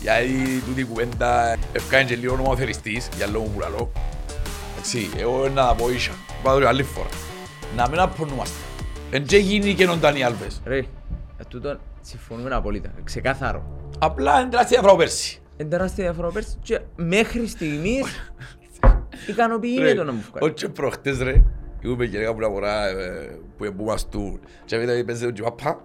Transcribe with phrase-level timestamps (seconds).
[0.00, 3.92] Γιατί τούτη η κουβέντα ευκάνε και λίγο νομοθεριστής, για λόγω που λαλώ.
[4.72, 7.08] Εντάξει, εγώ να τα πω ίσα, πάω το άλλη φορά.
[7.76, 8.56] Να μην απονούμαστε.
[9.10, 10.60] Εν και γίνει και τον Ντάνι Άλβες.
[10.64, 10.84] Ρε, ε,
[11.48, 12.92] τούτο συμφωνούμε απολύτα.
[13.04, 13.62] Ξεκάθαρο.
[13.98, 15.40] Απλά είναι τεράστια διαφορά από πέρσι.
[15.56, 18.32] Είναι τεράστια διαφορά πέρσι και μέχρι στιγμής
[19.28, 20.52] ικανοποιείται το να μου βγάλει.
[20.52, 21.42] Όχι προχτές ρε,
[21.80, 25.80] ήμουν και λίγα φορά ε, που εμπούμαστούν και μετά παίζε τον Τζιπάπα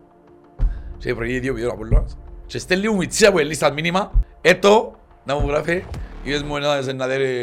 [0.97, 2.15] και προηγεί δύο βίντεο από όλους
[2.45, 4.95] και στέλνει μου μητσία που ελίστα μήνυμα έτο
[5.25, 5.83] να μου γράφει
[6.23, 7.35] είπες μου ένα να δέρει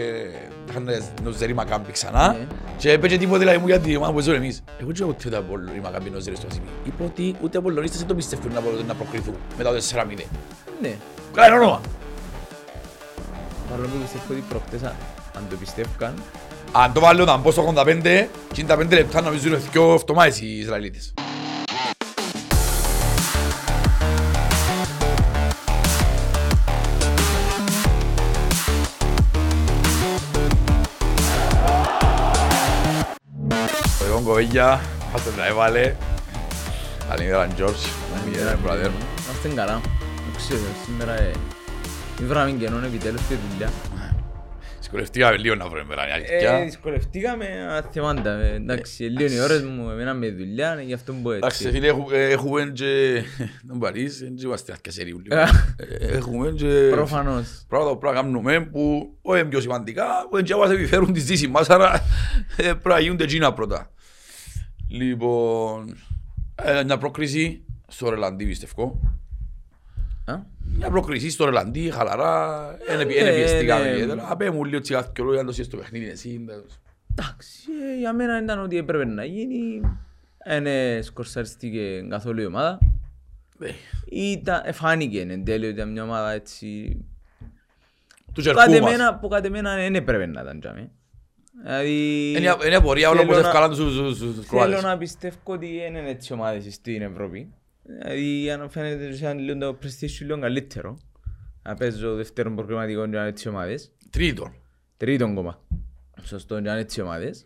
[1.22, 2.46] νοζερή μακάμπι ξανά Ναι.
[2.76, 5.54] και έπαιξε τίποτε δηλαδή μου για τη ομάδα που ζούμε εμείς εγώ και ούτε από
[5.76, 8.86] η μακάμπι νοζερή στο σημείο είπα ότι ούτε από λονίστες δεν το πιστεύουν να μπορούν
[8.86, 10.26] να προκριθούν μετά το τέσσερα μήνες
[10.80, 10.94] Ναι.
[11.34, 11.80] Καλά είναι όνομα
[13.70, 14.94] Παρόλο που πιστεύω ότι προχτές αν
[15.36, 16.14] αν το πιστεύκαν,
[16.72, 18.02] Αν το βάλω να μπω στο 85
[18.52, 21.14] και είναι τα 5 λεπτά νομίζω είναι δυο εβδομάδες οι Ισραηλίτες.
[34.32, 34.80] Λοιπόν κοβέγια,
[35.12, 35.94] μας τον έβαλε.
[37.08, 37.82] Καλημέρα Τζόρτζ,
[38.14, 38.90] καλημέρα brother.
[39.24, 39.80] είμαστε καλά.
[40.04, 41.30] Δεν ξέρω, σήμερα ε,
[42.26, 43.70] βράμε καινόν επιτέλους στη δουλειά.
[44.78, 46.64] Δυσκολευτήκαμε λίγο να βρούμε μέρα, είναι Ε, αλήθεια.
[46.64, 48.30] δυσκολευτήκαμε, αλλά θυμάντα.
[48.30, 51.76] ε, Εντάξει, λίγο οι ώρες μου εμένα με δουλειά, γι' αυτό μπορώ Εντάξει έτσι.
[51.78, 53.22] φίλε, έχου- ε, έχουμε και...
[53.66, 55.40] Δεν μπορείς, δεν είμαστε αρκεσεροί λίγο.
[55.40, 55.46] Ε.
[56.00, 56.88] Ε, Έχουμε και...
[56.90, 57.64] Προφανώς.
[57.68, 61.12] πράγματα που πρέπει να κάνουμε που όχι είναι πιο σημαντικά, που είναι και μας επιφέρουν
[61.12, 61.92] τη ζήση μας, άρα
[62.56, 63.90] ε, πρέπει να γίνονται εκείνα πρώτα.
[64.92, 65.96] Λοιπόν,
[66.54, 69.00] ε, μια πρόκριση στο Ρελαντί πιστεύω.
[70.24, 70.38] Α;
[70.76, 73.90] Μια πρόκριση στο Ρελαντί, χαλαρά, δεν ναι, πιεστήκαμε ναι.
[73.90, 74.30] ιδιαίτερα.
[74.30, 76.44] Απέ μου λίγο τσιγάθηκε λόγια, αν το σύστο παιχνίδι εσύ.
[77.10, 77.58] Εντάξει,
[77.94, 79.80] ε, για μένα ήταν ότι έπρεπε να γίνει.
[80.44, 82.78] Δεν σκορσαριστήκε καθόλου η ομάδα.
[83.60, 83.70] Ε,
[84.04, 86.96] Ήταν, εφάνηκε εν τέλει ότι ήταν μια ομάδα έτσι...
[88.32, 88.92] Τους Κάτι τσερκού μας.
[88.92, 90.90] εμένα, που κάτι εμένα δεν έπρεπε να ήταν τζάμι.
[91.62, 92.28] Δηλαδή...
[92.30, 94.60] Είναι η- Είναι η απορία όλα που θέλω δεν να- ευκάλαν τους- τους- τους Θέλω
[94.62, 94.82] Κροάτες.
[94.82, 97.52] να πιστεύω ότι δεν είναι έτσι ομάδες στην Ευρώπη.
[97.82, 100.98] Δηλαδή, αν φαίνεται σαν λίγο το prestige λίγο καλύτερο.
[101.62, 103.92] Να παίζω δεύτερον προγραμματικό και να είναι έτσι ομάδες.
[104.10, 104.52] Τρίτον.
[104.96, 105.60] Τρίτον κόμμα.
[106.22, 107.44] Σωστό, και να είναι έτσι ομάδες.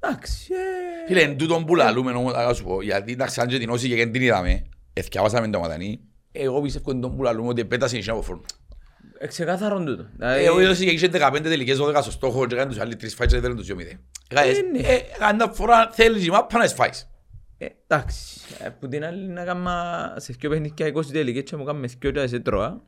[0.00, 3.58] Εντάξει, ε, Φίλε, εν τούτον που λαλούμε όμως, θα σου πω, γιατί εντάξει, αν και
[3.58, 6.00] την όση και δεν την είδαμε, εθιάβασαμε το ματανί,
[6.32, 8.42] εγώ πιστεύω εν τούτον που λαλούμε ότι πέτασε η από φόρμα.
[8.63, 8.63] ε,
[9.26, 10.02] ξεκάθαρον τούτο.
[10.02, 13.14] Ε, Δηλαδή, Ο ίδιος είχε 15 τελικές 12 στο στόχο και έκανε τους άλλοι τρεις
[13.14, 13.74] φάιτς και δεν τους 2-0.
[14.28, 14.78] Έκανες, ναι.
[14.88, 17.10] ε, Κάντα φορά θέλεις η μάπα να σφάεις.
[17.58, 21.64] ε, εντάξει, ε, που την άλλη να κάμα σε δυο παιχνίδια 20 τελικές και μου
[21.64, 22.82] κάνουμε δυο και σε τρώα.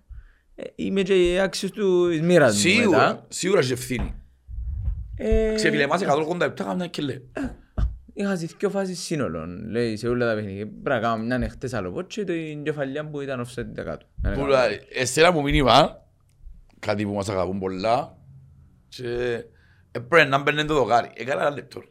[0.55, 3.25] Ε, Είμαι και άξιος του της μοίρας μου Σίγουρα, μετά.
[3.29, 4.15] σίγουρα έχει ευθύνη.
[5.17, 7.31] Ε, Ξεφίλε, εμάς 180 λεπτά κάνουμε και λέει.
[8.19, 10.67] Είχα δει δυο φάσεις σύνολων, λέει, σε όλα τα παιχνίδια.
[10.67, 14.07] Πρέπει να κάνουμε μια χτες άλλο πότσο και την κεφαλιά που ήταν offset δεκάτου.
[14.23, 14.67] Δεν Που έκανα.
[14.67, 16.06] λέει, Εστέλα μου μήνυμα,
[16.87, 18.17] κάτι που μας αγαπούν πολλά,
[18.89, 19.05] και
[19.91, 21.11] έπρεπε να μπαίνουν το δοκάρι.
[21.15, 21.83] Έκανα ένα λεπτό.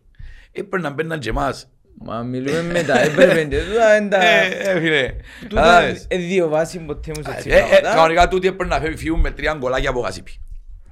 [0.51, 1.69] Έπρεπε να μπαίνουν και εμάς.
[1.97, 4.23] Μα μιλούμε μετά, έπρεπε και τούτα είναι τα...
[4.23, 5.15] Ε, ε, φίλε.
[5.49, 6.07] Τούτα κατάλαβες.
[6.09, 7.93] είναι δύο βάσεις ποτέ μου σε έτσι Ε, ε, πράγματα.
[7.95, 10.39] Κανονικά τούτοι έπρεπε να φεύγει φύγουν με τρία γκολάκια από γασίπι.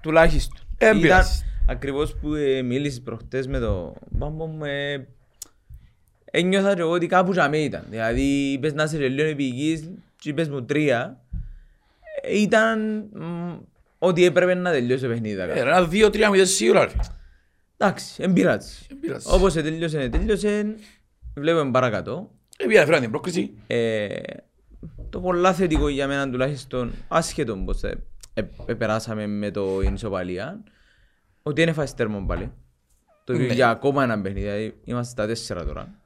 [0.02, 0.60] Τουλάχιστον.
[0.78, 1.44] Ε, Ήταν πειράζει.
[1.68, 5.08] ακριβώς που ε, μίλησες προχτές με το μπάμπο μου, ε,
[6.26, 7.86] ένιωθα και εγώ ότι κάπου για μέ ήταν.
[7.90, 11.22] Δηλαδή είπες να είσαι και λίγο επικείς και είπες μου τρία.
[12.22, 13.54] Ε, Ήταν μ,
[14.06, 15.36] ότι έπρεπε να τελειώσει το παιχνίδι.
[15.36, 15.60] τα Ε, κάτω.
[15.60, 16.86] Ένα δύο-τρία μηδέν σίγουρα.
[16.86, 16.92] ρε.
[17.78, 18.86] Εντάξει, δεν πειράζει.
[18.88, 19.28] Δεν πειράζει.
[19.30, 20.76] Όπως τελειώσε, τελειώσε.
[21.36, 22.32] Βλέπουμε παρακάτω.
[22.58, 23.54] Ε, πήγα, φέραν την πρόκριση.
[23.68, 24.08] Ε,
[25.10, 28.04] το πολλά θετικό για μένα τουλάχιστον, άσχετο πως ε,
[28.34, 30.64] ε, ε, περάσαμε με το ισοπαλία,
[31.44, 32.52] ότι είναι φάση τέρμον πάλι.
[33.24, 33.54] Το Ναι.
[33.54, 36.00] για ακόμα ένα παιχνίδι, δηλαδή είμαστε στα τέσσερα τώρα,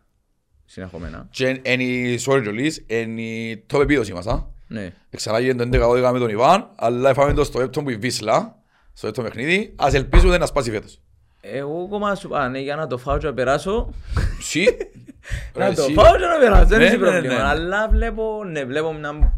[0.65, 1.27] συνεχόμενα.
[1.31, 4.27] Και είναι η sorry Τζολής, είναι η top επίδοση μας.
[4.27, 4.55] α.
[4.67, 4.93] Ναι.
[5.15, 8.55] Ξανά γίνεται το 11-12 με τον Ιβάν, αλλά έφαμε το στο έπτον που η Βίσλα,
[8.93, 9.73] στο έπτον παιχνίδι.
[9.77, 11.01] Ας ελπίζουμε να σπάσει φέτος.
[11.41, 13.93] Εγώ ακόμα σου είπα, ναι, για να το φάω και να περάσω,
[14.41, 14.63] Σι.
[15.57, 15.93] να το Εσύ.
[15.93, 17.33] φάω και να περάσω, δεν Ναι, έχει ναι, πρόβλημα.
[17.33, 17.41] ναι.
[17.41, 19.33] Αλλά βλέπω, ναι, βλέπω μια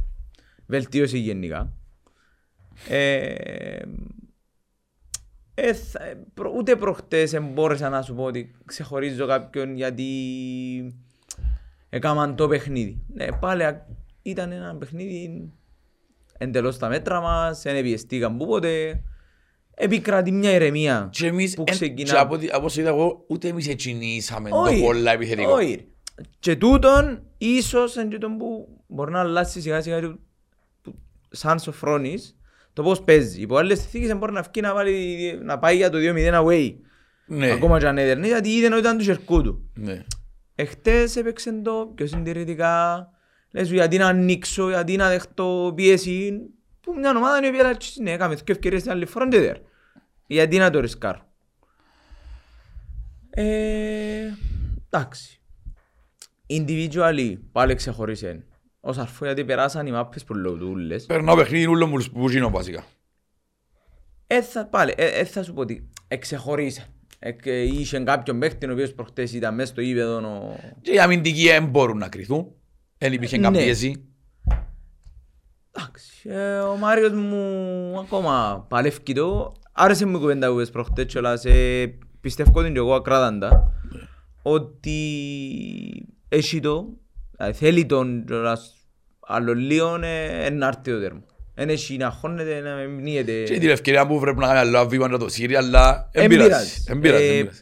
[0.65, 1.71] βελτίωση γενικά.
[2.89, 3.33] Ε,
[5.53, 10.05] ε, θα- ε, προ- ούτε προχτές ε, μπόρεσα να σου πω ότι ξεχωρίζω κάποιον γιατί
[11.89, 13.01] έκαναν το παιχνίδι.
[13.13, 13.85] Ναι, πάλι α-
[14.21, 15.51] ήταν ένα παιχνίδι
[16.37, 19.03] εντελώς στα μέτρα μας, δεν πιεστήκαν που ποτέ.
[19.81, 22.11] Επικρατεί μια ηρεμία Και εμείς, που εν- ξεκινά.
[22.11, 25.51] και από ό,τι- από όσο είδα εγώ, ούτε εμείς ετσινήσαμε το Όχι, πολλά επιθετικό.
[25.51, 25.87] όχι.
[26.39, 30.19] Και τούτον ίσως είναι τούτον που μπορεί να αλλάξει σιγά σιγά του-
[30.81, 30.95] που-
[31.29, 32.37] σαν σοφρόνης
[32.73, 33.41] το πώς παίζει.
[33.41, 36.75] Υπό άλλες συνθήκες μπορεί να βγει να, βάλει, να πάει για το 2-0 away.
[37.25, 39.69] Ναι, Ακόμα και αν έδερνε γιατί είδε ότι ήταν του χερκού του.
[39.73, 40.03] ναι.
[40.55, 43.07] Εχθές έπαιξε το πιο συντηρητικά.
[43.51, 46.31] Λες σου γιατί να ανοίξω, γιατί να δεχτώ πίεση.
[46.81, 49.41] Που που μια ομάδα η οποία λέει ναι, έκαμε δύο ευκαιρίες την άλλη φορά, δεν
[49.41, 49.57] δέρ.
[50.25, 51.27] Γιατί να το ρισκάρω.
[53.29, 54.25] Ε,
[54.89, 55.39] εντάξει.
[56.49, 58.43] Individually πάλι ξεχωρίσε.
[58.79, 61.05] Ως αρφό γιατί περάσαν οι μάπες που λογδούλες.
[61.05, 62.85] Περνάω παιχνίδι ούλο μου που γίνω βασικά.
[64.27, 66.87] Ε, θα, πάλι, ε, ε, θα σου πω ότι εξεχωρίσε.
[67.19, 70.17] Ε, και είχε κάποιον παίχτη ο οποίος προχτές ήταν μέσα στο ύπεδο.
[70.17, 70.55] Ο...
[70.81, 72.53] Και οι αμυντικοί δεν μπορούν να κρυθούν.
[73.01, 73.43] Δεν υπήρχε Ναι.
[73.43, 74.03] καμία πίεση.
[75.71, 79.53] Εντάξει, ε, ο Μάριος μου ακόμα παλεύκει το.
[79.71, 81.45] Άρεσε μου η κουβέντα που είπες προχτές κιόλας.
[81.45, 83.71] Ε, πιστεύω την και εγώ ακράδαντα.
[84.41, 84.97] Ότι
[86.29, 86.85] έχει το,
[87.37, 88.73] δηλαδή θέλει τον κιόλας
[89.19, 91.21] άλλο λίγο ε, να έρθει το τέρμα.
[91.53, 93.43] Εν έχει να χώνεται, να μην πνίγεται.
[93.43, 96.29] Και την ευκαιρία που πρέπει να κάνει άλλο βήμα να το σύρει, αλλά Εν δεν
[96.29, 96.49] πειράζει.
[96.49, 96.83] πειράζει.
[96.87, 97.59] Εν πειράζει, εν Ε, πειράζει.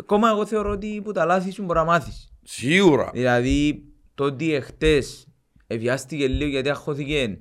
[0.00, 2.32] Ακόμα εγώ θεωρώ ότι που τα λάθη σου μπορεί να μάθεις.
[2.42, 3.10] Σίγουρα.
[3.12, 3.84] Δηλαδή
[4.14, 5.26] το ότι εχτες
[5.66, 7.38] ευιάστηκε λίγο γιατί αχώθηκε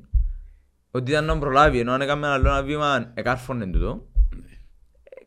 [0.92, 4.08] ότι ήταν να προλάβει ενώ αν έκαμε ένα άλλο ένα βήμα εκάρφωνε τούτο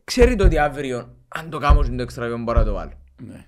[0.04, 2.92] ξέρει το ότι αύριο αν το κάνω στο έξτρα βήμα μπορεί να το βάλω.
[3.26, 3.46] Ναι.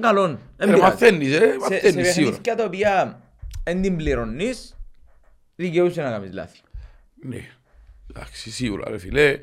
[0.00, 0.80] Καλό, δεν Ε, πειράζει.
[0.82, 2.30] Μαθαίνεις, ε, Σε, σε μαθαίνεις σίγουρα.
[2.36, 3.20] παιχνίδια τα οποία
[3.64, 4.76] δεν την πληρώνεις
[5.56, 6.58] δικαιούσε να κάνεις λάθη.
[7.22, 7.46] Ναι.
[8.10, 9.38] Εντάξει, σίγουρα ρε φίλε.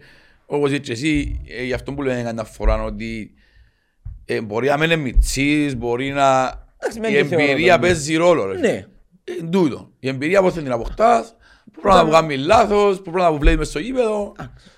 [0.46, 3.34] Όπως είπες και εσύ, ε, γι' αυτό που λέμε κανένα φορά ότι
[4.26, 6.50] ε, μπορεί να μην είναι μητσής, μπορεί να...
[6.98, 7.88] Εντάξει, Η μεν το θεωρώ εμπειρία το, ναι.
[7.88, 8.58] παίζει ρόλο ρε.
[8.60, 8.86] Ναι,
[9.24, 9.92] Ε, τούτο.
[10.00, 11.36] Η εμπειρία πώς θα την αποκτάς,
[11.74, 14.32] που πρέπει να που κάνει λάθος, που πρέπει να που βλέπεις μες στο γήπεδο.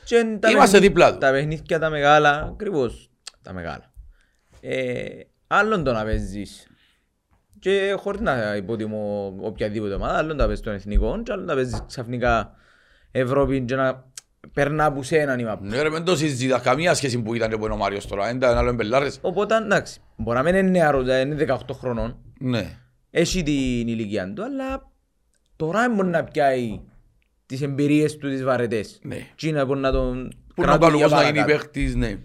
[0.04, 1.18] Και εν τα Είμαστε παιχνίδια- δίπλα του.
[1.18, 3.10] Τα παιχνίδια τα μεγάλα, ακριβώς
[3.42, 3.94] τα μεγάλα.
[4.62, 5.06] Ε,
[5.48, 6.68] άλλον το να παίζεις
[7.60, 11.84] και χωρίς να υποτιμώ οποιαδήποτε ομάδα, άλλον τα παίζεις των εθνικών και άλλον τα παίζεις
[11.88, 12.52] ξαφνικά
[13.12, 14.11] Ευρώπη και να
[14.54, 15.66] περνά από σένα η μάπα.
[15.66, 18.30] Ναι ρε, δεν το συζητά καμία σχέση που ήταν και που είναι ο Μάριος τώρα.
[18.30, 19.20] Είναι ένα άλλο εμπελάρες.
[19.22, 22.78] Οπότε εντάξει, μπορεί να μην είναι νεαρός, δηλαδή είναι 18 χρονών, Ναι.
[23.12, 24.92] έχει την ηλικία του, αλλά
[25.56, 26.80] τώρα μπορεί να πιάει
[27.46, 29.00] τις εμπειρίες του τις βαρετές.
[29.04, 29.28] Ναι.
[29.36, 31.60] Τι είναι που να τον Που να κρατούν βάλω για πώς να γίνει παρακάτω.
[31.60, 32.18] παίχτης, ναι.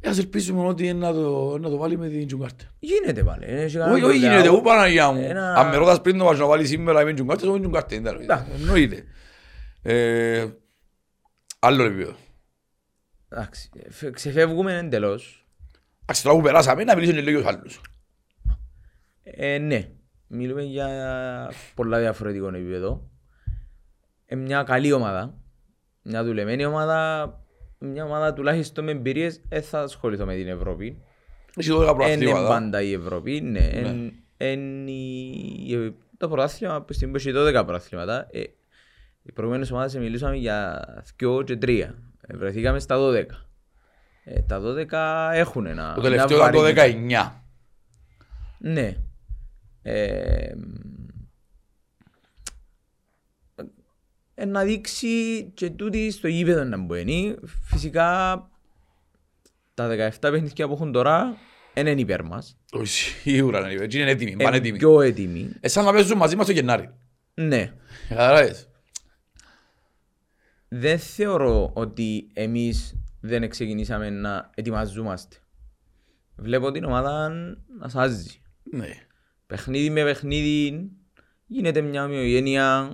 [0.00, 2.64] Ε, Ας ελπίσουμε ότι είναι να το, να το βάλει με την Τζουγκάρτε.
[2.78, 3.44] Γίνεται πάλι.
[3.46, 4.32] ε, έχει κανένα Όχι, όχι πρόβλημα.
[4.40, 5.24] γίνεται, ού Παναγιά μου.
[5.28, 7.98] Ένα- Αν με ρωτάς πριν το βάζω να βάλει σήμερα με την Τζουγκάρτε, όχι Τζουγκάρτε,
[8.00, 8.46] δεν Εντάξει.
[8.60, 9.04] εννοείται.
[9.88, 10.46] Ε,
[11.58, 12.16] Άλλο επίπεδο.
[13.28, 15.46] Εντάξει, φε- ξεφεύγουμε εντελώς.
[16.02, 17.80] Εντάξει, τώρα που περάσαμε, να μιλήσουμε και λίγο για τους άλλους.
[19.22, 19.88] Ε, ναι,
[20.26, 20.88] μιλούμε για
[21.74, 23.10] πολλά διαφορετικό επίπεδο.
[24.26, 25.34] Ε, μια καλή ομάδα,
[26.02, 27.30] μια δουλεμένη ομάδα,
[27.78, 31.02] μια ομάδα τουλάχιστον με εμπειρίες, δεν θα ασχοληθώ με την Ευρώπη.
[31.56, 32.48] Έχει 12 Είναι προαθλήματα.
[32.48, 33.58] πάντα η Ευρώπη, ναι.
[33.72, 38.42] Εν- εν η- το πρωτάθλημα, που στην που έχει 12 πρωταθλήματα, ε,
[39.26, 40.84] οι προηγούμενες ομάδες μιλούσαμε για
[41.22, 41.68] 2 και 3.
[42.20, 43.24] Ε, βρεθήκαμε στα 12.
[44.24, 45.94] Ε, τα 12 έχουν ένα...
[45.94, 47.40] Το μια τελευταίο ήταν το βαρύτητα.
[48.58, 48.70] 19.
[48.70, 48.96] Ναι.
[49.82, 50.52] Ε,
[54.34, 57.36] ε, να δείξει και τούτη στο γήπεδο να μπορεί.
[57.62, 58.40] Φυσικά
[59.74, 61.36] τα 17 παιχνίδια που έχουν τώρα
[61.74, 62.56] δεν είναι υπέρ μας.
[62.72, 64.78] Όχι, Σίγουρα είναι έτσι, είναι έτοιμοι, πάνε Είναι έτοιμοι.
[64.78, 65.50] πιο έτοιμοι.
[65.60, 66.90] Ε, σαν να παίζουν μαζί μας το Γενάρη.
[67.34, 67.72] Ναι.
[68.08, 68.68] Καταλάβες.
[70.68, 75.36] Δεν θεωρώ ότι εμείς δεν ξεκινήσαμε να ετοιμαζόμαστε.
[76.36, 77.28] Βλέπω την ομάδα
[77.78, 78.40] να σάζει.
[78.70, 78.88] Ναι.
[79.46, 80.90] παιχνίδι με παιχνίδι
[81.46, 82.92] γίνεται μια ομοιογένεια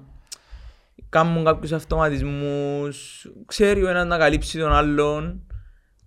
[1.09, 5.47] κάνουν κάποιους αυτοματισμούς ξέρει ο ένας να καλύψει τον άλλον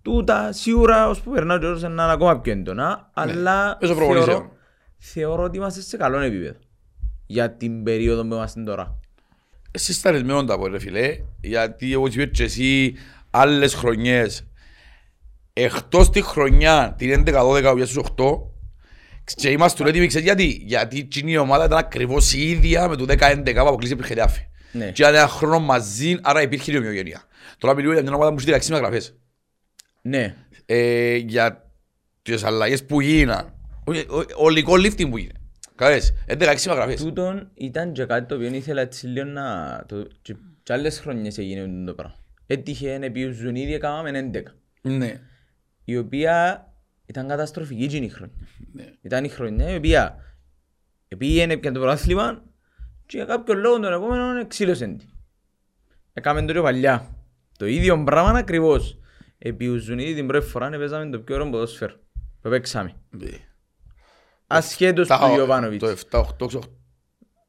[0.02, 4.26] τούτα σίγουρα ως που περνάει ο καιρός να είναι ακόμα πιο έντονα αλλά Μέσω προπονήσεων.
[4.36, 4.52] θεωρώ,
[4.98, 6.58] θεωρώ ότι είμαστε σε καλό επίπεδο
[7.26, 9.00] για την περίοδο που είμαστε τώρα
[9.76, 12.94] Εσύ σταρισμένο τα πω ρε φίλε, γιατί όπως είπες και εσύ
[13.30, 14.46] άλλες χρονιές,
[15.52, 18.24] εκτός τη χρονιά την 11-12 που στους 8,
[19.34, 23.04] και είμαστε έτοιμοι, ξέρεις γιατί, γιατί εκείνη η ομάδα ήταν ακριβώς η ίδια με το
[23.08, 24.40] 10-11 που αποκλείσει υπήρχε διάφη.
[24.72, 24.90] Ναι.
[24.90, 27.22] Και ήταν ένα χρόνο μαζί, άρα υπήρχε η ομοιογένεια.
[27.58, 29.16] Τώρα μιλούμε για μια ομάδα που έχει 16 μεταγραφές.
[30.02, 30.34] ναι
[30.66, 31.70] Ε, για
[32.22, 33.54] τις αλλαγές που γίναν,
[33.86, 35.40] ο- ο- ολικό lifting που γίνεται.
[35.76, 37.02] Καλές, είναι 16 μεταγραφές.
[37.02, 41.38] τούτον ήταν και κάτι το οποίο ήθελα έτσι λίγο να το, και, και άλλες χρονιές
[41.38, 42.16] έγινε το πράγμα
[42.46, 44.42] έτυχε επί Ζουνίδη έκαναμε 11
[44.82, 45.20] Ναι.
[45.84, 46.66] η οποία
[47.06, 48.34] ήταν καταστροφική εκείνη η χρονιά.
[48.72, 48.92] Ναι.
[49.00, 50.16] Ήταν η χρονιά η οποία
[51.18, 52.42] πήγαινε πια το πρωτάθλημα
[53.06, 55.08] και για κάποιο λόγο τον επόμενο εξήλωσε την.
[56.12, 57.16] Έκαμε το και παλιά.
[57.58, 58.98] Το ίδιο πράγμα ακριβώς.
[59.38, 61.94] Επί Ουζουνίδη την πρώτη φορά παίζαμε το πιο ωραίο ποδόσφαιρο.
[62.40, 62.92] Που παίξαμε.
[63.10, 63.28] Ναι.
[64.46, 66.04] Ασχέτως του Ιωβάνοβιτς.
[66.08, 66.60] Το 7-8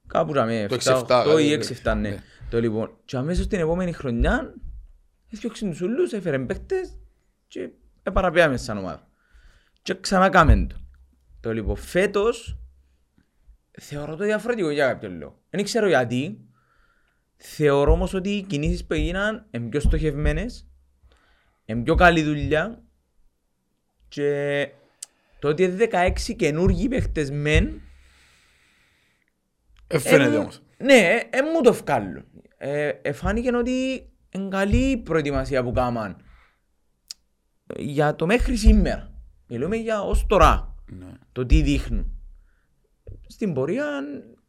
[0.08, 1.66] Κάπου ραμε, Το 7, 6-7, 8 ή ναι.
[1.84, 1.94] 6-7, ναι.
[1.94, 2.24] Ναι.
[2.50, 4.54] Το λοιπόν, και αμέσως την επόμενη χρονιά
[5.30, 6.98] έφτιαξε τους ούλους, έφερε παίκτες
[7.48, 7.70] και
[8.04, 9.08] επαραπέαμε σαν ομάδα.
[9.82, 10.76] Και ξανά κάμεν το.
[11.40, 12.58] Το λοιπόν, φέτος
[13.72, 15.42] θεωρώ το διαφορετικό για κάποιο λόγο.
[15.50, 16.42] Δεν ξέρω γιατί.
[17.38, 20.68] Θεωρώ όμως ότι οι κινήσεις που έγιναν είναι πιο στοχευμένες,
[21.66, 22.84] είναι πιο καλή δουλειά
[24.08, 24.70] και
[25.40, 27.82] το ότι είναι 16 καινούργιοι παίχτες μεν
[29.88, 30.62] Ε, φαίνεται ε, όμως.
[30.78, 32.26] Ναι, ε, μου το ευκάλλουν.
[32.58, 36.18] Ε, ε, φάνηκε ότι είναι καλή η προετοιμασία που κάμαν
[37.78, 39.12] για το μέχρι σήμερα.
[39.48, 41.12] Μιλούμε για ως τώρα, Ναι.
[41.32, 42.12] το τι δείχνουν.
[43.28, 43.86] Στην πορεία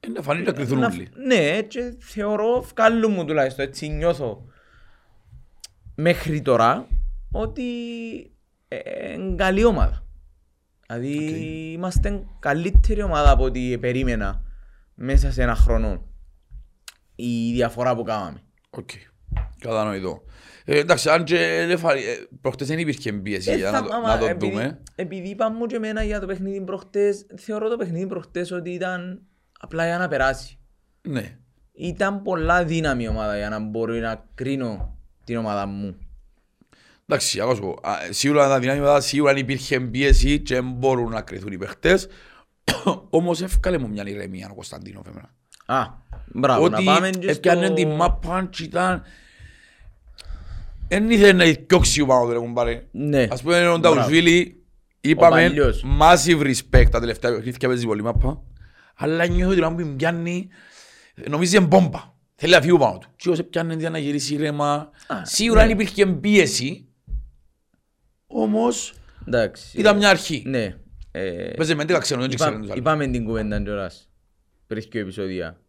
[0.01, 1.09] Ε, Να φανεί να κρυθούν να- όλοι.
[1.27, 4.45] Ναι, και θεωρώ, βγάλουν μου τουλάχιστον, έτσι νιώθω
[5.95, 6.87] μέχρι τώρα,
[7.33, 7.63] ότι
[8.69, 10.07] ε, είναι καλή ομάδα.
[10.93, 14.43] Δηλαδή είμαστε καλύτερη ομάδα από ό,τι περίμενα
[14.95, 16.05] μέσα σε ένα χρόνο
[17.15, 18.43] η διαφορά που κάναμε.
[18.71, 18.91] Οκ.
[19.59, 20.23] Κατανοητό.
[20.65, 23.87] Ε, εντάξει, αν και δεν φα- ε, προχτές δεν υπήρχε πίεση Ε, για θα- να,
[23.87, 24.83] το- άμα, να το επειδή- δούμε.
[24.95, 29.23] Επειδή είπα μου και εμένα για το παιχνίδι προχτές, θεωρώ το παιχνίδι προχτές ότι ήταν
[29.61, 30.59] απλά για να περάσει.
[31.09, 31.39] Ναι.
[31.73, 35.97] Ήταν πολλά δύναμη η ομάδα για να μπορεί να κρίνω την ομάδα μου.
[37.11, 37.89] Εντάξει, ακόμα σου πω.
[37.89, 42.09] Α, Σίγουρα ήταν δυνάμει μετά, σίγουρα υπήρχε πίεση και δεν μπορούν να κρυθούν οι παίχτες.
[43.11, 45.31] Όμως εύκαλε μου μια ηρεμία ο Κωνσταντίνοφ εμένα.
[45.67, 45.87] Α,
[46.27, 47.31] μπράβο, Ότι να πάμε και στο...
[47.31, 49.03] έπιανε τη μάπα και ήταν...
[50.89, 52.87] Εν ήθελε να διώξει ο πάνω του ρε κουμπάρε.
[52.91, 53.29] Ναι.
[53.31, 53.97] Ας πούμε ο Μπράβο.
[53.97, 54.63] Νταουσβίλη
[55.01, 55.85] είπαμε παλιός.
[56.01, 58.43] massive respect τα τελευταία παιχνίδια παίζει πολύ μάπα.
[58.95, 60.49] Αλλά νιώθω ότι να μου πιάνει,
[61.29, 62.17] νομίζει είναι μπόμπα.
[62.35, 63.09] Θέλει να φύγει πάνω του.
[63.17, 64.91] Και όσο πιάνει για να γυρίσει ήρεμα.
[65.23, 65.67] Σίγουρα ναι.
[65.67, 66.88] αν υπήρχε πίεση,
[68.33, 68.95] όμως
[69.27, 69.79] Εντάξει.
[69.79, 70.43] ήταν μια αρχή.
[70.47, 70.77] Ναι.
[71.11, 72.79] Ε, Παίζει με 11 ξένο, δεν είπα- ξέρω τους άλλους.
[72.81, 74.09] Είπαμε την κουβέντα κιόλας
[74.67, 75.61] πριν και επεισόδια.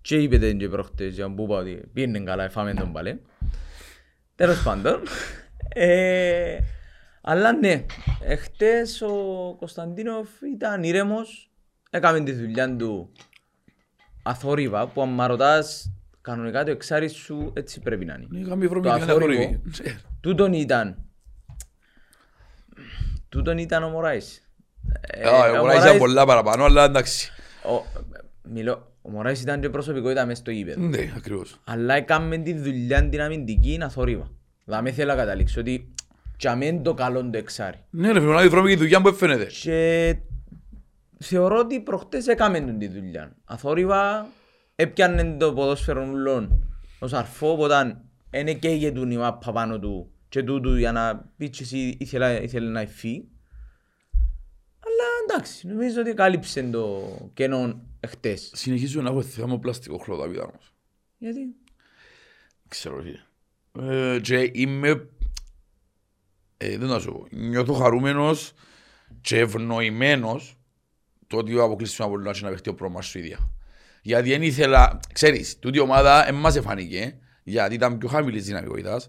[0.00, 3.18] Και είπετε και προχτές για που είπα ότι πήγαινε καλά, έφαμε τον παλέ.
[4.34, 5.00] Τέλος πάντων.
[5.68, 6.58] Ε,
[7.20, 7.84] αλλά ναι,
[8.24, 9.14] εχθές ο
[9.58, 11.50] Κωνσταντίνοφ ήταν ήρεμος,
[11.90, 13.12] έκαμε τη δουλειά του
[14.22, 18.26] αθόρυβα, που αν μ' ρωτάς κανονικά το εξάρι σου έτσι πρέπει να είναι.
[18.30, 19.20] Ναι, Είχαμε βρω Το μια αθόρυβο.
[19.42, 19.60] θόρυβη.
[20.20, 21.04] Τούτον ήταν.
[23.30, 24.42] Τούτον ήταν ο Μωράης.
[25.00, 27.32] Ε, Α, ο Ο Μωράης ήταν πολλά παραπάνω, αλλά εντάξει.
[27.64, 27.84] ο-
[28.52, 30.80] Μιλώ, ο Μωράης ήταν και προσωπικότητα μες στο γήπεδο.
[30.80, 31.60] Ναι, ακριβώς.
[31.64, 34.30] Αλλά έκαμε τη δουλειά την αμυντική να θορύβα.
[34.64, 35.94] Δηλαδή θέλω να καταλήξω ότι
[36.38, 37.78] για μεν το καλό το εξάρι.
[37.90, 39.46] Ναι, ρε φίλε, να βρούμε και τη δουλειά που φαίνεται.
[39.62, 40.16] Και
[41.18, 43.36] θεωρώ ότι προχτές έκαμε τον τη δουλειά.
[43.44, 44.26] Αθόρυβα
[44.76, 46.64] έπιανε το ποδόσφαιρο ουλών
[46.98, 47.96] ως αρφό, οπότε
[48.30, 51.96] είναι και για του η μάπα πάνω του και τούτου για να πεις και εσύ
[51.98, 53.24] ήθελα, ήθελε να υφεί.
[54.78, 58.50] Αλλά εντάξει, νομίζω ότι κάλυψε το κενό εχθές.
[58.54, 60.74] Συνεχίζω να έχω θέμα πλαστικό χλωδαβίδα όμως.
[61.18, 61.40] Γιατί;
[62.68, 63.20] Ξέρω φίλε.
[64.14, 65.08] Ε, και είμαι,
[66.56, 68.52] ε, δεν να σου πω, νιώθω χαρούμενος
[69.20, 70.56] και ευνοημένος
[71.26, 73.50] το ότι αποκλείσουμε από να παίχτει ο πρόμας σου ίδια.
[74.02, 79.08] Γιατί δεν ήθελα, ξέρεις, τούτη η ομάδα δεν μας εφανήκε, γιατί ήταν πιο χαμηλής δυναμικότητας.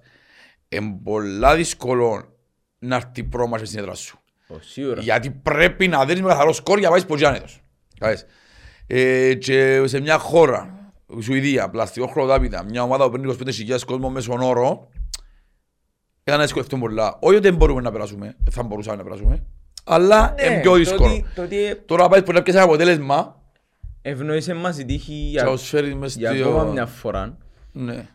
[0.74, 2.38] Είναι πολλά δύσκολο
[2.80, 4.20] να έρθει πρόμας στην έδρα σου.
[4.48, 5.02] Ο, σίγουρα.
[5.02, 7.62] Γιατί πρέπει να δεις με καθαρό σκορ για να πάεις ποτζάνετος.
[7.94, 8.26] Κατάλαβες.
[8.88, 10.76] Ε, και σε μια χώρα,
[11.22, 13.36] Σουηδία, πλαστικό χρονοτάπητα, μια ομάδα που παίρνει
[13.68, 14.90] 25.000 κόσμο μέσον όρο,
[16.24, 17.18] ήταν να σκεφτούμε πολλά.
[17.20, 19.44] Όχι ότι δεν μπορούμε να περάσουμε, θα μπορούσαμε να περάσουμε,
[19.84, 21.10] αλλά Ναι, είναι πιο το δύσκολο.
[21.10, 23.42] ότι- Το ότι Τώρα πάει που να πιέσει ένα αποτέλεσμα
[24.02, 27.38] ευνοήσε μας η τύχη και για, να τους φέρεις μες για στο- ακόμα μια φορά.
[27.72, 28.08] Ναι.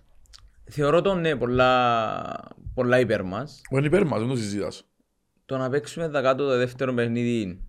[0.70, 3.60] Θεωρώ το ναι πολλά, πολλά υπέρ μας.
[3.70, 4.84] Είναι υπέρ μας, δεν το συζητάς.
[5.44, 7.60] Το να παίξουμε δακάτω το δεύτερο παιχνίδι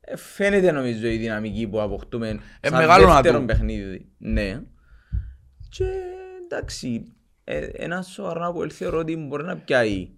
[0.00, 2.28] ε, φαίνεται νομίζω η δυναμική που αποκτούμε
[2.60, 3.44] Ε, σαν μεγάλο να δεύτερο του.
[3.44, 4.08] παιχνίδι.
[4.18, 4.62] Ναι.
[5.68, 5.84] Και
[6.44, 7.12] εντάξει,
[7.44, 10.08] ε, ένα σοβαρό που θεωρώ ότι μπορεί να πιάει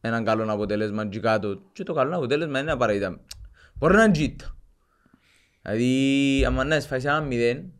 [0.00, 1.62] έναν καλό αποτέλεσμα και κάτω.
[1.72, 3.20] Και το καλό αποτέλεσμα είναι απαραίτητα.
[3.74, 4.56] Μπορεί να είναι τζίτα.
[5.62, 7.72] Δηλαδή, άμα να εσφάσεις ένα μηδέν,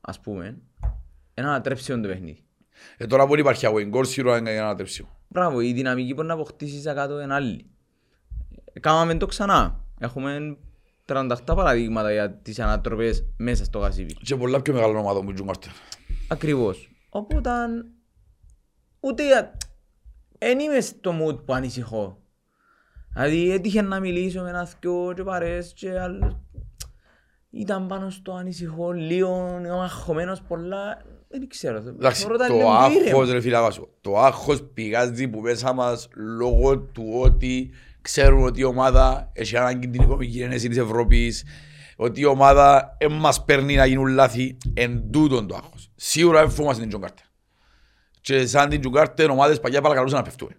[0.00, 0.58] ας πούμε,
[1.34, 2.41] ένα ανατρέψιο το παιχνίδι.
[2.96, 5.06] Ε, τώρα που υπάρχει away goal, σίγουρα είναι για να τρέψει.
[5.28, 7.66] Μπράβο, η δυναμική μπορεί να αποκτήσεις κάτω είναι άλλη.
[8.80, 9.84] Κάμαμε το ξανά.
[9.98, 10.56] Έχουμε
[11.06, 14.14] 38 παραδείγματα για τις ανατροπές μέσα στο γασίβι.
[14.14, 15.70] Και πολλά πιο μεγάλο ομάδα μου, Τζουγκάρτερ.
[16.28, 16.90] Ακριβώς.
[17.08, 17.50] Οπότε,
[19.00, 19.56] ούτε για...
[20.38, 22.22] Εν είμαι στο mood που ανησυχώ.
[23.12, 26.46] Δηλαδή έτυχε να μιλήσω με ένας θκιο και παρέες και άλλο.
[27.50, 31.02] Ήταν πάνω στο ανησυχώ λίγο, αγχωμένος πολλά.
[31.32, 31.76] Δεν ξέρω.
[31.76, 33.32] Εντάξει, Θεωρώ τα το λίγο άγχος ήρεμα.
[33.32, 37.70] ρε φίλα σου, το άγχος πηγάζει που μέσα μας λόγω του ότι
[38.00, 41.44] ξέρουν ότι η ομάδα έχει ανάγκη την οικονομική ένεση της Ευρώπης,
[41.96, 45.90] ότι η ομάδα δεν μας παίρνει να γίνουν λάθη, εν τούτον το άγχος.
[45.96, 47.24] Σίγουρα δεν φοβούμαστε την Τζουργκάρντεν.
[48.20, 50.50] Και σαν την Τζουργκάρντεν, ομάδες παλιά παρακαλούσαν να πέφτουν.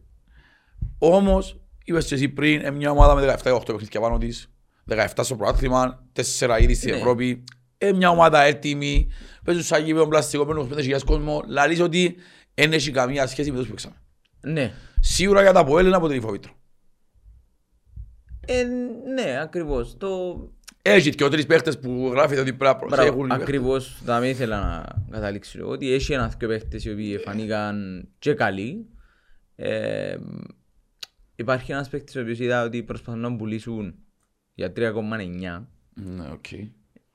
[0.98, 4.52] Όμως, είπες και εσύ πριν, είναι μια ομάδα με 17-18 παιχνίδια πάνω της,
[4.90, 6.98] 17 στο πρωτάθλημα, 4 ήδη στην Ναι.
[6.98, 7.44] Ευρώπη.
[7.86, 9.08] Ε, μια ομάδα έτοιμη,
[9.44, 12.16] παίζουν σαν γήπεδο πλαστικό, παίρνουν 5.000 κόσμο, λαλείς ότι
[12.54, 13.96] δεν έχει καμία σχέση με τους που παίξαμε.
[14.42, 14.74] Ναι.
[15.00, 16.52] Σίγουρα για τ' ΑΠΟΕΛ είναι αποτελεί φόβητρο.
[18.46, 18.64] Ε,
[19.14, 19.98] ναι, ακριβώς.
[19.98, 20.38] Το...
[20.82, 23.26] Έχει και ο τρεις παίχτες που γράφεται ότι πρέπει να Μπράβο, προσέχουν.
[23.26, 23.42] οι παίχτες.
[23.48, 28.08] ακριβώς, θα με ήθελα να καταλήξω εγώ, ότι έχει ένα δύο παίχτες οι οποίοι φανήκαν
[28.20, 28.86] και καλοί.
[29.56, 30.18] Ε,
[31.36, 33.96] υπάρχει ένας παίχτης ο οποίος είδα ότι προσπαθούν να πουλήσουν
[34.54, 35.68] για 3,9.
[35.94, 36.46] Ναι, οκ.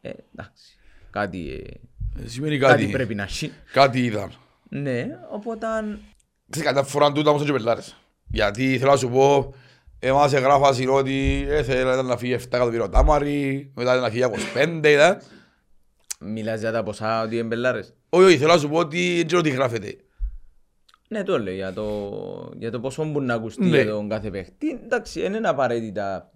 [0.01, 0.77] Ε, εντάξει,
[1.11, 3.53] κάτι, ε, Ε, Σημαίνει κάτι κάτι, πρέπει να έχει.
[3.73, 4.33] κάτι είδαν.
[4.69, 5.67] Ναι, οπότε
[6.51, 7.97] Ξέρεις, κατά φορά τούτα όμως είναι και πελάρες.
[8.27, 9.55] Γιατί θέλω να σου πω,
[9.99, 14.25] εμάς εγγράφασαν ότι ε, θέλει να φύγει 7 εκατομμύρια τάμαρι, μετά να φύγει
[14.55, 15.21] 25, είδα.
[16.21, 17.95] μιλάς για τα ποσά ότι είναι μπελάρες.
[18.09, 19.97] Όχι, όχι, θέλω να σου πω ότι δεν ξέρω τι γράφεται.
[21.09, 23.83] Ναι, το λέω για το, για το πόσο μπορεί να ακουστεί Ναι.
[23.83, 24.81] για τον κάθε παίχτη.
[24.85, 26.31] Εντάξει, δεν είναι απαραίτητα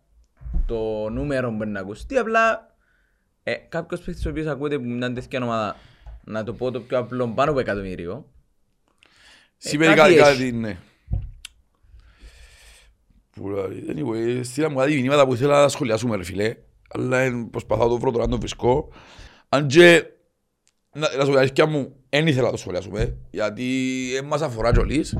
[0.67, 2.72] το νούμερο που μπορεί να ακουστεί, απλά
[3.43, 5.77] ε, κάποιος παίχτης ο οποίος ακούεται που μια τέτοια ομάδα,
[6.25, 8.27] να το πω το πιο απλό, πάνω από εκατομμύριο,
[9.57, 10.39] Σημαίνει κάτι κάτι, έχει.
[10.43, 10.77] κάτι, ναι.
[13.37, 16.57] Που λέει, anyway, στείλα μου κάτι μηνύματα που ήθελα να σχολιάσουμε ρε φίλε,
[16.89, 18.89] αλλά εν προσπαθώ να το βρω τώρα να το βρισκώ.
[19.49, 20.05] Αν και,
[20.93, 23.65] να, να σου πω την αλήθεια μου, δεν ήθελα να το σχολιάσουμε, γιατί
[24.15, 25.19] δεν μας αφορά κιόλις,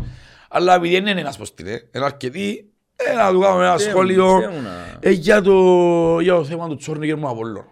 [0.49, 3.89] αλλά επειδή δεν είναι ένας πως την είναι αρκετοί, ε, να του κάνουμε ένα Τε-
[3.89, 7.65] σχόλιο τε μου να- ε, για, το, για το θέμα του Τσόρνικερ μου Απόλλων.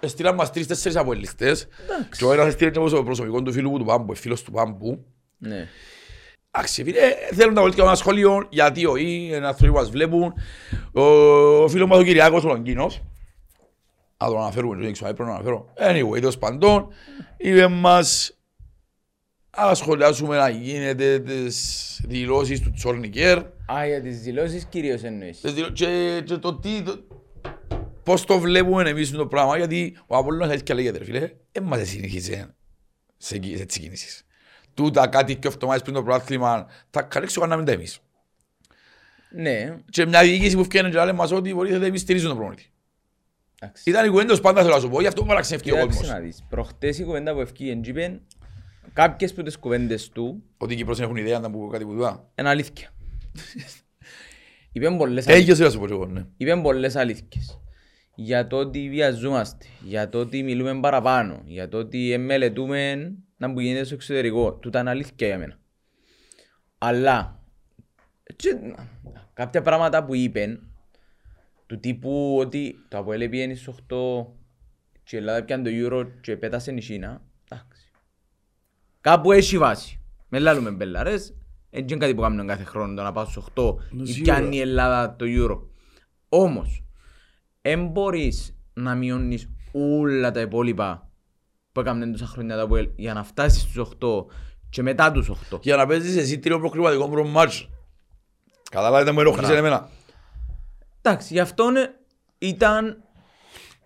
[0.00, 1.68] Στείλαν μας τρεις-τέσσερις αποελιστές
[2.18, 4.50] και ο ένας έστειλε και το προσωπικός του φίλου μου του Πάμπου, ε, φίλος του
[4.52, 5.04] Πάμπου,
[5.38, 5.68] ναι.
[6.50, 7.00] Εντάξει, φίλε,
[7.34, 10.32] θέλουν να βολτιώσουν ένα σχόλιο γιατί όχι, είναι άνθρωποι που μας βλέπουν.
[10.92, 11.00] Ο,
[11.62, 13.02] ο φίλος μας ο Κυριάκος ο Λαγκίνος,
[14.18, 15.72] να τον αναφέρουμε, δεν ξέρω, πρέπει να αναφέρω.
[15.78, 16.88] Anyway, τέλος παντών,
[17.36, 18.32] είπε μας
[19.56, 23.38] να σχολιάσουμε να γίνεται τις δηλώσεις του Τσόρνικερ
[23.72, 25.40] Α, για τις δηλώσεις κυρίως εννοείς.
[25.40, 26.98] τις δηλω- και, και το τι, το,
[28.08, 31.62] πώς το βλέπουμε εμείς το πράγμα, γιατί ο Απόλλωνας έτσι και λέγεται ρε φίλε, δεν
[31.62, 32.46] μας συνεχίζει
[33.16, 34.26] σε, εκεί- σε έτσι κινήσεις.
[34.74, 37.98] Τούτα κάτι και εβδομάδες πριν το πρωτάθλημα, θα καλέξω να μην τα εμείς.
[39.30, 42.36] Ναι, Και μια διοίκηση που φτιάχνει και λέει μας ότι μπορείτε να εμείς στηρίζουν τον
[42.36, 42.70] προπονητή.
[43.60, 43.90] εντάξει.
[43.90, 46.16] Ήταν η κουβέντος πάντα θέλω να σου πω, γι' αυτό παραξενεύτηκε ο Κοίταξε κόσμος.
[46.16, 46.44] να δεις.
[46.48, 48.20] Προχτές η κουβέντα που ευκεί εν Τζίπεν,
[48.92, 52.30] κάποιες που τις κουβέντες του, Ότι οι Κύπρος έχουν ιδέα να πω κάτι που τούτα.
[52.38, 52.88] είναι αλήθεια.
[54.72, 55.36] Είπεν πολλές αλήθειες.
[55.40, 56.26] Έγιωσε να σου πω και εγώ, ναι.
[56.36, 57.60] Είπεν πολλές αλήθειες.
[58.20, 63.60] Για το ότι βιαζόμαστε, για το ότι μιλούμε παραπάνω, για το ότι εμελετούμε να που
[63.60, 64.52] γίνεται στο εξωτερικό.
[64.54, 65.58] Τούτα είναι αλήθεια για μένα.
[66.78, 67.42] Αλλά,
[68.36, 68.58] και,
[69.32, 70.60] κάποια πράγματα που είπεν,
[71.66, 74.26] του τύπου ότι το Αποέλ πήγαινε στις 8
[75.02, 77.90] και η Ελλάδα πιάνε το Euro και πέτασε η Κίνα, εντάξει.
[79.00, 80.00] Κάπου έχει βάση.
[80.28, 81.36] Με λάλλουμε μπελαρές,
[81.70, 84.34] δεν είναι κάτι που κάνουμε κάθε χρόνο το να πάω στους 8 ή σίγουρα.
[84.34, 85.60] πιάνει η Ελλάδα το Euro.
[86.28, 86.82] Όμως,
[87.68, 91.10] δεν μπορείς να μειώνεις όλα τα υπόλοιπα
[91.72, 94.24] που έκαναν τόσα χρόνια τα Αποέλ για να φτάσεις στους 8
[94.68, 95.58] και μετά τους 8.
[95.62, 97.68] Για να παίζεις εσύ τρίο προκριματικό προμάτς.
[98.70, 99.88] Καταλάβετε μου ενοχλήσε εμένα.
[101.02, 101.70] Εντάξει, γι' αυτό
[102.38, 103.04] ήταν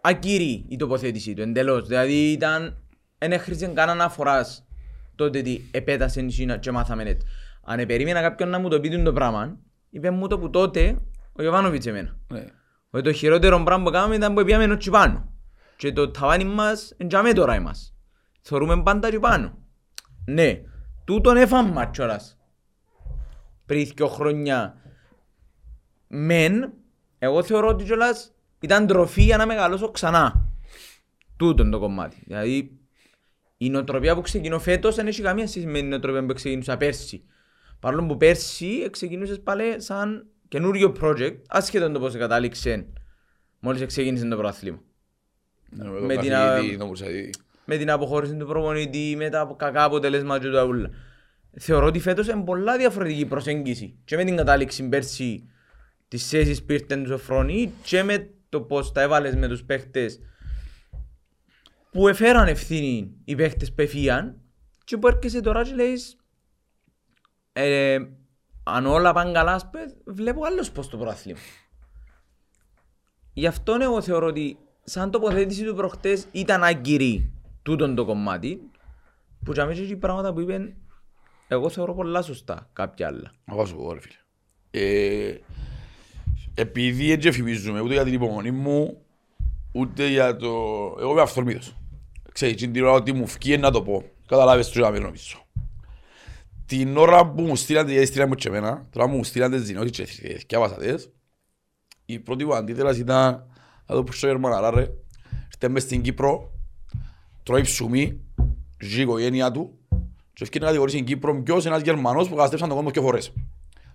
[0.00, 1.86] ακύρη η τοποθέτησή του, εντελώς.
[1.86, 2.76] Δηλαδή ήταν,
[3.18, 4.66] δεν έχριζε καν αναφοράς
[5.14, 7.26] τότε ότι επέτασε η Κίνα και μάθαμε έτσι.
[7.64, 9.58] Αν περίμενα κάποιον να μου το πει το πράγμα,
[9.90, 10.98] είπε μου το που τότε
[11.32, 12.16] ο Ιωβάνοβιτς εμένα.
[12.28, 12.44] Ναι.
[12.94, 15.32] Ότι το χειρότερο πράγμα που κάναμε ήταν που πήγαμε έτσι πάνω.
[15.76, 17.94] Και το ταβάνι μας εντιαμέ τώρα είμαστε.
[18.40, 19.58] Θεωρούμε πάντα και πάνω.
[20.26, 20.60] Ναι,
[21.04, 22.38] τούτον έφαμε μας κιόλας.
[23.66, 24.76] Πριν δυο χρόνια.
[26.08, 26.72] Μεν,
[27.18, 30.48] εγώ θεωρώ ότι κιόλας ήταν τροφή για να μεγαλώσω ξανά.
[31.36, 32.22] Τούτον το κομμάτι.
[32.26, 32.78] Δηλαδή,
[33.56, 37.24] η νοοτροπία που ξεκινώ φέτος δεν έχει καμία σχέση με την νοοτροπία που ξεκινούσα πέρσι.
[37.80, 42.86] Παρόλο που πέρσι ξεκινούσες πάλι σαν καινούριο project, άσχετον το πώς κατάληξε
[43.60, 44.80] μόλις ξεκίνησε το πρωτάθλημα.
[45.70, 47.30] Ναι, Με Με την, την α, καθηγητή, τον Κουρσαδίδη.
[47.64, 50.90] Με την αποχώρηση του προπονητή, με τα κακά αποτελέσματα και τα ούλα.
[51.58, 53.98] Θεωρώ ότι φέτος είναι πολλά διαφορετική προσέγγιση.
[54.04, 55.48] Και με την κατάληξη πέρσι
[56.08, 60.20] της θέσης που ήρθε του Σοφρόνη και με το πώς τα έβαλες με τους παίχτες
[61.90, 64.40] που εφέραν ευθύνη οι παίχτες που εφύγαν
[64.84, 66.16] και που έρχεσαι τώρα και λέεις
[67.52, 67.98] ε,
[68.62, 71.38] αν όλα πάνε καλά ας πούμε, βλέπω άλλος πώς το πρωτάθλημα.
[73.32, 78.70] Γι' αυτό εγώ θεωρώ ότι σαν τοποθέτηση του προχτές ήταν άγκυρη τούτον το κομμάτι
[79.44, 80.74] που για μέσα οι πράγματα που είπαν
[81.48, 83.32] εγώ θεωρώ πολλά σωστά κάποια άλλα.
[83.44, 84.14] Να πάω σου πω ρε φίλε.
[84.70, 85.38] Ε,
[86.54, 89.02] επειδή δεν διαφημίζουμε ούτε για την υπομονή μου,
[89.72, 90.48] ούτε για το...
[91.00, 91.76] Εγώ είμαι αυθορμήτος.
[92.32, 94.04] Ξέρεις, την ώρα ότι μου φκεί να το πω.
[94.26, 95.41] Καταλάβες το να μην νομίζω.
[96.72, 100.10] Την ώρα που μου στείλαν, γιατί στείλαν μου και εμένα, τώρα μου στείλαν τις δυνότητες
[100.10, 101.10] και θυκιάβασα τις,
[102.04, 103.46] η πρώτη μου αντίδραση ήταν
[103.86, 104.88] να το πούσω Γερμαναρά ρε.
[105.52, 106.50] Ήρθε μες στην Κύπρο,
[107.42, 108.20] τρώει ψουμί,
[108.80, 109.78] ζει η οικογένεια του
[110.32, 113.32] και ευκεί να κατηγορήσει στην Κύπρο ποιος ένας Γερμανός που καταστρέψαν τον κόσμο και φορές.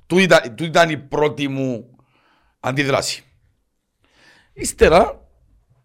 [0.06, 1.96] Τούτη ήταν, τούτη ήταν η πρώτη μου
[2.60, 3.24] αντίδραση.
[4.54, 5.28] Ύστερα,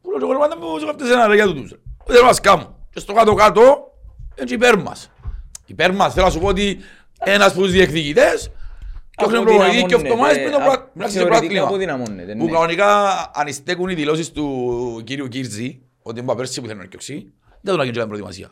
[0.00, 1.74] που λέω εγώ πάντα μου αυτές ένα ρε για τούτους.
[2.06, 2.74] Δεν μας κάνουν.
[2.90, 3.92] Και στο κάτω-κάτω,
[4.34, 5.11] έτσι υπέρ μας.
[5.72, 6.78] Υπέρ μας, θέλω να σου πω ότι
[7.18, 8.50] ένας από τους διεκδικητές
[9.16, 11.64] και όχι προπονητή και αυτομάτως πριν το πρά- να σε Θεωρητικά πράτλημα.
[11.66, 12.34] αποδυναμώνεται.
[12.34, 12.50] Που ναι.
[12.50, 17.32] κανονικά αν στέκουν οι δηλώσεις του κύριου Κίρτζη ότι είναι παπέρσι που θέλει να αρκιοξεί,
[17.60, 18.50] δεν τον κάνει προετοιμασία.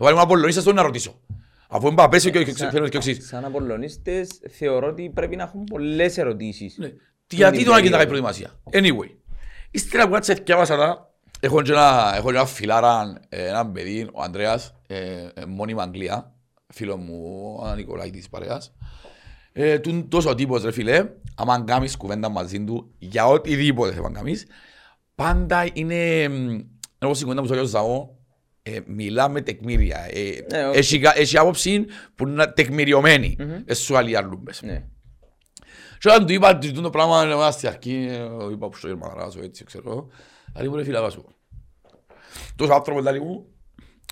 [0.00, 1.20] Εγώ είμαι Απολλωνίστας, τον να ρωτήσω.
[1.68, 3.22] Αφού είναι παπέρσι και Σαν- θέλει να αρκιοξεί.
[3.22, 4.28] Σαν Απολλωνίστες
[4.58, 6.76] θεωρώ ότι πρέπει να έχουν πολλές ερωτήσεις.
[6.78, 6.88] Ναι.
[7.26, 8.06] Τι- Γιατί τον να κάνει περίοδο.
[8.06, 9.10] προετοιμασία; Anyway.
[9.70, 14.08] Ύστερα που κάτσε διάβασα τα, έχω και ένα, έχω και ένα φιλάρα, ε, έναν παιδί,
[14.12, 14.96] ο Ανδρέας, ε,
[15.34, 16.32] ε, μόνιμη Αγγλία,
[16.72, 18.74] φίλο μου, ο Νικολάκη της παρέας.
[19.52, 24.02] Ε, του είναι τόσο τύπος ρε φίλε, άμα κάνεις κουβέντα μαζί του, για οτιδήποτε θέλει
[24.02, 24.46] να κάνεις,
[25.14, 26.60] πάντα είναι, μ,
[27.02, 28.08] όπως στην κουβέντα που στο Ζαό,
[28.62, 30.06] ε, μιλά με τεκμήρια.
[30.10, 30.78] Ε, Ναι, όχι.
[30.78, 33.74] έχει, κα- έχει άποψη που είναι τεκμηριωμένη, mm-hmm.
[33.74, 34.62] σου αλλιάρλουμπες.
[34.62, 34.84] Ναι.
[35.98, 38.86] Και όταν του είπα ότι το πράγμα είναι ένα στην αρχή, ε, είπα που στο
[38.86, 40.08] Γερμαναράσο έτσι ξέρω,
[40.54, 41.34] αλλά μου ρε φίλε σου.
[42.56, 43.46] Τόσο άνθρωπο λέει μου,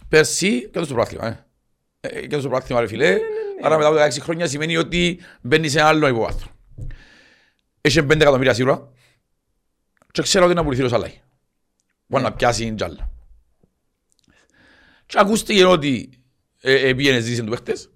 [0.08, 1.45] πέρσι και το στο πράθλημα, ε.
[2.10, 3.18] Ε, Και το στο πράθλημα ρε φίλε,
[3.62, 6.48] άρα μετά από 16 χρόνια σημαίνει ότι μπαίνει σε ένα άλλο υποβάθρο.
[7.80, 8.92] Έχεις 5 εκατομμύρια σίγουρα
[10.12, 11.20] και ξέρω ότι είναι να πουληθεί ο Σαλάι.
[12.06, 13.10] Μπορεί να πιάσει τζάλα.
[15.06, 16.10] Και ακούστηκε ότι
[16.60, 17.90] ε, ε, πήγαινε ζήτησε του παίχτες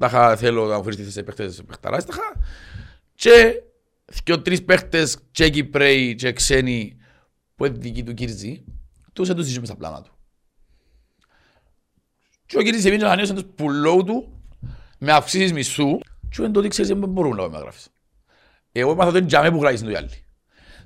[0.00, 2.46] τα είχα, θέλω να φέρεις σε παίχτες παιχταράς, τα είχα.
[3.14, 3.62] Και
[4.24, 6.96] και ο τρεις παίχτες και Κυπρέοι και ξένοι
[7.54, 8.64] που είναι δικοί του Κύρζη,
[9.12, 10.18] τους δεν τους ζήσουμε στα πλάνα του.
[12.50, 14.28] Και ο Κύρζης εμείς ανανέωσε τους πουλό του
[14.98, 17.88] με αυξήσεις μισθού και δεν το ότι ξέρεις δεν μπορούν να με γράφεις.
[18.72, 20.10] Εγώ έμαθα τον τζαμέ που γράφεις το οι άλλοι.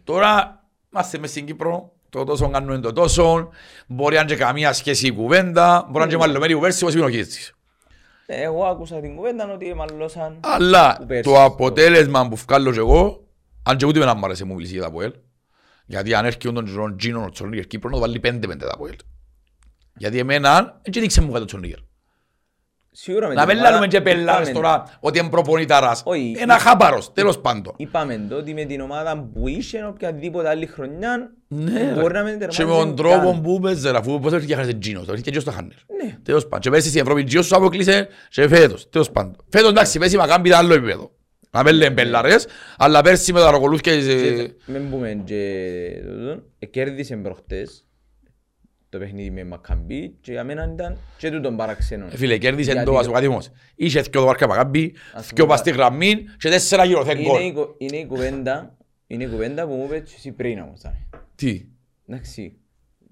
[0.05, 3.49] Τώρα είμαστε μες στην Κύπρο, το τόσο κάνουμε το τόσο,
[3.87, 6.83] μπορεί να είναι και καμία σχέση η κουβέντα, μπορεί να είναι και μαλλωμένη η κουβέρση,
[6.83, 7.53] όπως είπε ο Κύρζης.
[8.27, 10.37] Ε, Εγώ άκουσα την κουβέντα ότι μαλλώσαν.
[10.41, 11.23] Αλλά Που πέρσι.
[11.23, 13.25] το αποτέλεσμα που βγάλω και εγώ,
[13.63, 15.13] αν και ούτε με να μ' άρεσε μου μιλήσει για τα ΑΠΟΕΛ,
[15.87, 18.73] γιατί αν έρχεται τον Τζον Τζίνο ο Τσορνίγερ Κύπρος να το βάλει πέντε πέντε τα
[18.75, 18.95] ΑΠΟΕΛ.
[19.97, 21.79] Γιατί εμένα, δεν δείξε μου κάτι το Τσορνίγερ.
[22.97, 26.03] Σίγουρα με Να την μην ομάδα λάλλουμε και πελάρες είπαμε- τώρα ότι είναι προπονηταράς.
[26.05, 26.35] Όχι.
[26.39, 27.73] Ένα χάπαρος, τέλος πάντων.
[27.77, 32.19] Είπαμε το ότι με την ομάδα που είσαι οποιαδήποτε άλλη χρονιά Ναι, μπορεί ρε.
[32.19, 33.41] να μην Και τερμάτιζε με τον τρόπο καν.
[33.41, 35.77] που παίζε, αφού πώς έρχεται και χάρισες Τζίνος, έρχεται και στο Χάνερ.
[36.05, 36.17] Ναι.
[36.23, 36.61] Τέλος πάντων.
[36.61, 38.89] Και πέρσι στην Ευρώπη Τζίνος σου αποκλείσε και φέτος.
[38.89, 39.37] Τέλος πάντων.
[39.49, 41.11] Φέτος εντάξει, πέρσι η Μακάμπη ήταν άλλο επίπεδο.
[41.51, 43.93] Να μην λέμε πελάρες, αλλά πέρσι με τα ροκολούθια...
[43.93, 45.43] ε, Μην πούμε και
[46.07, 47.87] τούτον, ε, κέρδισε προχτές
[48.95, 52.07] το παιχνίδι με Μακαμπή και για μένα ήταν και τούτον παραξενό.
[52.07, 53.51] Ε, Φίλε, κέρδισε Γιατί το το- ασοκατήμος.
[53.75, 57.19] Είχε δυο το βάρκα Μακάμπη, Ας δυο πούμε, πας στη γραμμή και τέσσερα γύρω θεν
[57.19, 57.65] Είναι η, γκολ.
[57.65, 58.77] κου- είναι η κουβέντα,
[59.07, 60.81] είναι η κουβέντα που μου είπες και εσύ πριν όμως.
[60.81, 61.09] Σάμι.
[61.35, 61.67] Τι;
[62.09, 62.57] Εντάξει.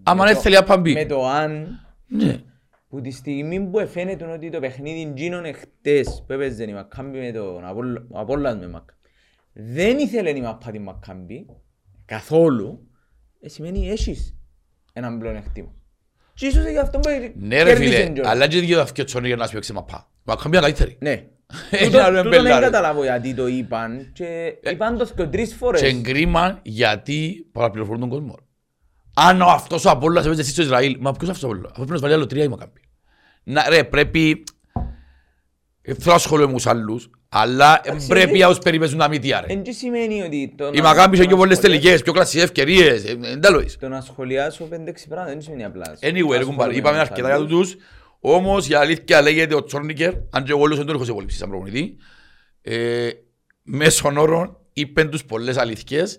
[0.03, 0.93] Άμα Με δεν το- θέλει να παμπεί.
[0.93, 2.41] Με το αν Ναι.
[2.89, 7.33] που τη στιγμή που εφαίνεται ότι το παιχνίδι γίνον εχθές που έπαιζε η Μακάμπη με
[7.33, 8.99] τον Απόλλω- ο Απόλλωνας με Μακάμπη
[9.53, 11.47] δεν ήθελε η Μαπά την Μακάμπη
[12.05, 12.89] καθόλου
[13.41, 14.37] ε, σημαίνει έχεις
[14.93, 15.69] έναν πλεονέκτημα.
[16.35, 18.31] Και ίσως γι' αυτό που Ναι ρε κέρδισε φίλε, κιόλας.
[18.33, 20.09] αλλά και δύο δευκές τσόνοι για να σου παίξει μαπά.
[20.23, 20.97] Μακάμπη είναι καλύτερη.
[21.01, 21.11] Ναι.
[21.71, 22.71] Έχει Τούτο- να λέμε τούτο δεν μπελάρες.
[22.71, 26.01] καταλάβω γιατί το είπαν και είπαν το και τρεις Και φορές.
[26.03, 28.37] κρίμα γιατί παραπληροφορούν τον κόσμο.
[29.15, 31.85] Αν ο αυτός ο Απόλλωνας έπαιζε εσύ στο Ισραήλ, μα ποιος αυτός ο Απόλλωνας, αφού
[31.85, 32.81] πρέπει να σου βάλει άλλο τρία η Μακάμπη.
[33.45, 34.43] Να, ρε, πρέπει...
[35.83, 38.99] ε, Θέλω να ασχολούμαι με τους άλλους, αλλά ε, Εντάξει, πρέπει είναι- να τους περιπέζουν
[38.99, 39.53] τα μύτια ρε.
[39.53, 42.03] Εν και σημαίνει ότι το Η να- Μακάμπη είχε το πιο να πολλές σχολιάσω- τελικές,
[42.03, 43.77] πιο κλασσικές ευκαιρίες, ε, ε, τέλος.
[43.77, 45.85] Το να σχολιάσω 5-6 πράγματα δεν σημαίνει απλά.
[46.01, 47.51] Anyway, ρε κουμπάρε, Ασχολούμαι είπαμε με τους αρκετά για άλλους.
[47.51, 47.77] τούτους.
[48.21, 51.31] Όμως η αλήθεια λέγεται ο Τσόρνικερ, αν και εγώ όλος δεν τον έχω σε πολύ
[51.31, 51.97] σαν προπονητή,
[52.63, 53.09] ε,
[53.63, 56.19] μέσον όρων είπεν τους πολλές αλήθειες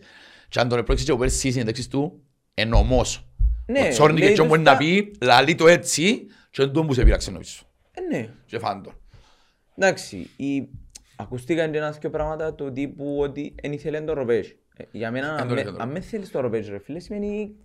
[0.49, 2.21] και αν τον επρόξεις και ο πέρσι στις συνεντεύξεις του,
[2.53, 3.27] εν ομός.
[3.65, 6.71] Ναι, Ο Τσόρνικερ λέει και μπορεί τους τα- να πει, λαλεί το έτσι και δεν
[6.71, 7.53] τον που σε πειράξε νομίζω.
[7.91, 8.29] Ε, ναι.
[8.45, 8.93] Και φάνε τον.
[9.77, 10.67] Εντάξει, η...
[11.23, 14.47] ακούστηκαν και ένας και πράγματα του τύπου ότι δεν ήθελε το ροπέζ.
[14.77, 15.77] Ε, για μένα, Εν αν τον με- ήθελε.
[15.81, 17.55] αν με θέλεις το ροπέζ, ρε φίλε, σημαίνει...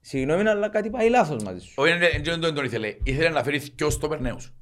[0.00, 1.72] Συγγνώμη, αλλά κάτι πάει λάθος μαζί σου.
[1.76, 2.94] Όχι, δεν- δεν δεν τον ήθελε.
[3.02, 4.52] Ήθελε να φέρει δυο στο περνέους.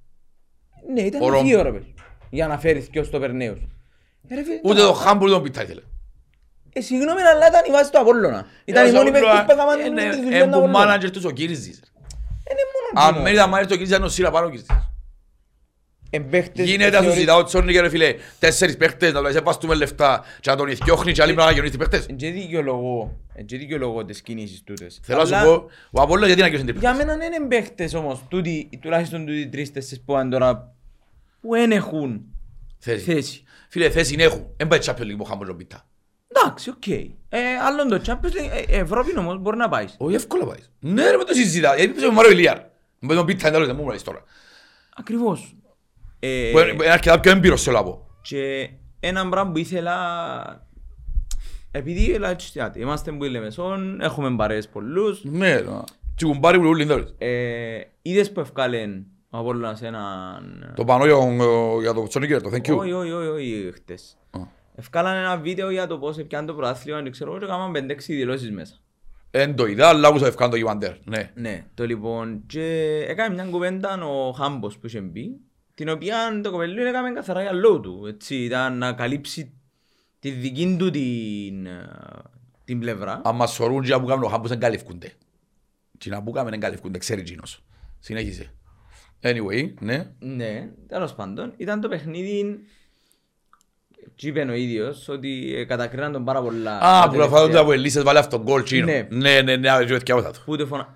[0.92, 1.82] Ναι, ήταν Ο Ρο- δύο ροπέζ.
[2.30, 3.58] Για να φέρεις και στο Περνέους.
[4.28, 5.80] Ε, ρε φίλε, Ούτε το χάμπουρ τον πιτά ήθελε.
[6.72, 8.46] Ε, συγγνώμη, αλλά ήταν η βάση του Απόλλωνα.
[8.64, 10.70] Ήταν οι μόνοι παίκτες που έκαναν τη δουλειά του Είναι που Απόλλωνα.
[10.78, 11.76] μάνατζερ τους ο Κύριζης.
[12.50, 13.22] Είναι μόνο Αν εκείνο.
[13.22, 14.70] μένει τα μάνατζερ του Κύριζης, ήταν ο Σύρας πάνω ο Κύριζης.
[16.14, 19.40] Ε, παίκτες Γίνεται να σου θεωρεί- ζητάω Τσόρνικερ, ρε φίλε, τέσσερις παίχτες, να του λες
[19.42, 22.06] βάστουμε λεφτά και να τον ηθιώχνει και άλλοι πρέπει να αγιονίσει τις παίχτες.
[22.08, 25.00] Εν και δικαιολογώ, εν και δικαιολογώ τις κινήσεις τούτες.
[25.02, 27.32] Θέλω να σου Αλλά πω, ο Απόλλωνας γιατί να αγιονίσει τις Για παίχτες; μένα δεν
[27.32, 30.74] είναι παίχτες όμως, τούτοι, τουλάχιστον τούτοι τρεις τέσσερις που αν τώρα,
[31.40, 32.20] που δεν έχουν
[32.78, 33.04] Θέση.
[33.04, 33.42] θέση.
[33.68, 34.46] Φίλε, θέση είναι έχουν.
[34.56, 35.86] Εν πάει Champions League που χάμε τον πίτα.
[36.34, 36.86] Εντάξει, οκ.
[36.86, 39.94] Ε, άλλον το Champions League, ε, Ευρώπη όμως μπορεί να πάεις.
[39.98, 40.70] Όχι εύκολα πάεις.
[40.78, 41.76] Ναι ρε με το συζητά.
[41.76, 42.58] Γιατί πήσε με Μάριο Ηλιάρ.
[42.98, 44.22] Με τον Πίτα εντάλλον δεν μου μιλάς τώρα.
[44.96, 45.56] Ακριβώς.
[46.24, 48.06] Ε, Που είναι είναι αρκετά πιο έμπειρος θέλω να πω.
[48.22, 49.96] Και ένα πράγμα που ήθελα,
[51.70, 55.84] επειδή έλα, έτσι, άτι, είμαστε που λέμε σον, έχουμε παρέες πολλούς, Ναι, να.
[56.16, 57.14] Τι κουμπάρι που λούλοι εντάλλον.
[57.18, 60.72] ε, είδες που ευκάλεν ο Απόλλωνας έναν...
[60.76, 61.16] Το πάνω για,
[61.80, 62.76] για το Sonic το thank you.
[62.76, 64.16] Όχι, όχι, όχι, όχι, χτες.
[64.30, 64.40] Α.
[64.74, 68.14] Ευκάλαν ένα βίντεο για το πώς έπιαν το πρωτάθλημα, δεν ξέρω, εγώ, και έκαναν πεντέξι
[68.14, 68.74] δηλώσεις μέσα.
[69.30, 70.92] Εν το είδα, αλλά άκουσα ευκάν το Γιβαντέρ.
[71.04, 71.30] Ναι.
[71.34, 75.36] Ναι, το λοιπόν, και έκανε μια κουβέντα ο Χάμπος που είχε μπει,
[75.74, 79.52] την οποία το κοπελίο έκαμε καθαρά για λόγω του, έτσι, ήταν να καλύψει
[80.18, 81.88] τη δική του την, ε,
[82.64, 83.20] την πλευρά.
[83.24, 85.12] Αν μας σωρούν και που κάνουν ο Χάμπος δεν καλυφκούνται.
[85.98, 87.64] Τι να που κάνουν δεν καλυφκούνται, ξέρει εκείνος.
[87.98, 88.52] Συνέχισε.
[89.22, 90.12] Anyway, ναι.
[90.18, 92.64] Ναι, τέλος πάντων, ήταν το παιχνίδι,
[94.14, 96.78] και είπε ο ίδιος, ότι ε, κατακρίναν τον πάρα πολλά.
[96.78, 97.60] Α, τα που να φάουν τελευταία.
[97.60, 98.84] από ελίσσες βάλε αυτόν γκολ τσίνο.
[98.84, 99.06] Ναι.
[99.10, 100.30] Ναι, ναι, ναι, ναι, και αυτό.
[100.44, 100.94] Που το φωνα...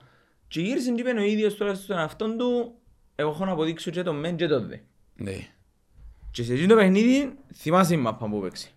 [0.48, 2.74] Και γύρισε και είπε ο ίδιος τώρα στον αυτόν του,
[3.16, 4.76] εγώ έχω να αποδείξω και το μεν και το δε.
[5.16, 5.36] Ναι.
[6.30, 8.70] Και σε εκείνο το παιχνίδι, θυμάσαι η μάπα που παίξει.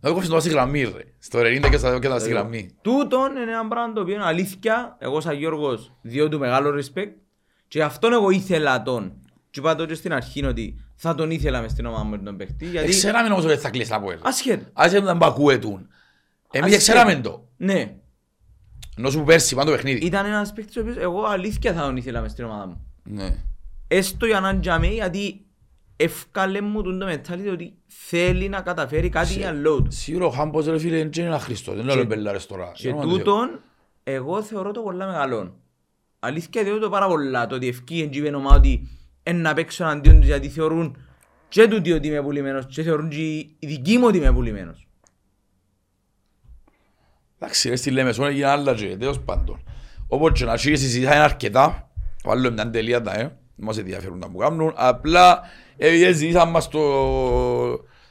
[0.00, 1.04] Να το κόψεις το στη γραμμή ρε.
[1.18, 2.70] Στο 90 και στα και στα στη γραμμή.
[2.82, 7.10] Τούτον είναι ένα πράγμα το οποίο είναι αλήθεια, εγώ σαν Γιώργος διώ του μεγάλο respect
[7.68, 9.12] και αυτόν εγώ ήθελα τον.
[9.50, 12.36] Και είπα το και στην αρχή ότι θα τον ήθελα μες στην ομάδα μου τον
[12.36, 14.20] παίχτη, γιατί Ξέραμε όμως ότι θα κλείσει να πω έλα.
[14.24, 14.64] ασχέτω.
[14.72, 15.88] Ας δεν μπακούετουν.
[16.50, 16.92] Εμείς Ασχέτω.
[16.98, 17.48] ξέραμε το.
[17.56, 17.94] Ναι,
[18.96, 20.06] Ενώ σου που πέρσι πάνω το παιχνίδι.
[20.06, 22.86] ήταν ένας παίχτης ο οποίος εγώ αλήθεια θα τον ήθελα μες στην ομάδα μου.
[23.04, 23.36] Ναι.
[23.88, 25.44] Έστω για να τζαμί, γιατί
[25.96, 29.90] ευκάλε μου τον το mentality ότι θέλει να καταφέρει κάτι για λόγω του.
[29.90, 31.76] Σίγουρα ο Χάμπος ρε φίλε δεν είναι ένα Χριστός.
[31.76, 32.72] Δεν λέω μπελάρες τώρα.
[32.74, 33.16] Και Δεν νομίζω.
[33.16, 33.60] τούτον,
[34.04, 35.54] εγώ θεωρώ το πολλά μεγαλόν.
[36.18, 38.88] Αλήθεια διότι το πάρα πολλά, το ότι ευκήγεν και είπε ομάδα ότι
[39.22, 40.96] εν να παίξω εναντίον τους γιατί θεωρούν
[41.48, 44.86] και τούτοι ότι είμαι πουλημένος και θεωρούν και οι δικοί μου ότι είμαι πουλημένος.
[47.38, 49.62] Εντάξει ρε στη Λέμεσον έγινε άλλα και τέλος πάντων.
[50.08, 51.90] Όπως και να sige συζητά είναι αρκετά.
[52.24, 53.38] Βάλω μια τελεία τα ε.
[53.56, 54.72] Δεν μας ενδιαφέρουν τα που κάνουν.
[54.76, 55.40] Απλά
[55.76, 56.80] επειδή ζητήσαν μας το...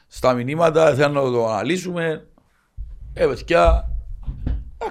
[0.06, 2.26] στα μηνύματα θέλουν να το αναλύσουμε.
[3.14, 3.88] Ε, παιδιά.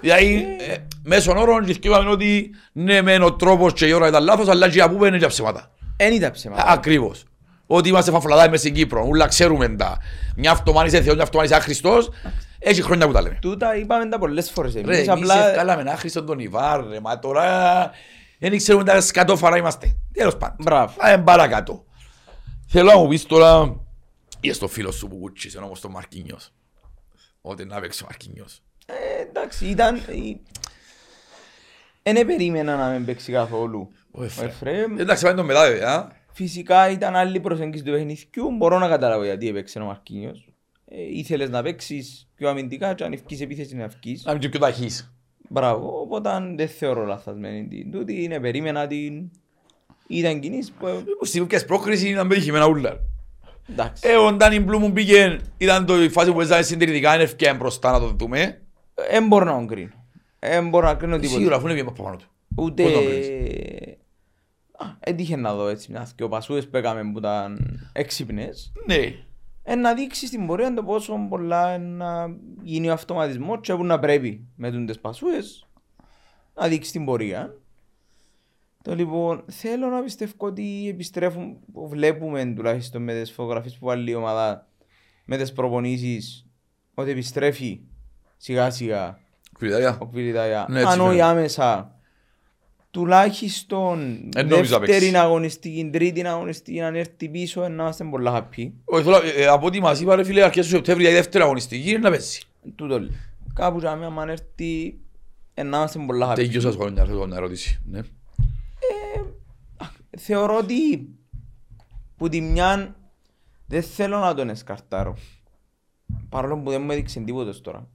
[0.01, 4.23] Δηλαδή, ε, μέσον όρων και σκέφαμε ότι ναι μεν ο τρόπος και η ώρα ήταν
[4.23, 5.71] λάθος αλλά και για πούμε είναι και ψέματα.
[5.97, 6.63] Εν ήταν ψέματα.
[6.67, 7.23] Ακριβώς.
[7.67, 9.97] Ότι είμαστε φαφλαδάοι μες στην Κύπρο, ούλα ξέρουμε τα.
[10.35, 12.09] Μια αυτομάνη είσαι Θεός, μια αυτομάνη είσαι άχρηστος.
[12.59, 13.37] Έχει χρόνια που τα λέμε.
[13.41, 16.99] Τούτα είπαμε τα πολλές φορές Ρε, εμείς, εμείς απλά ευκάλαμε ένα άχρηστο τον Ιβάρ, ρε,
[16.99, 17.89] μα τώρα
[18.49, 19.95] δεν ξέρουμε τα σκατόφαρα είμαστε.
[20.13, 20.57] Τέλος πάντων.
[20.59, 20.93] Μπράβο.
[20.97, 21.85] Πάμε παρακάτω.
[22.67, 23.79] Θέλω να μου πεις τώρα,
[24.39, 26.53] είσαι το φίλο σου που κουτσίσε όμως τον Μαρκίνιος.
[27.41, 28.61] Ότι να παίξει ο Μαρκίνιος.
[28.85, 30.01] ε, εντάξει ήταν...
[32.03, 33.89] Δεν περίμενα να μην παίξει καθόλου.
[34.11, 34.49] Ο Ο Εφραίμ.
[34.49, 36.11] Εφραίμ Εντάξει, πάμε τον μετά βέβαια.
[36.31, 38.51] Φυσικά ήταν άλλη προσέγγιση του παιχνιδιού.
[38.57, 40.47] Μπορώ να καταλάβω γιατί έπαιξε ο Μαρκίνιος.
[40.85, 44.23] Ε, ήθελες να παίξεις πιο αμυντικά και αν ευκείς επίθεσης να ευκείς.
[44.23, 45.13] Να μην και πιο ταχύς.
[45.49, 48.23] Μπράβο, οπότε δεν θεωρώ λαθασμένη την τούτη.
[48.23, 49.31] Είναι περίμενα την...
[50.07, 50.87] Ήταν κοινής που...
[50.87, 52.99] ε, Που Στην και πρόκριση ήταν πετυχημένα ούλα.
[53.69, 54.09] Εντάξει.
[54.09, 57.53] Ε, ο Ντάνι Μπλου μου πήγε, ήταν το η φάση που έζανε συντηρητικά, είναι ευκαιρία
[57.55, 58.61] μπροστά να το δούμε.
[59.09, 59.91] Δεν μπορώ να τον κρίνω.
[60.39, 61.37] Δεν μπορώ να κρίνω τίποτα.
[61.37, 62.25] Σίγουρα αφού είναι πιο πάνω του.
[62.55, 62.83] Ούτε...
[62.83, 63.27] Πώς τον κρίνεις;
[64.77, 68.71] Α, Έτυχε να δω έτσι μια και ο πασούες που έκαμε που ήταν έξυπνες.
[68.85, 69.13] Ναι.
[69.63, 73.99] Ε, να δείξεις στην πορεία το πόσο πολλά να γίνει ο αυτοματισμός και που να
[73.99, 75.67] πρέπει με τον τις πασούες
[76.53, 77.57] να δείξεις την πορεία.
[78.83, 84.11] Το λοιπόν, θέλω να πιστεύω ότι επιστρέφουν, που βλέπουμε τουλάχιστον με τις φωτογραφίες που βάλει
[84.11, 84.67] η ομάδα,
[85.25, 86.47] με τις προπονήσεις,
[86.93, 87.81] ότι επιστρέφει
[88.37, 89.19] σιγά σιγά
[89.53, 89.97] Κουβιτάρια.
[90.01, 90.65] ο Κβιλιτάια.
[90.69, 91.23] Ναι, έτσι Αν όχι φαίνεται.
[91.27, 91.92] άμεσα,
[92.93, 95.17] τουλάχιστον Εν νομίζω να δεύτερη παίξει.
[95.17, 98.71] αγωνιστική, τρίτη αγωνιστική, αν έρθει πίσω, να είμαστε πολλά happy.
[98.83, 101.89] Όχι, θέλω, ε, από ό,τι μας είπα ρε φίλε, αρχές του Σεπτέμβρη, η δεύτερη αγωνιστική
[101.89, 102.43] είναι να πέσει.
[102.75, 103.09] Τούτο λέω.
[103.53, 104.97] Κάπου για μένα, αν έρθει,
[105.53, 106.35] ε, να είμαστε πολλά happy.
[106.35, 107.79] Τέλειωσα σχόλια, να έρθω να ερώτηση.
[107.85, 108.01] Ναι.
[110.17, 111.09] Θεωρώ ότι
[112.17, 112.95] που τη μια
[113.67, 115.17] δεν θέλω να τον εσκαρτάρω.
[116.29, 117.87] Παρόλο που δεν μου έδειξε τίποτα τώρα.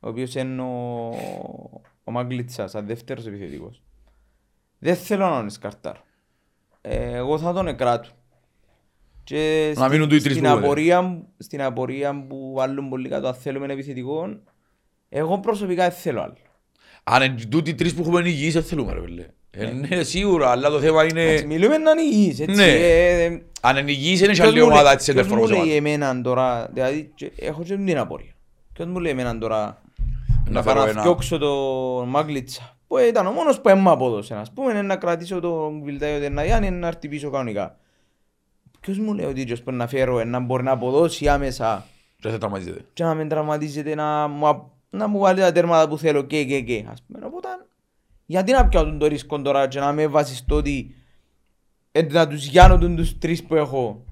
[0.00, 1.10] Ο οποίος είναι ο,
[2.08, 3.82] ο Μαγκλίτσας, σαν δεύτερος επιθετικός.
[4.78, 6.00] Δεν θέλω να τον εσκαρτάρω.
[6.80, 8.08] Ε, εγώ θα τον εκράτω.
[9.24, 10.64] Και Να μείνουν του οι τρεις στην, που λέτε.
[10.64, 14.38] απορία, στην απορία που βάλουν πολύ κάτω, αν θέλουμε επιθετικός,
[15.08, 16.36] εγώ προσωπικά δεν θέλω άλλο.
[17.04, 19.26] Αν είναι τούτοι οι τρεις που έχουμε υγιείς, δεν θέλουμε ρε φίλε.
[19.50, 21.42] Ε, Ναι, σίγουρα, αλλά το θέμα Έτσι, είναι...
[21.46, 22.54] Μιλούμε να είναι υγιείς, έτσι.
[22.56, 22.64] Ναι.
[22.72, 25.20] ε, ε, Αν είναι υγιείς, είναι και Ποιος άλλη μου λέει- ομάδα της ποιος μου
[25.20, 25.76] εντερφορμός λέει ομάδα.
[25.76, 28.32] εμένα τώρα, δηλαδή και- έχω και την απορία.
[28.72, 29.82] Ποιος μου λέει εμένα τώρα
[30.46, 33.90] Να να φέρω πάω να ένα- φτιάξω τον Μάγκλιτσα που ήταν ο μόνος που έμμα
[33.90, 34.34] απόδοσε.
[34.34, 37.76] Ας πούμε είναι να κρατήσω τον Βιλτάιο Τερναγιάννη να έρθει πίσω κανονικά.
[38.80, 42.28] Ποιος μου λέει ότι ίσως πρέπει να φέρω να μπορεί να αποδώσει άμεσα; Και Και
[42.28, 42.84] δεν τραυματίζεται.
[42.92, 46.44] και να μην τραυματίζεται να μου, α- να μου βάλει τα τέρματα που θέλω και
[46.44, 47.48] και και ας πούμε οπότε
[48.26, 50.94] γιατί να πιάσουν το ρίσκο τώρα και να με βασιστώ ότι
[51.92, 54.04] ε, να τους γιάνω τον τους τρεις που έχω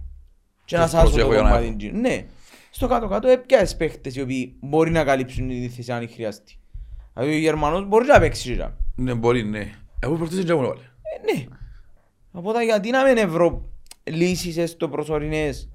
[0.65, 1.75] και να Τους σάσω το προσέχω για να κομμάτι έχω.
[1.75, 1.91] εκεί.
[1.93, 2.25] ναι
[2.77, 6.59] στο κάτω κάτω έπιασες παίχτες οι οποίοι μπορεί να καλύψουν τη θέση αν χρειαστεί
[7.15, 8.77] δηλαδή ο Γερμανός μπορεί να παίξει και τζάμε.
[8.97, 9.71] Ναι, μπορεί, ναι.
[9.99, 10.81] Εγώ προχτές δεν ξέρω βάλε.
[10.81, 11.45] Ε, ναι.
[12.33, 13.71] Οπότε γιατί να μην βρω
[14.05, 15.69] λύσεις έστω προσωρινές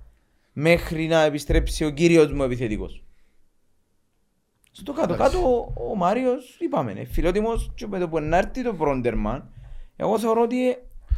[0.53, 3.03] μέχρι να επιστρέψει ο κύριος μου επιθετικός.
[4.71, 8.63] Στο κάτω κάτω ο, ο Μάριος είπαμε είναι φιλότιμος και με το που να έρθει
[8.63, 9.49] το Μπρόντερμαν
[9.95, 10.75] εγώ θεωρώ ότι ε,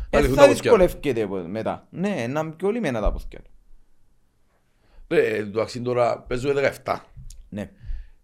[0.09, 0.61] Να ε, λυθούν θα τα ποθιά.
[0.61, 1.87] δυσκολεύκεται από- μετά.
[1.89, 3.39] Ναι, να είναι πιο λιμένα τα ποθιά.
[5.11, 5.15] Του.
[5.15, 6.97] Ρε, εντάξει τώρα παίζω 17.
[7.49, 7.71] Ναι.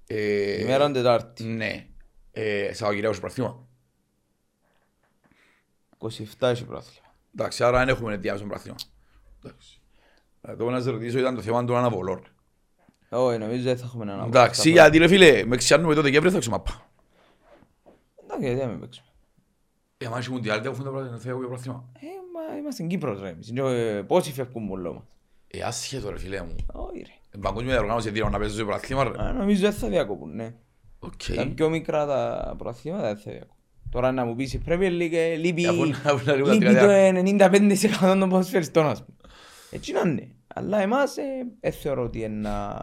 [0.08, 1.43] Ε, Ημέρα Τετάρτη.
[1.43, 1.86] Ναι.
[2.32, 3.67] Ε, Σαββατοκυριακό στο πραθήμα.
[6.00, 7.06] 27 έχει πρόθυμα.
[7.36, 8.76] Εντάξει, άρα δεν έχουμε διάβασμα πραθήμα.
[9.43, 9.82] Εντάξει.
[10.41, 12.23] Ε, Το που να σε ρωτήσω ήταν το θέμα των αναβολών.
[13.10, 16.39] Όχι, νομίζω δεν θα έχουμε έναν Εντάξει, γιατί ρε φίλε, με ξιάνουμε το Δεκέμβριο θα
[16.39, 16.89] ξεμάπα.
[18.23, 19.08] Εντάξει, δεν με παίξουμε.
[19.97, 21.89] Ε, μα έχει μουντιάλ, δεν έχουν τα πράγματα, θα έχω για πραθήμα.
[22.00, 23.30] Ε, μα είμαστε στην Κύπρο ρε.
[23.30, 23.52] εμείς.
[23.56, 25.04] Ε, Πόσοι φεύγουν μόνο μας.
[25.48, 26.56] Ε, άσχετο ρε φίλε μου.
[26.74, 27.14] Όχι ρε.
[27.32, 29.24] Ε, Παγκόσμια διοργάνωση δίνω να παίζω σε πρωτάθλημα ρε.
[29.24, 30.54] Α, Νομίζω δεν θα διακόπουν, ναι.
[31.00, 31.22] Οκ.
[31.36, 33.56] Τα πιο μικρά τα πρωταθλήματα δεν θα διακόπουν.
[33.90, 36.70] Τώρα να μου πεις η Premier League ε, λείπει, Αφού να- αφού να λείπουν τα
[36.72, 37.22] λείπει το 30.
[38.14, 39.18] 95% των ποδοσφαιριστών ας πούμε.
[39.72, 40.28] Έτσι να είναι.
[40.48, 41.24] Αλλά εμάς ε,
[41.60, 42.80] ε, θεωρώ ότι είναι να...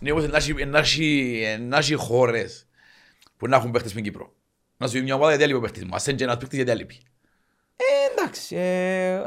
[0.00, 2.66] Ναι, όμως να έχει- να έχει- να έχει χώρες
[3.36, 4.32] που να έχουν παίχτες στην Κύπρο.
[4.76, 5.94] Να σου πει μια ομάδα γιατί έλειπε ο παίχτης μου.
[5.94, 6.94] Ας είναι και ένας παίχτης γιατί έλειπε.
[7.76, 9.22] Ε, εντάξει, ε,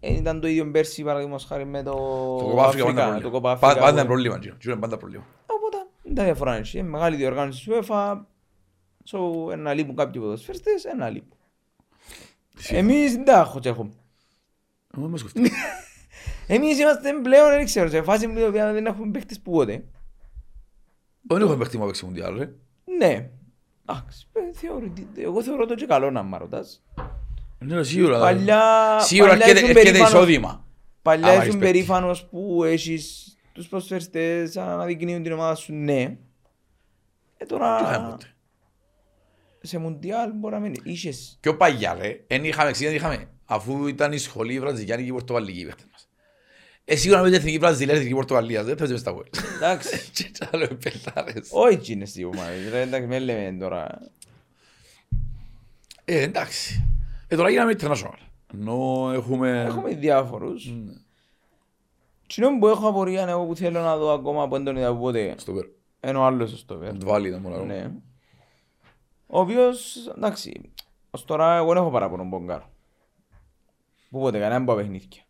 [0.00, 1.90] εν ή- εν ήταν το ίδιο πέρσι παραδείγματος χάρη με το
[2.38, 3.30] Το κοπά Αφρικα πάντα Αφρικα, το πρόβλημα.
[3.30, 3.84] Κοπά Πα- Αφρικα.
[3.84, 4.38] Πάντα που- είναι πρόβλημα.
[4.38, 4.56] Τζίνο.
[4.58, 5.24] Τζίνο είναι πάντα πρόβλημα.
[5.46, 6.66] Οπότε δεν τα διαφορά είναι.
[6.72, 8.20] Είναι μεγάλη διοργάνωση της UEFA.
[9.10, 11.38] So, ένα λείπουν κάποιοι ποδοσφαιριστές, ένα λείπουν.
[12.68, 13.90] Εμείς δεν τα έχω και έχουμε.
[14.96, 15.50] Εγώ με σκεφτεί.
[16.54, 19.84] Εμείς είμαστε πλέον, δεν ξέρω, σε φάση που δεν έχουμε παίχτες που ποτέ.
[21.22, 22.50] Δεν έχω παίχτη μου να παίξει μουντιάλ ρε.
[22.98, 23.30] Ναι.
[23.88, 26.84] Εντάξει, ε, θεωρητι- εγώ θεωρώ το και καλό να μ' ρωτάς.
[27.58, 28.18] Ναι, σίγουρα.
[28.20, 28.62] Παλιά,
[29.00, 30.64] Σίγουρα παλιά έρχεται ήσουν έρχεται περήφανος- εισόδημα.
[31.02, 31.72] Παλιά Άμα ήσουν έχεις παίκτη.
[31.72, 36.00] περήφανος που έχεις τους προσφερστές να αναδεικνύουν την ομάδα σου, ναι.
[37.36, 38.26] Ε, Τι είχαμε τώρα ποτέ;
[39.62, 41.36] σε μουντιάλ μπορεί να μην είχες.
[41.40, 42.20] Πιο παλιά ρε.
[42.26, 43.28] Εν είχαμε εξήγηση, δεν είχαμε.
[43.44, 46.08] Αφού ήταν η σχολή η βραζιλιάνικη πορτογαλική οι παίχτες μας.
[46.84, 48.64] Ε, σίγουρα με την εθνική Βραζιλία, εθνική Πορτογαλίας.
[48.64, 49.38] Δεν παίζουμε στα World.
[49.56, 50.00] Εντάξει.
[50.14, 51.48] Και τα λέω πελάρες.
[51.50, 53.98] Όχι εκείνες οι ομάδες, ρε, εντάξει, με λέμε τώρα.
[56.04, 56.84] Ε, εντάξει.
[57.28, 58.18] Ε, τώρα γίναμε international.
[58.54, 59.62] Ενώ έχουμε...
[59.62, 60.72] Έχουμε διάφορους.
[62.26, 64.96] Κοινό που έχω απορία είναι εγώ που θέλω να δω ακόμα που δεν τον είδα
[64.96, 65.34] ποτέ.
[65.38, 65.68] Στο πέρα.
[66.06, 66.96] Είναι ο άλλος στο πέρα.
[67.04, 67.64] Βάλει ήταν μόνο.
[67.64, 67.92] Ναι.
[69.26, 70.60] Ο οποίος, εντάξει,
[71.10, 72.70] ως τώρα εγώ δεν έχω παράπονο Μπογκάρο.
[74.10, 75.22] Που ποτέ κανένα από τα παιχνίδια.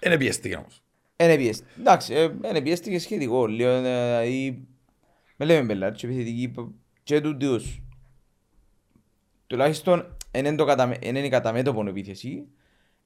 [0.00, 0.82] Είναι πιέστηκε όμως.
[1.16, 1.70] Είναι πιέστηκε.
[1.78, 3.46] Εντάξει, ε, είναι πιέστηκε σχετικό.
[3.46, 4.66] Λίγο, ε, δηλαδή,
[5.36, 6.70] με λέμε μπελά, και επιθετική π-
[7.02, 7.82] και τούτους.
[9.46, 12.28] Τουλάχιστον, είναι το καταμε- είναι η καταμέτωπο επίθεση,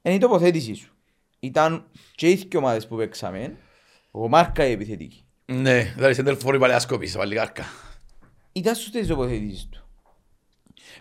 [0.03, 0.93] είναι η τοποθέτηση σου.
[1.41, 3.57] Ήταν και οι δύο ομάδες που παίξαμε,
[4.15, 5.25] εγώ μάρκα η επιθετική.
[5.45, 7.65] Ναι, δηλαδή σε τελφόρη παλιά σκόπης, βάλει κάρκα.
[8.53, 9.87] Ήταν σωστές οι τοποθετήσεις του.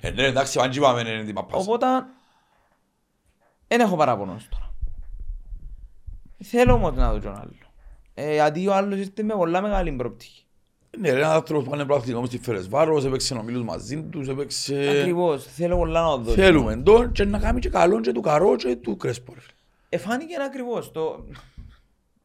[0.02, 1.62] Ε, ναι, εντάξει, αν είπαμε είναι την παπάς.
[1.62, 1.86] Οπότε,
[3.68, 4.74] δεν έχω παράπονο ως τώρα.
[6.44, 7.56] Θέλω όμως να δω τον άλλο.
[8.14, 10.41] Ε, γιατί ο άλλος ήρθε με πολλά μεγάλη προοπτική.
[11.00, 14.88] Ναι, ρε, ένα άνθρωπος που είναι πρακτικό όμως στη Φερεσβάρος, έπαιξε ομίλους μαζί τους, έπαιξε...
[15.00, 16.32] Ακριβώς, θέλω πολλά να το δω.
[16.32, 19.34] Θέλουμε τον και να κάνει και καλό και του Καρό και του Κρέσπο.
[19.34, 19.54] ρε φίλε.
[19.90, 21.26] Εφάνηκε ακριβώς το...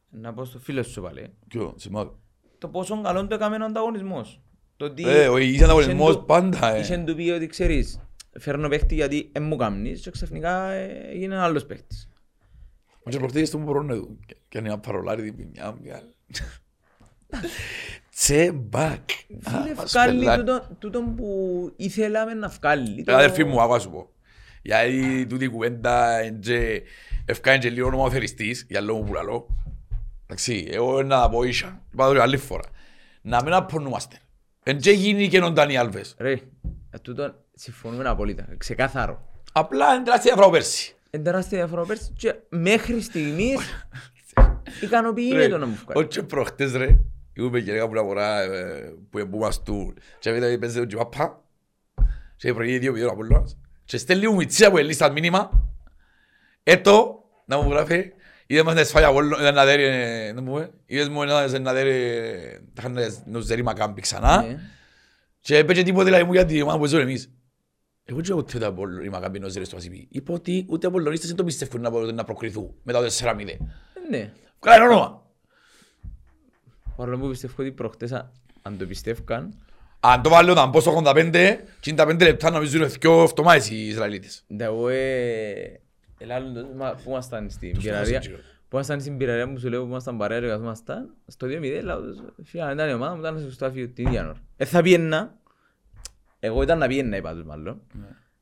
[0.09, 1.33] Να πω στο φίλο σου πάλι.
[1.47, 2.09] Ποιο, σημάδι.
[2.57, 4.41] Το πόσο καλό το έκαμε ο ανταγωνισμός.
[4.77, 5.03] Το ότι...
[5.09, 6.79] Ε, ο υγιής ανταγωνισμός είχε του- πάντα, ε.
[6.79, 7.99] Είχε του πει ότι ξέρεις,
[8.39, 12.09] φέρνω παίχτη γιατί δεν μου κάνεις και ξαφνικά ε, έγινε ένα άλλος παίχτης.
[13.03, 14.07] Μα και προχτές στο μου μπορώ να δω.
[14.49, 16.01] Και είναι ένα παρολάρι την μια μια.
[18.19, 19.09] Τσεμπάκ.
[19.41, 21.27] Φίλε, βγάλει τούτο- τούτον που
[21.75, 23.03] ήθελαμε να βγάλει.
[23.03, 24.09] Το- Αδερφή μου, άκουα σου πω.
[24.61, 26.81] Γιατί τούτη η κουβέντα είναι και-
[27.25, 29.47] ευκάνε και λίγο νομοθεριστής, για λόγω που λαλώ.
[30.23, 32.63] Εντάξει, εγώ να τα πω ίσα, είπα το άλλη φορά.
[33.21, 34.17] Να μην απονούμαστε.
[34.63, 36.15] Εν και γίνει και ο Ντάνι Άλβες.
[36.19, 36.39] Ρε, ε,
[37.01, 38.43] τούτο συμφωνούμε απολύτω.
[38.57, 39.27] Ξεκάθαρο.
[39.51, 40.95] Απλά είναι τεράστια διαφορά πέρσι.
[41.11, 43.59] Είναι τεράστια διαφορά πέρσι και μέχρι στιγμής
[44.83, 46.07] ικανοποιεί το να μου βγάλει.
[46.07, 46.99] Όχι προχτές ρε,
[47.41, 51.43] είπαμε και λέγαμε που φορά ε, που εμπούμας του και μετά παίζε τον Τζιβάπα
[52.35, 55.69] και προηγεί δύο βίντεο από όλους και στέλνει μου μητσία που ελίστα μήνυμα
[56.63, 58.11] έτο να μου γράφει
[58.47, 61.59] είδε μας να σφάει από όλο να δέρει ε, να μου πει είδες μου να
[61.59, 61.91] να δέρει
[62.73, 64.59] τα είχαν να ζέρει μακάμπι ξανά Ναι.
[65.39, 67.31] και έπαιξε τίποτε δηλαδή μου για την ομάδα που ζούμε εμείς
[68.03, 70.99] εγώ δεν έχω τίποτα από η μακάμπι να ζέρει στο ασύπη είπα ότι ούτε από
[70.99, 73.35] λονίστες δεν το πιστεύουν να μπορούν να προκριθούν μετά το 4-0
[74.09, 74.31] Ναι.
[74.59, 75.25] Καλά είναι όνομα
[76.97, 78.31] Παρόλο που πιστεύω ότι προχτές αν-
[78.61, 79.53] αν το πιστεύκαν,
[79.99, 81.31] Αν το βάλω να μπω στο 85,
[81.79, 84.43] και είναι τα 5 λεπτά νομίζω είναι δυο αυτομάτες οι Ισραηλίτες.
[84.55, 85.79] ντα εγώ ε,
[86.17, 88.37] ελάλλον το- μα- που ήμασταν στην Τους πυραρία, φωνάζουν γύρω.
[88.69, 92.01] που ήμασταν στην πυραρία που σου λέω που ήμασταν παρέα και καθόμασταν, στο 2-0 λέω
[92.01, 94.35] τους, φίλε αν ήταν η ομάδα μου ήταν στο στάφιο την ίδια ώρα.
[94.57, 95.35] Ε, θα πιέννα,
[96.39, 97.81] εγώ ήταν να πιέννα είπα τους μάλλον,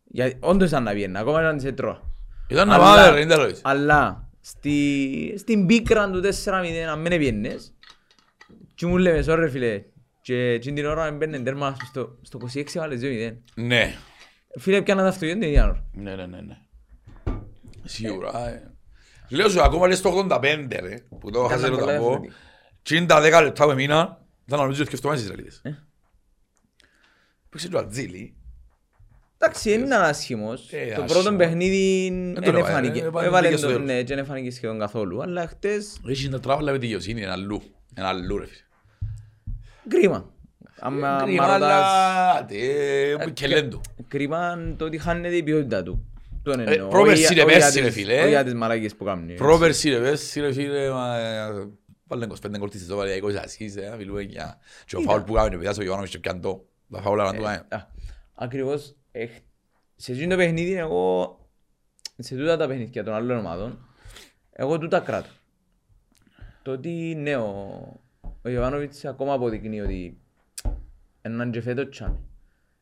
[0.04, 2.02] γιατί όντως ήταν να πιέννα, ακόμα ήταν σε τρώα.
[2.48, 3.60] Ήταν να Αλλά- πάμε, ρε, είναι τέλος.
[3.64, 7.74] Αλλά στη, στην πίκρα του 4-0, αν μην έπιενες,
[8.76, 9.84] και μου λέμε, sorry ρε φίλε,
[10.22, 13.38] και εκείνη την ώρα μπαίνουν τέρμα στο, στο 26 βάλες 2-0.
[13.56, 13.94] Ναι.
[14.60, 15.86] Φίλε, πιάνα τα αυτοκίνητα την ίδια ώρα.
[15.94, 16.58] Ναι, ναι, ναι, ναι.
[17.84, 18.48] Σίγουρα.
[18.50, 18.72] ε.
[19.30, 22.00] Λέω σου, ακόμα λες το 85, ρε, που το έχασε το πολλά ταμπό.
[22.08, 22.34] διαφορετικά.
[22.82, 25.60] Και είναι τα 10 λεπτά που έμεινα, ήταν νομίζω και αυτομάτες οι Ισραηλίτες.
[25.64, 25.84] Ε.
[27.50, 28.36] Παίξε το Ατζίλη.
[29.38, 30.72] Εντάξει, δεν ήταν άσχημος.
[30.72, 31.22] Ε, Το άσχημο.
[31.22, 33.00] πρώτο παιχνίδι το δεν έβαλε, εφάνηκε.
[33.00, 33.88] ε, έβαλε Έβαλε και στο το- τέλος.
[33.88, 35.22] ναι, και δεν εφάνηκε σχεδόν καθόλου.
[35.22, 37.62] Αλλά χτες, Έχει να τράβαλα με τη δικαιοσύνη, ένα αλλού.
[37.94, 38.60] Ένα αλλού, ρε φίλε.
[39.88, 40.34] Κρίμα.
[40.80, 42.46] Άμα Κρίμα, άμα ρωτάς, αλλά...
[42.46, 43.82] τε, Και λένε του.
[44.08, 46.10] Κρίμα το ότι χάνεται η ποιότητα του.
[46.44, 46.88] Τον Ε, εννοώ.
[46.88, 48.20] πρόπερση Όχι ρε, για- όχι πέρσι, για ρε, τις- φίλε.
[48.20, 49.36] όχι για τις μαλάκες που κάνουν.
[49.36, 51.68] Πρόπερση ρε πες, ρε φίλε, μα, ε,
[52.08, 54.58] βάλε 25 γκολ της σεζόν, βάλε 20 ασίς, ε, μιλούμε για...
[54.86, 56.66] Και ο φάουλ που κάνουν, παιδιά, στο Γιωάννοβιτς και πιάνε το.
[56.92, 57.58] Τα φάουλα να του κάνει.
[57.70, 57.88] Α,
[58.36, 59.26] Ακριβώς, ε,
[59.96, 61.38] σε εκείνο το παιχνίδι εγώ,
[62.18, 63.88] σε τούτα τα παιχνίδια των άλλων ομάδων,
[64.52, 65.30] εγώ τούτα κράτω.
[66.62, 68.00] Το ότι ναι, ο,
[68.46, 70.18] ο Ιωβάνοβιτς ακόμα αποδεικνύει ότι
[71.22, 72.20] έναν και φέτος τσάμε.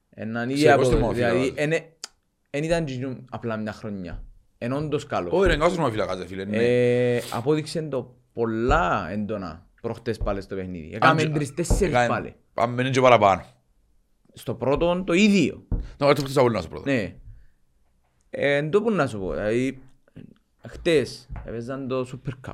[0.09, 1.83] Έναν ήδη Ξέρω, πώς το αποδεικνύει, μάω, δηλαδή εν-
[2.49, 4.23] εν ήταν τζινού απλά μια χρονιά.
[4.57, 5.29] Εν όντως καλό.
[5.37, 6.45] Όχι ρε, εγκάσου να φυλακάς, ρε φίλε.
[6.45, 6.57] ναι.
[7.15, 10.91] Ε, απόδειξε το πολλά έντονα προχτές πάλι στο παιχνίδι.
[10.93, 12.35] Έκαμε Αν- τρεις τέσσερις Έκανε- πάλι.
[12.53, 13.43] Πάμε είναι και παραπάνω.
[14.33, 15.67] Στο πρώτο το ίδιο.
[15.97, 16.91] Να, έτσι χτες να σου πρώτα.
[16.91, 17.15] Ναι.
[18.29, 19.81] Ε, εν τω που να σου πω, δηλαδή,
[20.67, 22.53] χτες έπαιζαν το Super Cup.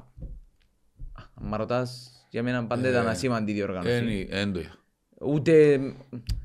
[1.13, 4.27] Α, Αν μ' ρωτάς, για μένα πάντα ήταν Ε, ασήμαντη διοργάνωση.
[4.29, 4.73] Εν- εν το είδα.
[5.21, 5.79] Ούτε,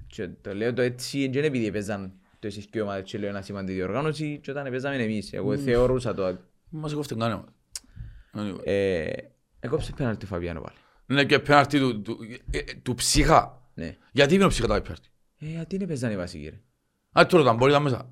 [0.06, 3.18] και το λέω το έτσι, δεν είναι επειδή έπαιζαν το εσείς και οι ομάδες και
[3.18, 5.32] λέω ένα ασήμαντη διοργάνωση και όταν έπαιζαμε εμείς.
[5.32, 6.38] Εγώ θεωρούσα το.
[6.68, 7.44] Μας κόφτει κανένα.
[8.36, 8.60] Anyway.
[8.64, 9.10] Ε,
[9.60, 10.76] έκοψε πέναλτι ο Φαβιάνο πάλι.
[11.10, 12.18] Είναι και πέναρτη του- του-
[12.50, 13.62] ε, ε, του ψυχά.
[13.74, 13.96] Ναι.
[14.12, 15.08] Γιατί είναι ο ψυχά τα πέναρτη.
[15.38, 16.60] Ε, γιατί είναι παίζαν οι βασικοί ρε.
[17.20, 18.08] Α, τώρα τα μπορεί να μέσα.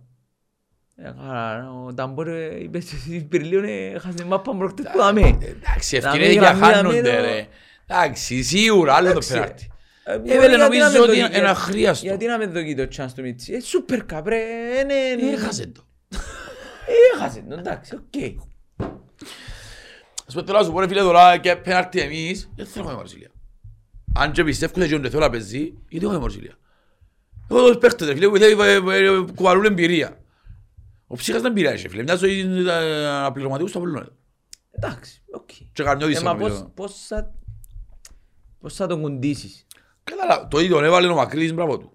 [0.97, 3.64] Ε, καλά, ο Ταμπόρ ε, είπε στην Πυρλίον
[3.95, 5.20] έχασε μάπα προχτές που δαμε.
[5.20, 7.47] Εντάξει, Να ευκαιρίες μην για γραμμή, να χάνονται μην το- ρε.
[7.86, 9.32] Εντάξει, σίγουρα άλλο το Εντάξει.
[9.32, 9.66] πέναρτη.
[10.05, 12.07] Ε, βέβαια, γιατί νομίζω να με ότι δοκι- είναι για- ένα αχρίαστο.
[12.07, 13.53] Γιατί να με δοκεί το chance του Μιτσί.
[13.53, 14.36] Ε, σούπερ καπ ρε.
[14.78, 15.32] ε, ναι, ναι.
[15.32, 15.82] Έχασε το.
[16.86, 18.22] Ε, Έχασε το, εντάξει, οκ.
[20.26, 22.90] Ας πούμε τώρα να σου πω ρε φίλε τώρα και πέναρτη εμείς, δεν θέλω να
[22.90, 23.28] έχουμε Μαρσίλια.
[24.14, 26.53] Αν και πιστεύω ότι δεν θέλω να παίζει, γιατί έχουμε Μαρσίλια.
[27.51, 30.16] Εγώ τους παίχτες ρε φίλε που θέλει, ε, ε, κουβαλούν εμπειρία.
[31.12, 34.08] Ο ψύχας δεν πειράζει ρε φίλε, μοιάζει ότι είναι ε, αναπληρωματικός στο Απολλώνα.
[34.70, 35.50] Εντάξει, οκ.
[35.72, 36.54] Και καρνιώτης Ε, μα νομίζω.
[36.54, 37.34] πώς- πώς θα-
[38.58, 39.66] πώς θα τον κουντήσεις.
[40.04, 41.92] Καλά, το ίδιο τον έβαλε ο Μακρύς, μπράβο του.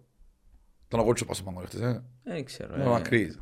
[0.88, 2.04] Τον αγόρτσο πάσο πάνω χτες, ε.
[2.24, 2.76] Δεν ξέρω.
[2.76, 2.86] Ο ε.
[2.86, 3.40] Μακρύς.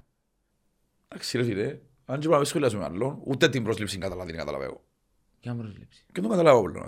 [1.07, 4.39] Εντάξει ρε φίλε, αν και πρέπει να μην σχολιάσουμε άλλον, ούτε την πρόσληψη καταλάβει την
[4.39, 4.81] καταλαβαίνω.
[5.39, 6.05] Για να προσλήψει.
[6.11, 6.85] Και δεν καταλάβω πολύ να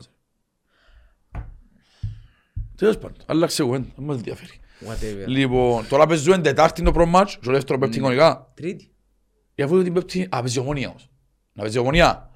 [2.76, 4.60] Τέλος πάντων, άλλαξε εγώ, δεν μας ενδιαφέρει.
[4.86, 5.28] Whatever.
[5.28, 8.52] Λοιπόν, τώρα παίζουμε Τετάρτη το πρώτο μάτς, στο δεύτερο πέπτη κανονικά.
[8.54, 8.92] Τρίτη.
[9.56, 11.10] Για αφού την πέπτη, α, παίζει ομονία όμως.
[11.54, 12.30] Να παίζει ομονία.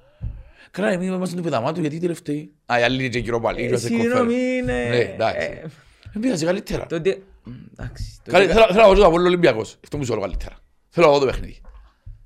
[0.70, 2.52] Καλά, εμείς είμαστε του πεδαμάτου, γιατί τελευταίοι.
[2.66, 3.62] Α, οι άλλοι είναι και γύρω πάλι.
[3.62, 4.32] Ε, είμαστε Συγγνώμη, κοφέρες.
[4.58, 4.88] είναι...
[4.88, 5.46] Ναι, εντάξει.
[5.46, 5.66] ε,
[6.12, 6.86] Δεν πειράζει καλύτερα.
[6.86, 7.22] Το ότι...
[7.44, 8.20] Μ, Εντάξει.
[8.24, 9.78] το Καλή- ότι- Θέλω θέλω να δω το Απόλλων Ολυμπιακός.
[9.84, 10.56] Αυτό μου σου λέω καλύτερα.
[10.88, 11.60] Θέλω να δω το παιχνίδι.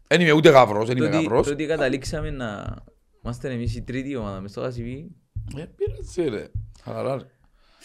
[0.06, 1.46] Δεν είμαι ούτε γαύρος, δεν το είμαι ότι- γαύρος.
[1.46, 2.76] Το ότι καταλήξαμε να
[3.24, 5.10] είμαστε εμείς η τρίτη ομάδα μες στο Κασιβί.
[5.56, 6.46] Ε, πειράζει ρε.
[6.84, 7.22] Χαλαρά ρε.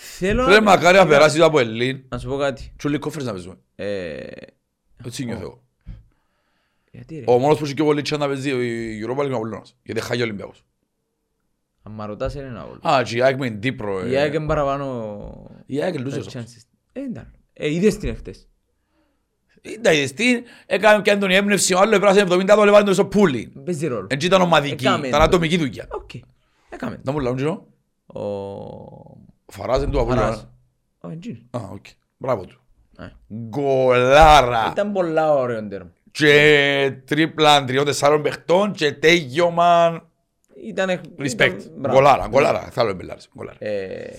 [0.03, 2.03] Θέλω Ρε μακάρι να περάσει το από Ελλήν.
[2.09, 2.73] Να σου πω κάτι.
[2.77, 3.55] Τσούλοι κόφερες να παίζουμε.
[3.75, 4.17] Ε,
[5.05, 5.63] Έτσι νιώθω εγώ.
[6.91, 7.23] Γιατί ρε.
[7.27, 9.75] Ο μόνος που έχει και πολύ τσάντα παίζει η Europa League είναι ο Απολλώνας.
[9.83, 10.63] Γιατί χάγει ο Ολυμπιακός.
[11.83, 12.79] Αν μ' ρωτάς είναι ένα όλο.
[12.93, 13.99] Α, και η ΑΕΚ με την Τύπρο.
[13.99, 14.09] ε.
[14.09, 15.51] Η ΑΕΚ είναι παραπάνω...
[15.65, 16.27] Η ΑΕΚ τα λούζος.
[16.33, 16.61] chances.
[16.91, 17.31] Ε, ήταν.
[17.53, 18.47] Ε, είδες την εχθές.
[19.61, 22.93] Ήταν η Εστίν, έκανε και αν τον η έμπνευση, ο άλλος έπρασε 70 το λεβάνε
[22.93, 23.53] στο πουλί.
[23.65, 24.07] Παίζει ρόλο.
[24.09, 25.25] Έτσι ήταν ομαδική, Έκαμε ήταν το.
[25.25, 25.87] ατομική δουλειά.
[25.91, 26.09] Οκ.
[26.69, 26.95] Έκαμε.
[26.95, 27.01] το.
[27.03, 27.67] Να μου λαούν τζινό.
[28.05, 28.21] Ο...
[29.51, 30.23] Ο Φαράς είναι του Φαράς.
[30.23, 30.49] Απολλώνα.
[31.01, 31.47] Ο Εντζίνη.
[31.51, 31.85] Α, οκ.
[32.17, 32.61] Μπράβο του.
[32.99, 33.05] Ε.
[33.49, 34.67] Γκολάρα.
[34.71, 35.91] Ήταν πολλά ωραίο τέρμα.
[36.11, 40.01] Και τρίπλα τριών τεσσάρων παιχτών και τέγιωμα.
[40.67, 40.89] Ήταν...
[41.19, 41.31] Respect.
[41.31, 41.97] ήταν- μπράβο.
[41.97, 42.59] Γκολάρα, γκολάρα.
[42.71, 43.29] Θα λέω μπελάρες.
[43.35, 43.57] Γκολάρα.
[43.59, 44.09] Ε,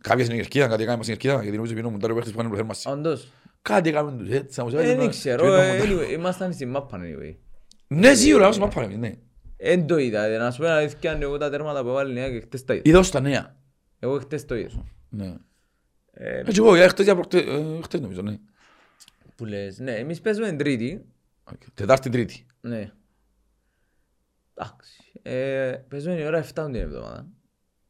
[0.00, 2.52] Κάποια στην Κερκίδα, κάτι έκαμε στην Κερκίδα, γιατί νομίζω πίνω μου τώρα παίχτες που κάνουν
[2.52, 2.88] προθέρμανση.
[2.90, 3.32] Όντως.
[3.62, 5.46] Κάτι έκαμε τους έτσι, να μου Ε, Δεν και ξέρω.
[5.46, 5.86] ήταν ε, μοντάρ.
[6.06, 7.34] anyway, Ήμασταν στην μάπα anyway.
[7.86, 9.12] Ναι, σίγουρα, όσο μας πάμε, ναι.
[9.56, 10.24] Εν το είδα.
[10.24, 12.64] ε, Να σου πω την αλήθεια, εγώ τα τέρματα που έβαλε η Νέα και χτες
[12.64, 12.82] τα είδα.
[12.84, 13.56] Είδα ως τα νέα.
[13.98, 14.84] Εγώ χτες το είδα.
[15.08, 15.34] Ναι.
[16.12, 18.38] Ε, Έτσι εγώ, είδα χτες για προχτές, ε, χτες νομίζω, ναι.
[19.36, 21.04] Που λες, ναι, εμείς παίζουμε την Τρίτη.
[21.44, 21.60] Οκ.
[21.74, 22.46] Τετάρτη, Τρίτη.
[22.60, 22.92] Ναι.
[24.54, 25.02] Εντάξει.
[25.22, 27.26] Ε, παίζουμε η ώρα 7 την εβδομάδα.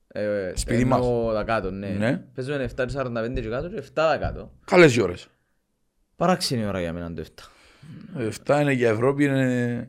[0.09, 1.89] Ε, Σπίτι εννοώ τα κάτω, ναι.
[1.89, 2.17] Ναι.
[2.19, 4.53] Παίζουμε 7.45 και κάτω και 7 τα κάτω.
[4.65, 5.29] Καλές οι ώρες.
[6.17, 7.43] Παράξενη ώρα για μένα το 7.
[8.19, 9.87] Εφτά είναι για Ευρώπη, είναι...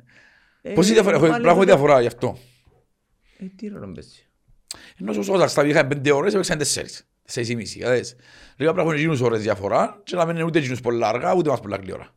[0.61, 2.37] Ε, Πόση διαφορά, έχω- πάλι πρέπει να έχω το- διαφορά γι' αυτό.
[3.39, 4.26] Ε, τι ρόλο παίζει.
[4.99, 7.07] Ενώ όσο όταν στα είχα πέντε ώρες, έπαιξαν τέσσερις.
[7.23, 8.15] Τέσσερις ή μισή, κατάλαβες.
[8.55, 11.33] Λίγα πρέπει να έχουν γίνους ώρες διαφορά και να μην είναι ούτε γίνους πολλά αργά,
[11.33, 12.07] ούτε μας πολλά γλύωρα.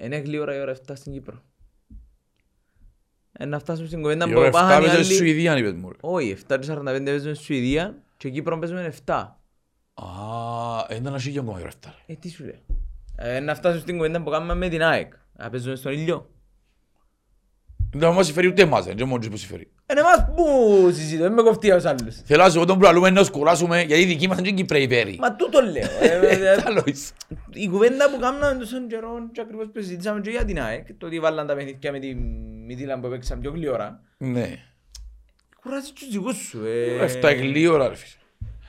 [0.00, 1.42] Είναι γλύωρα η ώρα 7 στην Κύπρο.
[3.32, 5.14] Ε, να φτάσουμε στην κουβέντα Η που ώρα 7 πάχαν οι παίζει στη άλλοι.
[5.14, 5.90] Σουηδία, είπες μου.
[5.90, 5.96] ρε.
[6.00, 9.12] Όχι, 7.45 παίζουμε στη Σουηδία και Κύπρο παίζουμε 7.
[9.94, 10.06] Α,
[10.96, 11.74] είναι ένα σίγιο ακόμα η ώρα 7.
[12.06, 12.12] ρε.
[12.14, 12.60] Ε, τι σου λέει.
[13.16, 15.12] Ε, να φτάσουμε στην κουβέντα που κάνουμε με την ΑΕΚ.
[15.32, 16.30] Να παίζουμε στον ήλιο.
[17.92, 19.72] Δεν μας συμφέρει ούτε εμάς, δεν είναι μόνος που συμφέρει.
[19.90, 22.16] Είναι εμάς που συζητώ, δεν με κοφτεί ως άλλους.
[22.24, 24.86] Θέλω να σου πω τον προλούμε να σκουράσουμε, γιατί οι δικοί μας είναι και Κυπρέοι
[24.86, 25.16] πέρι.
[25.20, 25.88] Μα τούτο λέω.
[26.00, 27.12] Ε, ε, ε, Καλό είσαι.
[27.52, 31.06] Η κουβέντα που κάναμε τόσων καιρών και ακριβώς που συζητήσαμε και για την ΑΕΚ, το
[31.06, 32.14] ότι βάλαν τα παιχνίδια με τη
[32.66, 34.56] Μητήλα που παίξαν πιο γλυόρα, Ναι.
[35.62, 36.64] κουράζει τους δικούς σου.
[36.64, 37.02] ε.
[37.04, 38.22] Εφτά γλύωρα, ρε φίλε.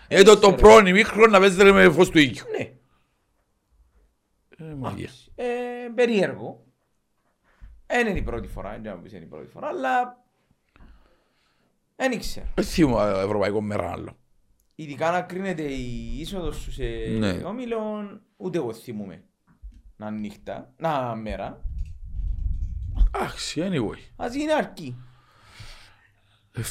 [0.08, 2.46] Ε, το, το πρώην ημίχρονο να παίζετε με φως του οίκιου.
[2.58, 2.70] Ναι,
[4.58, 5.10] Ε, μαγεία.
[5.36, 5.46] ε,
[5.96, 6.64] περίεργο.
[7.88, 10.24] Δεν είναι η πρώτη φορά, δεν ξέρω αν πεις είναι η πρώτη φορά, αλλά
[11.96, 12.52] δεν ήξερα.
[12.56, 14.18] Δεν θυμώ ευρωπαϊκό μέρα άλλο.
[14.76, 16.84] Ειδικά να κρίνεται η είσοδος σου σε
[17.18, 17.30] Ναι.
[17.32, 19.24] όμιλον, ούτε εγώ θυμούμαι.
[19.96, 21.62] Να είναι νύχτα, να μέρα,
[23.12, 24.00] Αχ, anyway.
[24.16, 24.96] ας γίνει αρκεί.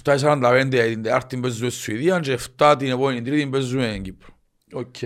[0.05, 4.29] 7.45 την Τετάρτη παίζουμε στη Σουηδία και 7 την επόμενη Τρίτη παίζουμε στην Κύπρο.
[4.73, 4.97] Οκ.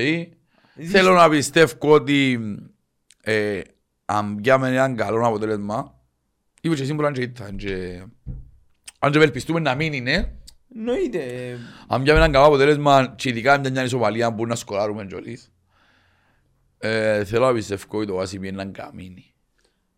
[0.91, 2.39] Θέλω να πιστεύω ότι
[3.23, 3.61] ε,
[4.05, 6.01] αν πιάμε έναν καλό αποτέλεσμα,
[6.61, 8.03] είπε και εσύ μπορεί να ήταν και...
[8.99, 10.39] Αν και ευελπιστούμε να μην είναι,
[10.75, 11.57] Εννοείται.
[11.87, 15.53] αν πιάμε έναν καλό αποτέλεσμα και ειδικά με μια ισοπαλία που να σκοράρουμε κιόλις,
[16.79, 19.35] ε, θέλω να πιστεύω ότι το βάση είναι έναν καμίνι.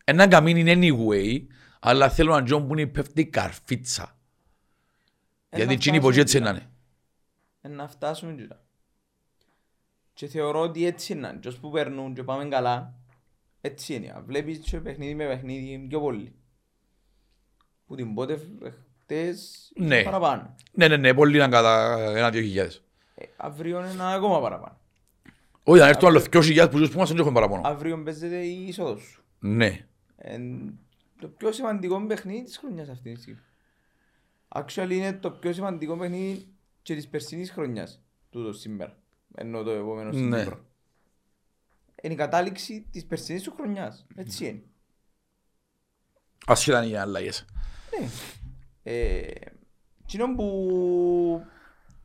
[0.05, 1.47] Έναν καμίνι είναι anyway,
[1.81, 4.19] αλλά θέλω να τζον που είναι πέφτει καρφίτσα.
[5.53, 6.71] Γιατί εκείνοι πως έτσι να είναι.
[7.61, 8.63] Ε, να φτάσουμε και τώρα.
[10.13, 11.39] Και θεωρώ ότι έτσι είναι.
[11.41, 12.95] Και που περνούν και πάμε καλά,
[13.61, 14.23] έτσι είναι.
[14.27, 16.35] Βλέπεις και παιχνίδι με παιχνίδι πιο πολύ.
[17.87, 18.41] Που την πότε
[19.15, 20.03] φ- χτες Ναι.
[20.03, 20.55] παραπάνω.
[20.73, 22.83] Ναι, ναι, ναι, πολύ να κατά ένα-δύο χιλιάδες.
[23.15, 24.79] Ε, αύριο είναι ένα ακόμα παραπάνω.
[25.63, 27.63] Όχι, αν έρθουν άλλος δυο χιλιάδες που ζουν που μας δεν έχουν παραπάνω.
[27.69, 29.23] Αύριο παίζεται η είσοδος σου.
[29.39, 29.87] Ναι.
[30.17, 30.39] Ε,
[31.21, 33.41] το πιο σημαντικό παιχνίδι της χρονιάς αυτής τη στιγμή.
[34.49, 36.47] Actually είναι το πιο σημαντικό παιχνίδι
[36.83, 38.01] και της περσινής χρονιάς.
[38.31, 38.97] Τούτος σήμερα.
[39.35, 40.43] Ενώ το επόμενο στην Ναι.
[40.43, 40.65] Κύπρο.
[42.03, 44.07] Είναι η κατάληξη της περσινής σου χρονιάς.
[44.15, 44.63] Έτσι είναι.
[46.47, 47.45] Ασχετά είναι οι αλλαγές.
[48.01, 48.09] Ναι.
[48.83, 49.21] Ε,
[50.07, 51.47] Κοινό που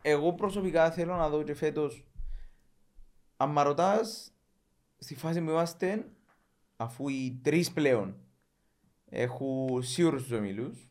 [0.02, 2.06] εγώ προσωπικά θέλω να δω και φέτος
[3.38, 4.32] αν με ρωτάς
[4.98, 6.06] στη φάση που είμαστε
[6.78, 8.16] αφού οι τρεις πλέον
[9.10, 10.90] έχουν σίγουρους τους ομίλους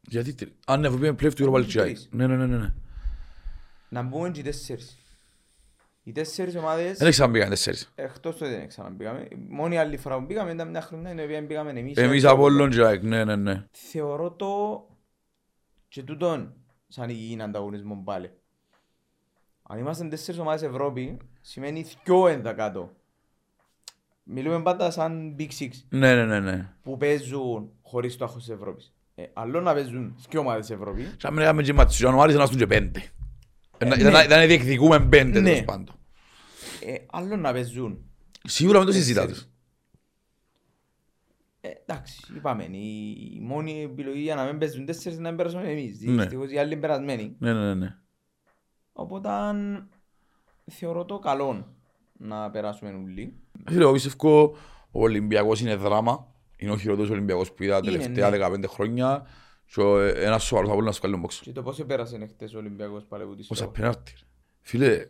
[0.00, 1.72] Γιατί τρι- Αν ναι, βγούμε πλέον του Europa League.
[1.72, 2.08] Τρεις.
[2.12, 2.74] Ναι, ναι, ναι, ναι, ναι.
[3.88, 5.01] να μπούμε και οι τέσσερις.
[6.04, 7.92] Οι τέσσερις ομάδες Δεν ξαναμπήκαν τέσσερις.
[7.94, 9.28] εκτός το δεν ξαναμπήκαμε.
[9.48, 11.96] Μόνη άλλη φορά που μπήκαμε ήταν μια χρονιά η οποία μπήκαμε εμείς.
[11.96, 13.66] Εμείς από όλων και ΑΕΚ, ναι, ναι, ναι.
[13.70, 14.84] θεωρώ το
[15.88, 16.54] και τούτον
[16.88, 18.30] σαν υγιεινή ανταγωνισμό πάλι.
[19.62, 22.92] Αν είμαστε τέσσερις ομάδες Ευρώπη, σημαίνει δυο έντα κάτω.
[24.22, 26.68] Μιλούμε πάντα σαν Big Six Ναι, ναι, ναι, ναι.
[26.82, 28.92] που παίζουν χωρίς το άγχος της Ευρώπης.
[29.14, 31.02] Ε, άλλο να παίζουν δυο ομάδες Ευρώπη.
[31.16, 33.02] Και αν μιλάμε και ματσούς Ιανουάρης, να στούν και πέντε.
[33.86, 34.08] Ήταν- ναι.
[34.08, 35.48] Ήταν ήταν διεκδικούμε πέντε Ναι.
[35.50, 35.94] τέλος πάντων.
[36.86, 38.04] Ε, άλλο να παίζουν.
[38.44, 39.26] Σίγουρα με το συζητάτε.
[39.26, 39.50] Τέσσερις.
[41.60, 45.36] Ε, εντάξει, είπαμε, η, η μόνη επιλογή για να μην παίζουν τέσσερις είναι να μην
[45.36, 46.00] περάσουμε εμείς.
[46.00, 46.22] Ναι.
[46.22, 47.36] Δυστυχώς οι άλλοι είναι περασμένοι.
[47.38, 47.96] Ναι, ναι, ναι, ναι.
[48.92, 49.88] Οπότε αν
[50.70, 51.74] θεωρώ το καλό
[52.12, 53.34] να περάσουμε όλοι.
[53.68, 54.56] Φίλε, εγώ πιστεύω
[54.90, 56.26] ο Ολυμπιακός είναι δράμα.
[56.56, 58.36] Είναι ο χειρότερος Ολυμπιακός που είδα τα Είναι, τελευταία ναι.
[58.36, 59.26] 15 χρόνια.
[59.74, 61.40] Και ο- ένας σοβαρός από να σου βγάλει τον μπόξο.
[61.44, 63.72] Και το πόσο πέρασε χτες ο Ολυμπιακός πάλι από τη Όσα Σλόβα.
[63.72, 64.12] πέναρτη.
[64.18, 64.26] ρε.
[64.60, 65.08] Φίλε,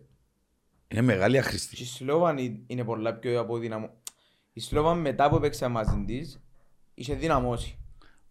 [0.89, 1.83] είναι μεγάλη Και αχρηστή.
[1.83, 2.35] η Σλόβα
[2.67, 3.91] είναι πολλά πιο αποδυναμώ.
[4.53, 6.41] Η Σλόβα μετά που έπαιξε μαζί της,
[6.95, 7.79] είχε δυναμώσει.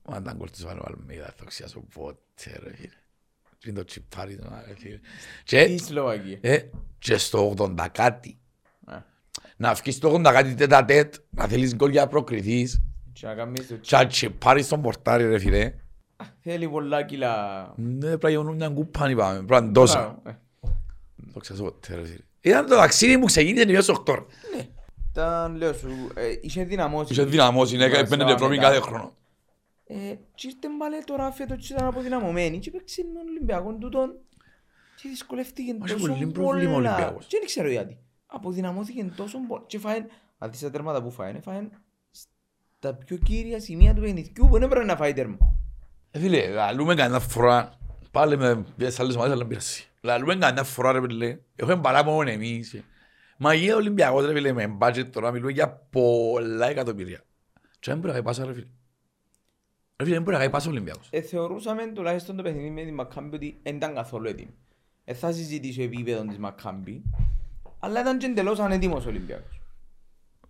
[0.05, 2.93] Μα ήταν γκολ της Βανου Αλμίδα, θα ξιάσω πότε ρε φίλε.
[3.57, 4.95] Και είναι το τσιπάρι του, ρε φίλε.
[4.95, 4.99] Η
[5.43, 6.37] Και, Σλοβακία.
[6.41, 6.69] ε,
[6.99, 8.39] και στο 80 κάτι.
[8.85, 8.97] Α.
[9.57, 12.81] Να βγεις στο 80 κάτι τέτα τέτ, να θέλεις γκολ για να προκριθείς.
[13.13, 15.73] Και να κάνεις το Και να τσιπάρεις τον πορτάρι ρε φίλε.
[16.41, 17.73] Θέλει πολλά κιλά.
[17.77, 19.35] Ναι, πρέπει να γίνουν μια κουπά, είπαμε.
[19.35, 19.99] Πρέπει να είναι τόσα.
[19.99, 20.39] Μπράβο, ε.
[21.33, 22.23] Το ξιάσω ποτέ ρε φίλε.
[22.41, 24.25] Ήταν το ταξίδι που ξεκίνησε την 8 ώρα.
[24.55, 24.67] Ναι.
[25.11, 27.11] Ήταν, λέω σου, ε, είχε δυναμώσει.
[27.13, 28.67] Είχε δυναμώσει, ναι, Μπράβο, πέντε Σλόβα Ευρώπη μετά.
[28.67, 29.13] κάθε χρόνο.
[29.85, 29.95] Ε,
[30.35, 34.15] και ήρθε πάλι τώρα φέτος και ήταν αποδυναμωμένη και παίξε με τον Ολυμπιακό τούτον
[35.01, 36.93] και δυσκολεύτηκε Μα έχει τόσο πολύ πρόβλημα ο πολλά.
[36.95, 37.25] Ολυμπιακός.
[37.25, 37.97] Και δεν ξέρω γιατί.
[38.25, 40.05] Αποδυναμώθηκε τόσο πολλά και φάεν,
[40.37, 41.71] αν δεις τα τέρματα που φάεν, φάεν
[42.77, 45.37] στα πιο κύρια σημεία του παιχνιδιού που δεν έπρεπε να φάει τέρμα.
[46.11, 47.79] Ε, Φίλε, λαλούμε κανένα φορά
[48.11, 49.83] Πάλι με πιέσεις άλλες ομάδες, αλλά πειράζει.
[50.01, 52.83] Λαλούμε κανένα φορά ρε φίλε, έχουμε παράπονο εμείς.
[53.37, 57.21] Μα για Ολυμπιακός ρε φίλε, με budget τώρα μιλούμε για πολλά εκατομμύρια.
[57.79, 58.67] Και δεν μπορεί να πάει πάσα ρε φίλε.
[59.95, 61.07] Ρε φίλε, δεν μπορεί να πάει πάσα ο Ολυμπιακός.
[61.09, 64.53] Ε, θεωρούσαμε τουλάχιστον το παιχνίδι με τη Μακάμπη ότι δεν ήταν καθόλου έτοιμη.
[65.03, 67.03] Ε, θα συζητήσω επίπεδο της Μακάμπη,
[67.79, 69.61] αλλά ήταν και εντελώς ανέτοιμος ο Ολυμπιακός.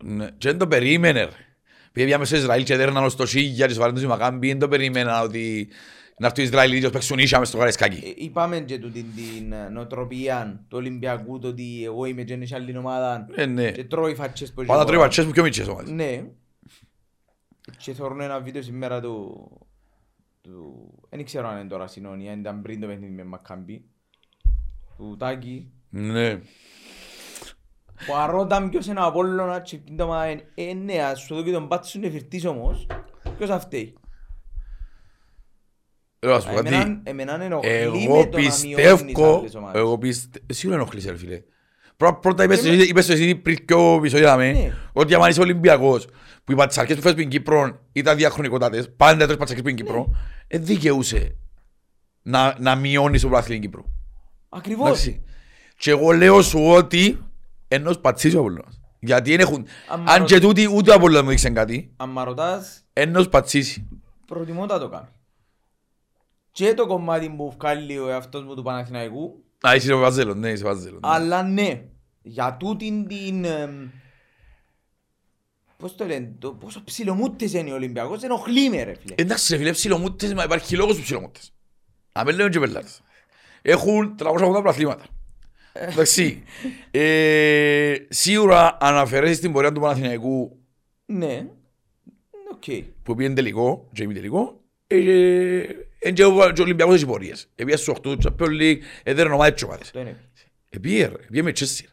[0.03, 1.31] Ναι, και δεν το περίμενε ρε.
[1.91, 5.21] Πήγαμε στο Ισραήλ και έδερναν ως το σίγια και σοβαρέντος η Μακάμπη, δεν το περίμενα
[5.21, 5.67] ότι
[6.17, 8.05] να έρθει ο Ισραήλ και παίξουν ίσια μες στο Καραϊσκάκι.
[8.05, 12.55] Ε, Είπαμε και τούτη την ε, νοοτροπία του Ολυμπιακού, το ότι εγώ είμαι και σε
[12.55, 13.71] άλλη ομάδα Ε, ναι.
[13.71, 15.09] και τρώει φατσές που έχει Πάντα η τρώει ομάδα.
[15.09, 15.91] πατσές που πιο μίτσες ομάδες.
[15.91, 16.23] Ναι.
[17.77, 19.49] Και θεωρούν ένα βίντεο σήμερα του...
[20.41, 20.73] του...
[21.09, 23.85] Δεν ξέρω αν είναι τώρα συνώνια, ήταν πριν το παιχνίδι με Μακάμπη.
[24.97, 25.71] Του Τάκη.
[25.89, 26.39] Ναι.
[28.05, 31.43] Που αρώταν ποιος είναι ο Απόλλωνας και την ομάδα είναι ε, ναι, ας σου δω
[31.43, 32.87] και τον πάτσο είναι φυρτής όμως.
[33.37, 33.93] Ποιος αυτοί.
[36.19, 36.67] Λέω, ας πω κάτι.
[36.67, 39.81] Εμένα, εμένα ενοχλεί με Εγώ το να μειώνεις πιστεύω, άλλες ομάδες.
[39.81, 41.41] εγώ πιστεύω, σίγουρα ενοχλείς ρε φίλε.
[41.97, 44.73] Πρω- Πρώτα είπες εσύ- είπες το εσύ πριν πιο επεισόδια με, Ναι.
[44.93, 46.07] ότι άμα είσαι Ολυμπιακός,
[46.43, 50.15] που οι πατσαρκές που φέρεις στην Κύπρο ήταν διαχρονικότατες, πάντα τρεις πατσαρκές στην Κύπρο,
[50.47, 51.35] ε, δικαιούσε
[52.21, 53.89] να, να μειώνεις το πρωτάθλημα στην Κύπρο.
[54.49, 54.87] Ακριβώς.
[54.89, 55.23] Εντάξει.
[55.77, 57.19] Και εγώ λέω σου ότι
[57.75, 58.79] ενός πατσίσει ο Απολλώνας.
[58.99, 62.09] Γιατί δεν έχουν, Αν αν μ' και τούτοι ούτε ο Απολλώνας μου δείξαν κάτι, Αν
[62.09, 63.87] μ' ρωτάς, ενός πατσίσει.
[64.25, 65.09] προτιμώ να το κάνω.
[66.51, 70.49] Και το κομμάτι που βγάλει ο εαυτός μου του Παναθηναϊκού, Α, είσαι ο Βαζέλος, ναι,
[70.49, 70.99] είσαι ο Βαζέλος.
[71.01, 71.09] ναι.
[71.09, 71.83] αλλά ναι,
[72.21, 73.45] για τούτην την...
[73.45, 73.89] εμ,
[75.77, 79.13] Πώς το λένε, το πόσο ψιλομούτες είναι ο Ολυμπιακός, ενοχλεί με ρε φίλε.
[79.17, 81.53] Εντάξει ρε φίλε, ψιλομούτες, μα υπάρχει λόγος που ψιλομούτες.
[82.11, 83.01] Αν με λένε και πελάτες.
[83.61, 85.03] Έχουν 380 πρωταθλήματα.
[85.73, 86.43] Εντάξει.
[86.91, 90.59] Ε, Σίγουρα αναφερέσεις στην πορεία του Παναθηναϊκού
[91.05, 91.45] Ναι,
[92.51, 92.83] οκ.
[93.03, 94.97] που πήγαινε τελικό, και ημι τελικό, ε,
[95.99, 97.49] εν και ο και ο Ολυμπιακός έχει πορείες.
[97.55, 99.91] Επήγε στους 8 του Champions League, έδερνε ομάδες και ομάδες.
[99.91, 100.17] Το είναι.
[100.69, 101.85] Επήγε ρε, επήγε με Chelsea.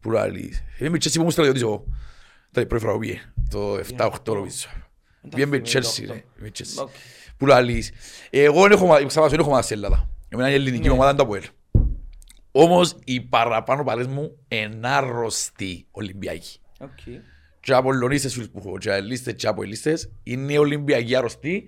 [0.00, 0.62] Που λαλείς.
[0.74, 1.84] Επήγε με Chelsea που μου στρατιώτης εγώ.
[2.50, 3.20] Ήταν η πρώτη φορά που πήγε,
[3.50, 4.68] το 7-8 νομίζω.
[5.30, 6.28] Πήγε με Εντάξει, με Chelsea το ρε, οκτώ.
[6.36, 6.82] με Chelsea.
[6.82, 6.90] Οκ.
[7.36, 7.90] Που λαλείς.
[8.30, 10.08] Εγώ δεν έχω ομάδα, ξαπάσω, δεν έχω ομάδα στην Ελλάδα.
[10.28, 10.92] Εμένα η ελληνική Ναι.
[10.94, 11.42] ομάδα είναι το ΑΠΟΕΛ.
[12.52, 16.58] Όμως οι παραπάνω παλές μου είναι άρρωστοι Ολυμπιακοί.
[16.80, 16.88] Οκ.
[17.60, 21.64] Και από Λονίστες φίλους που έχω, και αελίστες και από ελίστες, είναι Ολυμπιακοί άρρωστοι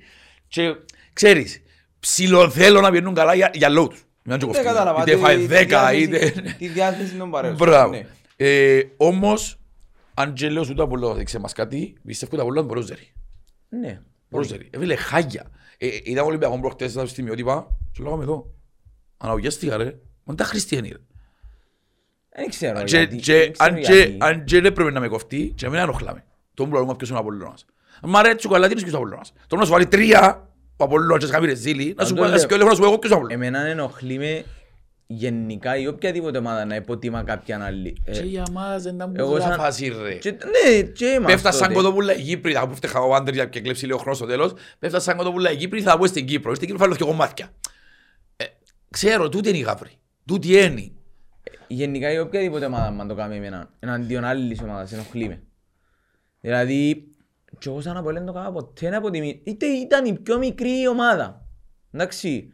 [0.49, 0.75] και
[1.13, 1.63] ξέρεις,
[2.01, 4.05] ψιλοθέλω να βγαίνουν καλά για, για λόγους.
[4.25, 4.63] Μην Δεν κοφτεί.
[4.65, 5.03] κατάλαβα.
[5.03, 6.33] Είτε τη- φάει τη 10, διάθεση- είτε...
[6.59, 7.55] Τη διάθεση των παρέων.
[7.55, 7.93] Μπράβο.
[7.93, 8.07] Ναι.
[8.37, 9.59] Ε, Όμως,
[10.15, 12.87] αν και λέω σου το Απόλλωνα δείξε μας κάτι, πιστεύω ότι το Απόλλωνα μπορεί να
[12.87, 13.13] ζερεί.
[13.69, 14.01] Ναι.
[14.31, 14.69] Μπορεί να ζερεί.
[14.71, 15.51] Έβγαλε χάγια.
[15.79, 18.55] Ε, Ήταν Ολυμπιακό προχτές στα στιγμιότυπα και λέγαμε εδώ.
[19.17, 19.95] Αναγωγιάστηκα ρε.
[20.25, 20.97] Μα τα χριστιανοί ρε.
[22.37, 23.17] Δεν ξέρω Και- γιατί.
[23.17, 24.17] και- δεν ξέρω αν και- γιατί.
[24.21, 26.25] Αν και δεν πρέπει να με κοφτεί και να μην ανοχλάμε.
[26.55, 27.65] Τον που λέμε ποιος είναι ο Απολλώνας.
[28.03, 29.33] Μα αρέσει σου καλά τι είναι ποιος ο Απολλώνας.
[29.47, 32.23] Τώρα να σου βάλει τρία ο Απολλώνας και σκάβει ρε ζήλι, να σου Αν το
[32.23, 32.33] πω λέω.
[32.37, 33.47] να σου λέω να σου πω εγώ ποιος ο Απολλώνας.
[33.47, 34.45] Εμένα ενοχλεί με
[35.07, 37.97] γενικά ή οποιαδήποτε ομάδα να υποτιμά κάποιαν άλλη.
[38.05, 40.15] Ε, Και για μας δεν ήταν εγώ που σαν- φάση ρε.
[40.15, 41.75] και- Ναι, και είμαστε Πέφτας σαν τότε.
[41.81, 44.53] κοτοπούλα η Κύπρη, θα που φταίχα ο Άντερ και κλέψει λίγο χρόνο στο τέλος.
[44.79, 46.55] Πέφτας σαν κοτοπούλα η Κύπρη, θα πω στην Κύπρο.
[46.55, 47.53] Στην Κύπρο φάλω και κομμάτια.
[48.37, 48.45] Ε,
[48.91, 49.91] Ξέρω, τούτη είναι η γάβρη.
[50.27, 50.91] Τούτη είναι.
[51.69, 55.43] Γενικά η οποιαδήποτε ομάδα man το κάνει εμένα εναντίον άλλης ομάδας ενοχλεί με.
[56.41, 57.07] Δηλαδή,
[57.59, 59.39] και εγώ σαν Αποέλ δεν το έκανα ποτέ να αποτιμήσω.
[59.45, 61.47] Είτε ήταν η πιο μικρή ομάδα.
[61.91, 62.49] Εντάξει,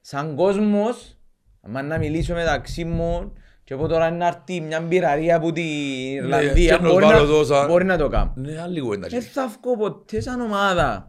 [0.00, 1.18] σαν κόσμος,
[1.60, 3.32] άμα να μιλήσω μεταξύ μου
[3.64, 7.22] και από τώρα να έρθει μια μπειραρία από την Ιρλανδία, και να μπορεί, βάλω να,
[7.22, 8.32] εδώ σαν- μπορεί να το κάνω.
[8.36, 9.08] Ναι, άλλη κουβέντα.
[9.08, 11.06] Δεν θα βγω ποτέ σαν ομάδα.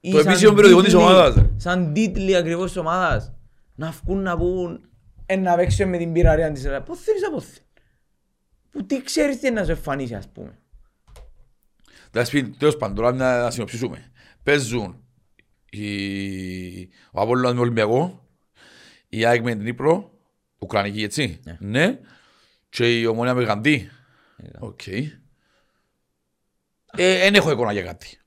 [0.00, 1.46] Ή Το σαν επίσημο περιοδικό της τίτλοι- ομάδας, ρε.
[1.56, 3.34] Σαν τίτλοι ακριβώς της ομάδας.
[3.76, 4.88] Να βγουν να πούν
[5.26, 6.82] «Ε, να παίξω με την πειραρία της Ελλάδα.
[6.84, 7.60] Πώς θέλεις από θέλεις;
[8.70, 10.58] Που τι ξέρεις τι είναι να σου εμφανίσει ας πούμε.
[12.08, 14.12] Εντάξει, τέλος πάντων, τώρα να να συνοψίσουμε.
[14.42, 15.04] Παίζουν
[15.70, 18.28] η- ο Απόλλωνας με Ολυμπιακό,
[19.08, 20.18] η ΑΕΚ με την Ύπρο,
[20.58, 21.56] Ουκρανική έτσι, Ναι.
[21.60, 21.98] ναι,
[22.68, 23.90] και η Ομόνια με Γαντή.
[24.58, 24.86] Οκ.
[24.86, 25.06] Ε,
[27.26, 28.18] Εν έχω εικόνα για κάτι.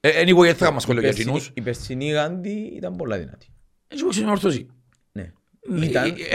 [0.00, 1.52] Ε, Anyway, δεν θα μας σχόλιο για Η περσινή- εκείνους.
[1.56, 3.46] Η περσινή Γάνδη ήταν πολλά δυνατή.
[3.88, 4.66] Έτσι που ξέρει με ορθώση.
[5.12, 5.22] Ναι.
[5.22, 5.53] Ε, Ήταν- ε, ήταν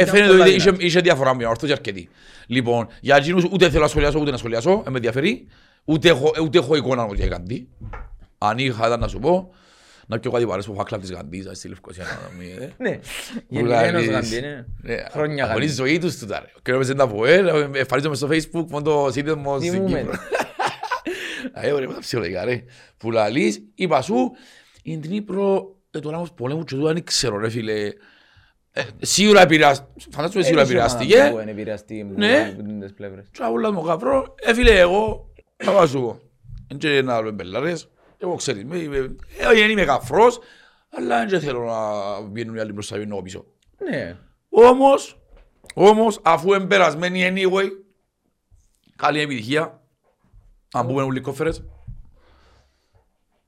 [0.05, 0.85] Φαίνεται πολλά ότι είχε- δυνατή.
[0.85, 2.09] είχε διαφορά με ορθώση αρκετή.
[2.47, 5.47] Λοιπόν, για εκείνους ούτε θέλω να σχολιάσω ούτε να σχολιάσω, δεν με ενδιαφέρει.
[5.85, 7.67] Ούτε έχω, ούτε έχω εικόνα όμως για Γαντή.
[8.37, 9.53] Αν είχα ήταν να σου πω,
[10.07, 12.03] να πιω κάτι παρές που φάκλα της Γαντής, ας, στη Λευκοσία.
[12.03, 12.73] να μην, ε.
[12.89, 12.95] Ναι.
[12.97, 13.01] Που
[13.47, 14.09] Γενικά ένας λαλείς.
[14.11, 14.65] Γάνδη, ναι.
[14.81, 15.89] Ναι, Χρόνια αγωνίζει Γάνδη.
[15.91, 16.51] ζωή τους τούτα, ρε.
[16.55, 19.99] Ο κύριος παίζει τα ΠΟΕΛ, εμφανίζομαι στο Facebook, μόνο το σύνδεσμο στην Θυμούμε.
[19.99, 20.13] Κύπρο.
[21.53, 22.63] Ε, ωραία, με τα ψυχολογικά, ρε.
[22.97, 24.15] Που λαλείς, είπα σου,
[24.83, 27.91] είναι την Ήπρο, ε, το λάμος πολέμου και τούτα δεν ξέρω, ρε φίλε.
[28.99, 31.29] Ε, Σίγουρα επηρεάστηκε, φαντάζομαι σίγουρα Έχει ομάδα επηρεάστηκε.
[31.31, 32.55] που είναι επηρεαστική από Ναι.
[32.79, 33.27] τις πλευρές.
[33.31, 36.19] Και άβολα μου γαυρό, ε, φίλε, εγώ, θα πάω σου πω.
[36.67, 40.39] Εν και να λέω μπελάρες, εγώ ξέρεις, με- με- ε, δεν είμαι γαφρός,
[40.91, 41.81] Αλλά δεν θέλω να
[42.31, 43.45] βγαίνουν οι άλλοι μπροστά και εγώ πίσω.
[43.89, 44.17] Ναι.
[44.49, 45.19] Όμως,
[45.73, 47.67] όμως, αφού είναι περασμένοι anyway,
[48.95, 49.81] καλή επιτυχία.
[50.73, 51.63] Αν πούμε όλοι κόφερες.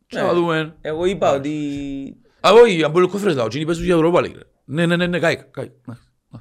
[0.07, 0.23] Και Ναι.
[0.25, 0.75] να δούμε.
[0.81, 1.51] Εγώ είπα ότι...
[2.47, 4.39] Α, όχι, αν πούμε κόφερες λαό, και παίζουν για Europa League.
[4.71, 4.75] Ρε.
[4.75, 5.65] Ναι, ναι, ναι, ναι, κάει, κάει.
[5.65, 5.93] Ναι,
[6.29, 6.39] ναι.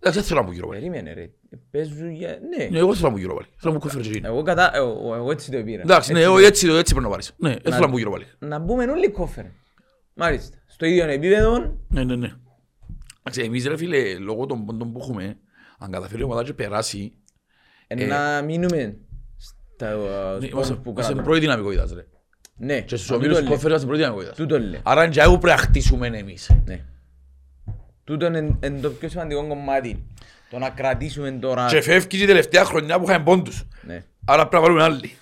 [0.00, 0.70] Εντάξει, δεν θέλω να πω Europa League.
[0.70, 1.30] Περίμενε ρε.
[1.70, 2.38] Παίζουν για...
[2.58, 2.64] Ναι.
[2.64, 3.52] Ναι, εγώ θέλω να πω Europa League.
[3.56, 4.26] Θέλω να πω κόφερες και εκείνοι.
[4.26, 4.70] Εγώ, κατά...
[4.74, 5.82] εγώ, εγώ έτσι το πήρα.
[5.82, 7.32] Εντάξει, ναι, Έτσι εγώ το- έτσι, έτσι πρέπει να πάρεις.
[7.36, 8.36] Ναι, δεν θέλω να πω Europa League.
[8.38, 9.44] Να μπούμε όλοι κόφερ.
[10.14, 10.56] Μάλιστα.
[10.66, 11.76] Στο ίδιο επίπεδο.
[11.88, 12.32] Ναι, ναι, ναι.
[13.18, 15.36] Εντάξει, εμείς ρε φίλε, λόγω των πόντων που έχουμε,
[15.78, 17.12] αν καταφέρει η ομάδα και περάσει,
[17.86, 18.96] ε, Να μείνουμε
[19.36, 21.22] στα ναι, σπόρους είμαστε που είμαστε κάναμε.
[21.22, 22.06] πρώτη δυναμικότητας ρε.
[22.56, 22.80] Ναι.
[22.80, 23.56] Και στους μα ομίλους τούτο λέει.
[23.56, 24.36] κόφερες είμαστε πρώτη δυναμικότητας.
[24.36, 24.80] Τούτο λέει.
[24.82, 26.50] Άρα είναι και εγώ πρέπει να χτίσουμε εμείς.
[26.64, 26.84] Ναι.
[28.08, 30.04] Τούτο είναι είναι το πιο σημαντικό κομμάτι.
[30.50, 31.66] Το να κρατήσουμε τώρα.
[31.66, 33.64] Και φεύγει και η τελευταία χρονιά που είχαμε πόντους.
[33.82, 34.04] Ναι.
[34.24, 35.16] Άρα πρέπει να βάλουμε άλλοι.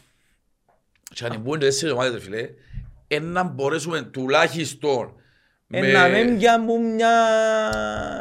[1.14, 2.48] Και αν μπουν και τέσσερις ομάδες ρε φίλε,
[3.08, 5.12] ε, να μπορέσουμε τουλάχιστον
[5.70, 7.10] Ε, με- Να μην πιάνουν μια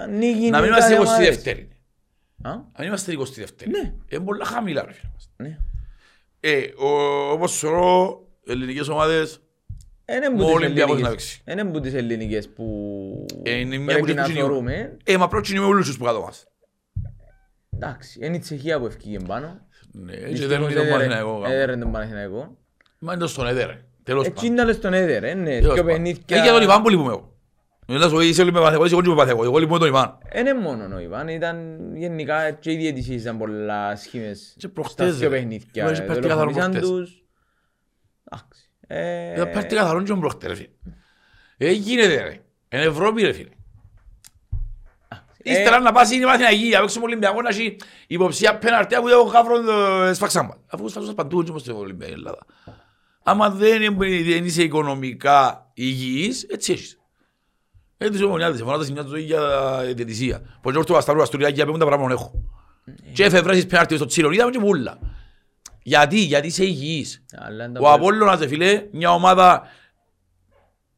[0.09, 0.49] νίκη.
[0.49, 1.38] να μην με κάθε είμαστε ομάδες.
[1.38, 1.68] 22η.
[2.41, 3.68] Α, Να μην είμαστε 22η.
[3.70, 3.93] Ναι.
[4.09, 5.30] Είναι πολλά χαμηλά ρε φίλε μας.
[5.38, 5.57] ναι.
[6.39, 9.39] Ε, ο- όπως θεωρώ, ελληνικές ομάδες
[10.14, 11.10] Είναι Ο που τις Ολυμπιακός να ελληνικές.
[11.10, 11.41] παίξει.
[11.51, 14.97] Είναι που τις ελληνικές που Ε, είναι μια πρέπει που να τους θεωρούμε.
[15.03, 16.47] Ε, μα πρώτοι είναι όλους τους που κάτω μας.
[17.74, 19.68] Εντάξει, είναι η Τσεχία που ευκήγε πάνω.
[19.91, 21.32] Ναι, και Δυστυχώς δεν είναι τον έδερε- Παναθηναϊκό.
[21.32, 21.43] γάμο.
[21.53, 22.58] έδερε τον Παναθηναϊκό.
[22.99, 23.86] Μα είναι το στον έδερε.
[24.03, 24.51] Τέλος Έτσι πάντων.
[24.51, 25.43] είναι άλλες τον έδερε, ναι.
[25.43, 25.86] Τέλος Δυο πάντων.
[25.86, 27.34] παιχνίδια- Ε, για τον Ιβάν που λείπουμε εγώ.
[27.88, 29.49] Μιλάς, ο είσαι όλοι με Παναθηναϊκό, είσαι εγώ και με Παναθηναϊκό.
[29.49, 30.18] Εγώ λείπουμε τον Ιβάν.
[30.30, 34.70] Ε, Είναι μόνο ο Ιβάν, ήταν γενικά και οι διαιτησίες ήταν πολλά σχήμες Και στα
[34.70, 35.36] προχτές, δύο ρε.
[35.36, 35.68] παιχνίδια.
[35.74, 36.89] Είχαμε και παίχτη καθαρό Δολοφονήσαν προχτές.
[36.89, 37.24] τους.
[38.32, 38.64] Εντάξει.
[38.88, 40.69] Ε, Είδα παίρνει καθαρόν και τον προχτέ, ρε φίλε.
[41.57, 42.39] Ε, γίνεται ρε.
[42.69, 43.49] Είναι Ευρώπη ρε φίλε.
[45.38, 47.75] ε, Ύστερα να πας είναι η Παναθηναϊκή, να παίξουμε Ολυμπιακός να έχει
[48.07, 49.65] υποψία πέναρτη που δεν χαύρον
[50.13, 50.53] σφαξάμπα.
[50.67, 52.45] Αφού σφαξάμπα παντού έτσι είμαστε Ολυμπιακή Ελλάδα.
[53.23, 56.99] Άμα δεν είναι- δεν είσαι οικονομικά υγιής, έτσι έχεις.
[57.97, 59.39] Έτσι ο μονιάδες, φωνάτας μια ζωή για
[59.95, 60.41] διαιτησία.
[60.61, 62.43] Πως και όρθω Βασταρού, Αστουριάκη, για πέμπουν τα πράγματα έχω.
[63.13, 64.99] Και εφευρέσεις πέναρτη στο τσίρο, είδαμε και βούλα.
[65.88, 67.25] Γιατί, γιατί είσαι υγιής.
[67.36, 69.67] αλλά είναι τα Ο πολλά- Απόλλωνας, ρε φίλε, μια ομάδα...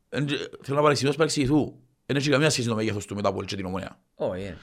[0.09, 1.73] Εν τζε- Θέλω να παρεξηγηθώ, παρεξηγηθού.
[2.05, 3.99] Δεν έχει καμία σχέση το μέγεθος του με το Απόλλη και την Ομονία.
[4.15, 4.57] Όχι, ε.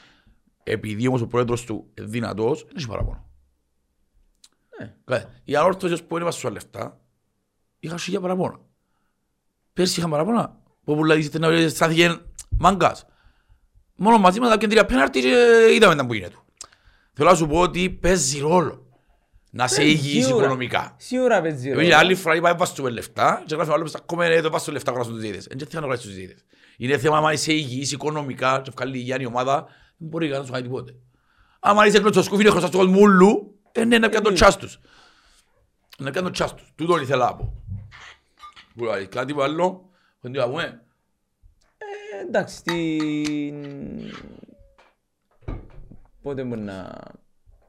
[0.63, 3.27] Επειδή όμως ο πρόεδρος του είναι δυνατός, δεν έχει παραπάνω.
[4.79, 4.87] Ε.
[5.05, 7.01] Κα- Οι ανόρθωσες που είναι στα λεφτά,
[7.81, 8.61] είχαν σίγια παραπάνω.
[9.73, 10.63] Πέρσι είχαν παραπάνω.
[10.85, 12.21] Που πουλαδίσετε να στάθηκε
[12.59, 13.07] μάγκας.
[13.97, 16.37] Μόνο μαζί με τα κεντρία πέναρτη και είδαμε τα που γίνεται.
[17.13, 18.84] Θέλω να σου πω ότι παίζει ρόλο.
[19.57, 20.45] Να είσαι Ε, υγιής σίγουρα.
[20.45, 20.95] οικονομικά.
[20.99, 21.97] Σίγουρα παίζει Επειδή ρόλο.
[21.97, 25.47] άλλη φορά είπα βάζουμε λεφτά και γράφει άλλος ακόμα εδώ βάζω λεφτά γράφουν τους διαιτητές.
[25.57, 26.45] Δεν θέλω να γράψεις τους διαιτητές.
[26.77, 29.63] Είναι θέμα άμα είσαι υγιής οικονομικά και βγάλει υγεία η ομάδα,
[29.97, 30.95] δεν μπορεί κανένας να σου κάνει τίποτε.
[31.61, 34.57] Άμα είσαι κλωτσός σκούφι, είναι χρωστάς στο κόσμο ούλου, ε, ναι, να πιάνε το τσάς
[34.57, 34.79] τους.
[35.99, 36.73] Να πιάνε το τσάς τους.
[36.75, 37.63] Τούτο ήθελα να πω.
[38.77, 39.91] Που λέει, κάτι που άλλο,
[40.21, 40.63] δεν τι να πούμε.
[40.63, 43.65] Ε, Εντάξει, στην...
[46.23, 46.93] Πότε μπορεί να...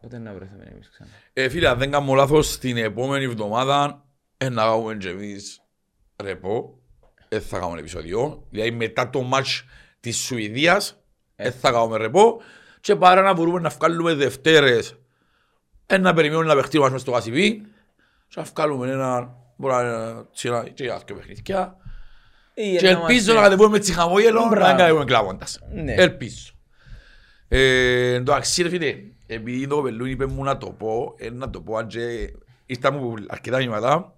[0.05, 1.09] Πότε να βρεθούμε εμείς ξανά.
[1.33, 4.05] Ε, φίλε, αν δεν κάνω λάθος, την επόμενη εβδομάδα
[4.37, 5.61] ε, να κάνουμε και εμείς
[6.23, 6.79] ρεπό.
[7.29, 8.47] Δεν θα κάνουμε επεισόδιο.
[8.49, 9.63] Δηλαδή μετά το match
[9.99, 11.03] της Σουηδίας,
[11.35, 12.41] δεν θα κάνουμε ρεπό.
[12.81, 14.95] Και παρά να μπορούμε να βγάλουμε Δευτέρες,
[15.85, 17.61] ε, να περιμένουμε να παιχτεί μας μες στο Κασιβί.
[18.27, 21.77] Και να βγάλουμε ένα, μπορεί να είναι τσίνα και για δύο παιχνίδια.
[22.53, 24.77] Ή Και να ελπίζω είμαστε- να κατεβούμε έτσι χαμόγελο, να Μπράβο.
[24.77, 25.59] κατεβούμε κλάβοντας.
[25.73, 25.93] Ναι.
[25.93, 26.49] Ελπίζω.
[27.47, 28.95] Ε, εντάξει ρε φίλε,
[29.26, 32.34] επειδή το κοπελούν είπε μου να το πω, ε, να το πω αν και
[32.65, 34.15] ήρθα μου αρκετά μηνύματα.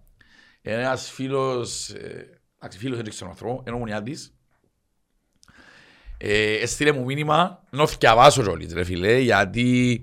[0.62, 4.32] Ένας φίλος, ε, εντάξει φίλος δεν ξέρω άνθρωπο, είναι ομονιάτης.
[6.18, 10.02] Ε, έστειλε μου μήνυμα, να θυκιαβάσω κιόλας ρε φίλε, γιατί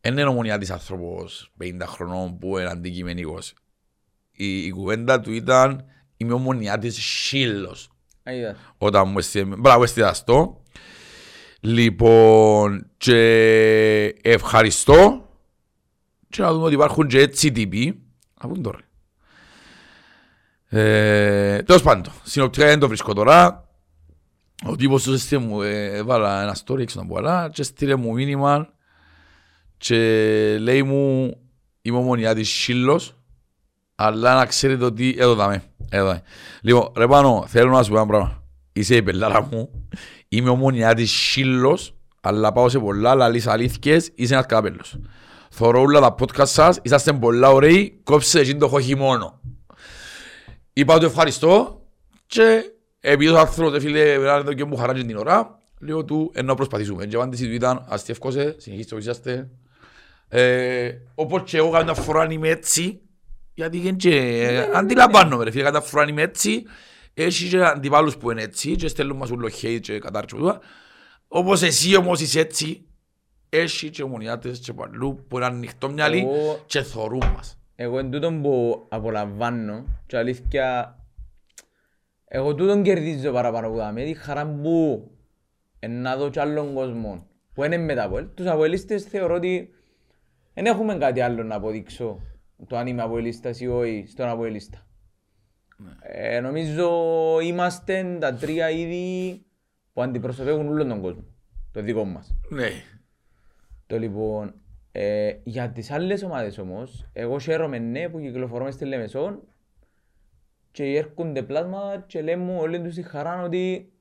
[0.00, 3.54] δεν είναι ομονιάτης άνθρωπος 50 χρονών που είναι αντικειμενικός.
[4.32, 5.84] Η, η κουβέντα του ήταν,
[6.16, 7.90] είμαι ομονιάτης σύλλος
[8.28, 8.56] Α, είδα.
[8.78, 10.63] όταν μου έστειλε, μπράβο έστειλε αυτό.
[11.64, 13.18] Λοιπόν, και
[14.22, 15.28] ευχαριστώ
[16.28, 18.02] και να δούμε ότι υπάρχουν και έτσι τύποι.
[18.42, 18.78] Να πούν τώρα.
[20.68, 23.68] Ε, τέλος πάντων, συνοπτικά δεν το βρίσκω τώρα.
[24.66, 27.96] Ο τύπος του έστειλε μου, ε, έβαλα ένα story έξω να πω, αλλά και έστειλε
[27.96, 28.68] μου μήνυμα
[29.76, 29.98] και
[30.60, 31.36] λέει μου
[31.82, 33.14] είμαι ομονιάτης σύλλος
[33.94, 35.62] αλλά να ξέρετε ότι εδώ δάμε.
[35.88, 36.06] Εδώ.
[36.06, 36.22] δάμε.
[36.60, 38.43] Λοιπόν, ρε πάνω, θέλω να σου πω ένα πράγμα.
[38.76, 39.88] Είσαι η πελάρα μου.
[40.28, 44.98] Είμαι ομονιάτης σύλλος, αλλά πάω σε πολλά λαλείς αλήθικες, είσαι ένας καπέλος.
[45.50, 49.40] Θωρώ όλα τα podcast σας, είσαστε πολλά ωραίοι, κόψε εκείνο το χώχι μόνο.
[50.72, 51.82] Είπα του ευχαριστώ
[52.26, 52.62] και
[53.00, 56.46] επειδή το άρθρο δε φίλε era εδώ και μου χαράζει την ώρα, λέω του ενώ
[56.46, 57.06] να προσπαθήσουμε.
[57.06, 59.48] Και η απάντηση του ήταν αστιεύκωσε, συνεχίστε όπως είσαστε.
[60.28, 63.00] Ε, όπως και εγώ κάποια φορά είμαι έτσι,
[63.54, 64.66] γιατί δεν και...
[64.74, 66.62] Αντιλαμβάνομαι ρε φίλε, κάποια φορά είμαι έτσι,
[67.14, 70.60] Έχει και αντιπάλους που είναι έτσι και στέλνουν μας ούλο hate και κατάρτιση τούτα.
[71.28, 72.86] Όπως εσύ όμως είσαι έτσι,
[73.48, 77.58] έχει και ομονιάτες και παλού που είναι ανοιχτόμυαλοι Εγώ- και θωρούν μας.
[77.76, 80.98] Εγώ εν τούτον που απολαμβάνω και αλήθεια
[82.24, 85.10] εγώ τούτον κερδίζω παραπάνω που δάμε τη χαρά που
[85.78, 88.26] εν να δω κι άλλον κόσμο που είναι με τα Αποέλ.
[88.34, 89.68] Τους Αποελίστες θεωρώ ότι
[90.54, 92.20] δεν έχουμε κάτι άλλο να αποδείξω
[92.66, 94.86] το αν είμαι Αποελίστας ή όχι στον Αποελίστα.
[96.00, 96.90] Ε, νομίζω
[97.42, 99.42] είμαστε τα τρία είδη
[99.92, 101.24] που αντιπροσωπεύουν όλον τον κόσμο,
[101.72, 102.36] το δικό μας.
[102.48, 102.68] Ναι.
[103.86, 104.54] Το λοιπόν,
[104.92, 109.42] ε, για τις άλλες ομάδες όμως, εγώ χαίρομαι ναι που κυκλοφορούμε στη Λεμεσόν
[110.70, 113.92] και έρχονται πλάσμα και λέμε μου όλοι τους τη χαρά ότι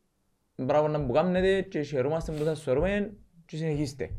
[0.56, 3.14] μπράβο να που κάνετε και χαιρόμαστε που σας σωρούμε
[3.46, 4.10] και συνεχίστε.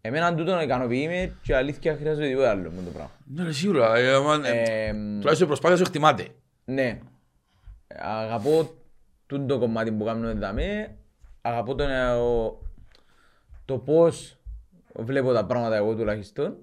[0.00, 3.10] Εμένα τούτο ικανοποιεί με και αλήθεια χρειάζεται τίποτα άλλο με το πράγμα.
[3.26, 3.96] Ναι, ρε, σίγουρα.
[3.96, 6.26] ε, άμα, ε, Ε, Τουλάχιστον η προσπάθεια σου εκτιμάται.
[6.68, 7.00] Ναι,
[7.88, 8.70] αγαπώ
[9.26, 10.96] τούτο το κομμάτι που κάνουμε δαμέ,
[11.42, 12.62] αγαπώ τον, ε, ο-
[13.64, 14.36] το πώς
[14.94, 16.56] βλέπω τα πράγματα εγώ τουλάχιστον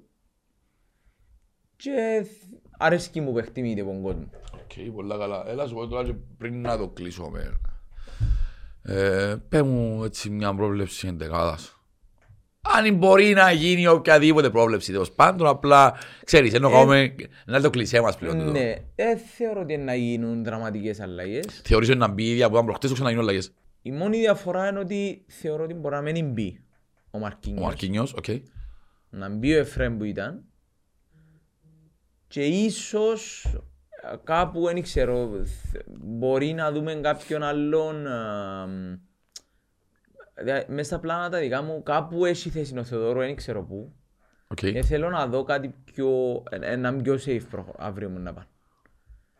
[1.75, 4.29] και θ- αρέσκει μου που εκτιμείται από τον κόσμο.
[4.53, 5.43] Οκ, πολλά καλά.
[5.47, 7.59] Έλα σου πω τώρα και πριν να το κλείσουμε.
[8.81, 11.74] Ε, πέ μου έτσι μια πρόβλεψη εντεκάδας.
[12.74, 15.93] Αν μπορεί να γίνει οποιαδήποτε πρόβλεψη τέλος πάντων, απλά
[16.24, 18.38] ξέρεις, ενώ κάνουμε να το κλισέ μας πλέον.
[18.39, 18.51] τούτο.
[18.51, 21.45] Ναι, δεν θεωρώ ότι να γίνουν δραματικές αλλαγές.
[21.63, 23.51] Θεωρείς ότι να μπει η ίδια που ήταν προχτές, το ξαναγίνουν αλλαγές.
[23.82, 26.59] Η μόνη διαφορά είναι ότι θεωρώ ότι μπορεί να μην μπει
[27.11, 27.63] ο Ο Μαρκίνιος.
[27.66, 28.26] Μαρκίνιος, οκ.
[29.09, 30.43] να μπει ο Εφραίμ που ήταν
[32.28, 33.43] και ίσως
[34.11, 38.99] ε, κάπου δεν ξέρω θ- μπορεί να δούμε κάποιον άλλον ε, δια-
[40.67, 43.93] μέσα στα πλάνα τα δικά μου κάπου έχει θέση ο Θεοδόρου, δεν ξέρω πού
[44.47, 44.55] Οκ.
[44.55, 48.47] και θέλω να δω κάτι πιο, ε, ένα πιο safe προχω- αύριο μου να πάνε.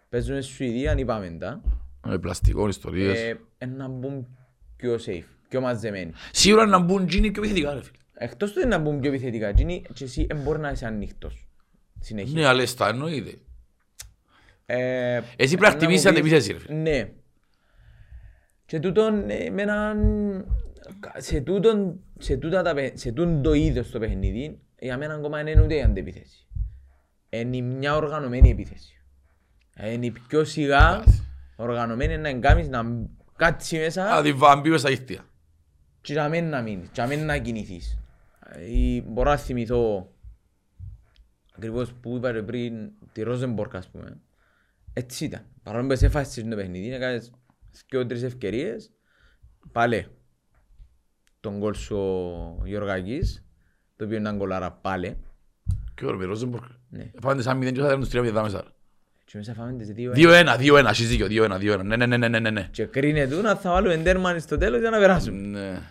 [0.10, 1.62] Παίζουμε στη Σουηδία, αν είπαμε τα,
[2.08, 3.20] Με πλαστικό, ιστορίες.
[3.20, 4.28] ε, ε, να μπουν
[4.76, 6.12] πιο safe, πιο μαζεμένοι.
[6.32, 7.98] Σίγουρα να μπουν γίνει και επιθετικά, ρε φίλε.
[8.14, 11.48] Εκτός του να μπουν πιο επιθετικά, εκείνοι και εσύ δεν μπορεί να είσαι ανοιχτός.
[12.00, 12.39] Συνέχεια.
[12.41, 13.34] Ναι, αλλά στα εννοείται.
[14.66, 16.76] Ε, Εσύ πρέπει να μου χτυπήσεις πεις- αντεπίθεση, ρε φίλε.
[16.82, 17.10] Ναι.
[18.66, 19.98] Και τούτον ε, με έναν...
[21.18, 25.38] Σε, τούτον, σε, τούτα τα, παι- σε τούτον το είδος το παιχνίδι, για μένα ακόμα
[25.38, 26.48] δεν είναι ούτε η αντεπίθεση.
[27.30, 29.02] Είναι μια οργανωμένη επίθεση.
[29.76, 31.04] Ε, Είναι η πιο σιγά
[31.56, 32.84] οργανωμένη να εγκάμεις να
[33.36, 35.26] κάτσει μέσα Να τη βάμπει μες στα δίχτυα.
[36.02, 37.98] και να μην να μείνεις, και να μην να κινηθείς.
[38.50, 40.12] Ε, μπορώ να θυμηθώ
[41.56, 44.18] ακριβώς που είπα ρε πριν τη Ρόζεμπορκ ας πούμε.
[44.94, 45.46] Έτσι ήταν.
[45.64, 47.32] Παρόλο που σε φάσεις στο παιχνίδι, έκανες
[47.88, 48.92] και τρεις ευκαιρίες,
[49.72, 50.08] πάλι
[51.46, 53.46] τον γκολ σου ο Γιωργάκης,
[53.96, 55.18] το οποίο ήταν γκολάρα πάλι.
[55.96, 56.64] Και ωραία, Ρόζεμπορκ.
[56.89, 57.12] Ναι.
[57.22, 58.64] Πάνε σαν μηδέν και θα τους τρία μηδά μέσα.
[59.26, 60.12] Και μέσα φάμε τις δύο.
[60.16, 61.82] 2-1, 2-1, έχεις δίκιο, 2-1, 2-1.
[61.84, 62.68] Ναι, ναι, ναι, ναι, ναι, ναι, ναι.
[62.72, 65.41] Και κρίνεται να θα βάλουμε τέρμαν στο τέλος για να περάσουμε.
[65.48, 65.82] Ναι.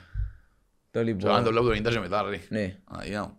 [0.91, 1.65] Το Και αν το λοιπόν.
[1.65, 2.39] βλέπω το 90 και μετά, ρε.
[2.49, 2.77] Ναι.
[2.85, 3.37] Α, για.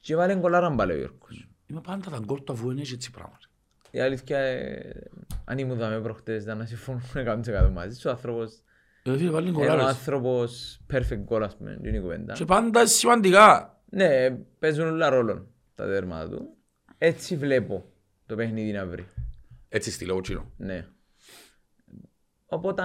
[0.00, 1.48] Και βάλε γκολάρα πάλι ο Γιώργος.
[1.66, 3.38] Είμαι πάντα τα γκολ του αφού είναι έτσι πράγμα.
[3.40, 3.98] ρε.
[3.98, 4.92] Η αλήθεια, ε,
[5.44, 8.08] αν ήμουν δάμε προχτές, ήταν να συμφωνούμε 100% μαζί σου.
[8.08, 8.58] Ο άνθρωπος, Ε,
[9.16, 9.84] φίλε, βάλει είναι ο γκολάρες.
[9.84, 12.32] άνθρωπος perfect goal, ας πούμε, είναι η κουβέντα.
[12.32, 13.80] Και πάντα σημαντικά.
[13.90, 16.56] Ναι, παίζουν όλα ρόλο τα τέρματα του.
[16.98, 17.84] Έτσι βλέπω
[18.26, 19.06] το παιχνίδι να βρει.
[19.68, 20.52] Έτσι στείλω ο Τσίνο.
[20.56, 20.86] Ναι.
[22.46, 22.82] Οπότε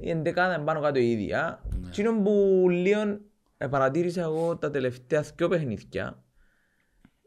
[0.00, 1.62] η εντεκάδα είναι πάνω κάτω η ίδια.
[1.90, 3.20] Τσίνο που λίγο
[3.56, 6.24] ε, παρατήρησα εγώ τα τελευταία δυο παιχνίδια.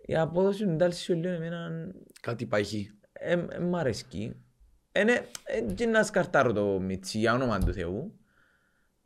[0.05, 1.69] Η απόδοση του Ντάλσιο λίγο εμένα
[2.21, 2.73] Κάτι πάει χ.
[2.73, 2.87] ε,
[3.49, 4.35] ε, μ' αρέσκει.
[4.91, 8.18] Είναι ε, και να σκαρτάρω το Μιτσί για όνομα του Θεού.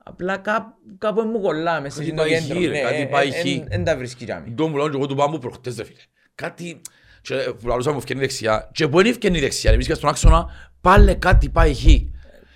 [0.03, 2.57] Απλά κά, κάπου μου κολλά μέσα Κάτι στο πάει κέντρο.
[2.59, 3.63] χει, ρε, κάτι πάει χει.
[3.67, 4.51] Δεν τα βρίσκει τζάμι.
[4.51, 5.97] Το μου λέω και εγώ του πάμπου προχτές ρε φίλε.
[6.35, 6.81] Κάτι
[7.21, 10.49] και που λαλούσα μου ευκαινεί δεξιά και που είναι ευκαινεί δεξιά, εμείς και στον άξονα
[10.81, 11.83] πάλι κάτι πάει χ.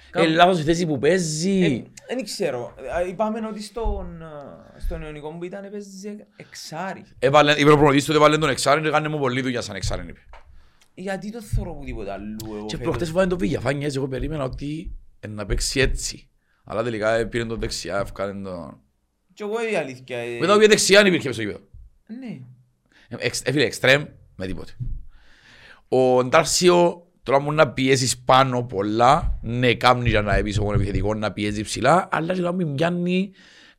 [0.09, 1.83] Κάπου- Είναι λάθος η θέση που παίζει.
[2.07, 2.73] Δεν ξέρω.
[3.05, 7.03] Ε, Είπαμε ότι στον, ε, στον Ιωνικό που ήταν έπαιζε εξάρι.
[7.19, 9.75] Έβαλε, είπε ο προπονητής του ότι έβαλε τον εξάρι και έκανε μου πολύ δουλειά σαν
[9.75, 10.01] εξάρι.
[10.09, 10.19] είπε.
[10.93, 13.97] Γιατί το θωρώ που τίποτα αλλού εγώ Και φέτος; προχτές φάνε το πήγε, φάνηκε έτσι,
[13.97, 16.29] εγώ περίμενα ότι ε, να παίξει έτσι.
[16.70, 18.80] Αλλά τελικά ε, πήρε τον δεξιά, έφκανε τον...
[19.34, 20.18] Και εγώ η αλήθεια.
[20.18, 21.59] ε, Μετά πήγε δεξιά, δεν υπήρχε στο γήπεδο.
[22.20, 22.39] Ναι.
[23.07, 24.03] Ε, εξ- Έφυγε εξτρέμ
[24.36, 24.72] με τίποτε.
[25.88, 31.13] Ο Ντάρσιο τώρα μου να πιέσεις πάνω πολλά, ναι κάνει για να έπεις ο επιθετικό
[31.13, 33.32] να πιέζει ψηλά, αλλά και να μην πιάνει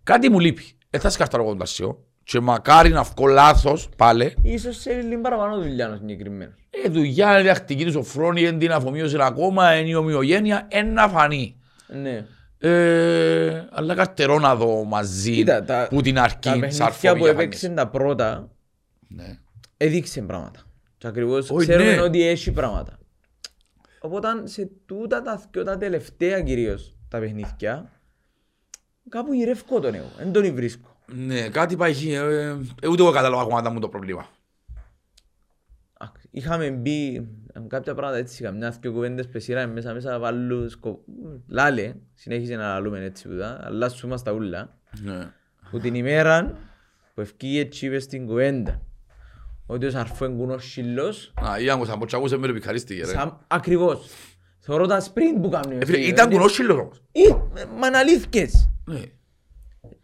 [0.03, 0.63] κάτι μου λείπει.
[0.91, 4.35] Ε, θα σκαρτάρω εγώ τον Ντάρσιο και μακάρι να βγω λάθος πάλι.
[4.43, 6.55] Ίσως σε λίγο παραπάνω δουλειά ο συγκεκριμένος.
[6.85, 11.57] Ε, δουλειά, είναι διακτική του σοφρόνη, είναι την αφομοίωση ακόμα, είναι η ομοιογένεια, ένα φανεί.
[12.03, 12.27] Ναι.
[12.61, 17.25] Ε, αλλά καρτερώ να δω μαζί Κοίτα, τα- που την Τα αρκεί παιχνίδια σαρφόμη που
[17.25, 18.49] για έπαιξε τα πρώτα
[19.09, 19.39] Ναι.
[19.77, 20.63] έδειξε πράγματα.
[20.99, 22.01] Και ακριβώς Όχι, ξέρουμε ναι.
[22.01, 22.99] ότι έχει πράγματα.
[24.01, 27.91] Οπότε σε τούτα τα δυο τα τελευταία κυρίως τα παιχνίδια
[29.09, 30.97] κάπου γυρεύκω τον εγώ, δεν τον βρίσκω.
[31.07, 32.13] Ναι, κάτι πάει εκεί.
[32.13, 32.19] ε,
[32.83, 34.29] ε, Ούτε εγώ κατάλαβα ακόμα μου το πρόβλημα.
[35.99, 37.15] Α, Είχαμε μπει
[37.53, 41.05] ε, κάποια πράγματα έτσι, καμιά δυο κουβέντες που σειράμε μέσα μέσα βάλουν σκο...
[41.49, 44.77] Λάλε, συνέχισε να λαλούμε έτσι ούτα, αλλάσουμε στα ούλα.
[45.03, 45.33] Ναι.
[45.71, 46.59] Που την ημέρα
[47.15, 48.83] που ευκήγε έτσι είπες στην κουβέντα
[49.67, 53.07] ότι ο Σαρφό είναι κουνός σύλλος, Α, ή άκουσα, πως ακούσε με το πικαρίστηκε ρε.
[53.07, 54.11] σαν ακριβώς.
[54.59, 55.81] Θεωρώ τα sprint που κάνουν.
[55.81, 57.03] Ε, φίλε, Ήταν κουνόσχυλος όμως.
[57.13, 58.71] Ε, Μα αναλύθηκες.
[58.85, 59.01] Ναι.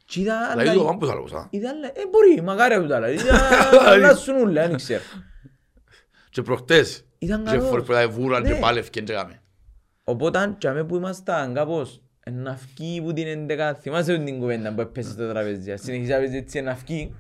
[0.05, 1.47] Και είδα Δηλαδή άλλα- το πάμπος άλλος, α.
[1.51, 3.11] είδα άλλα- Ε, μπορεί, μακάρι από τα άλλα.
[3.11, 3.33] Είδα
[3.91, 5.03] αλλάσουν ούλα, δεν ξέρω.
[6.35, 7.05] Και προχτές.
[7.19, 7.69] Ήταν Και καλός.
[7.69, 8.59] φορές που τα βούραν και Ναι.
[8.59, 9.43] πάλι ευκαιρία και κάμε.
[10.05, 14.81] Οπότε, και αμέ που ήμασταν κάπως να φκεί που την εντεκά, θυμάσαι την κουβέντα που
[14.81, 15.77] έπεσε στο τραπέζι.
[15.77, 17.15] Συνεχίζεις να παίζει έτσι να φκεί.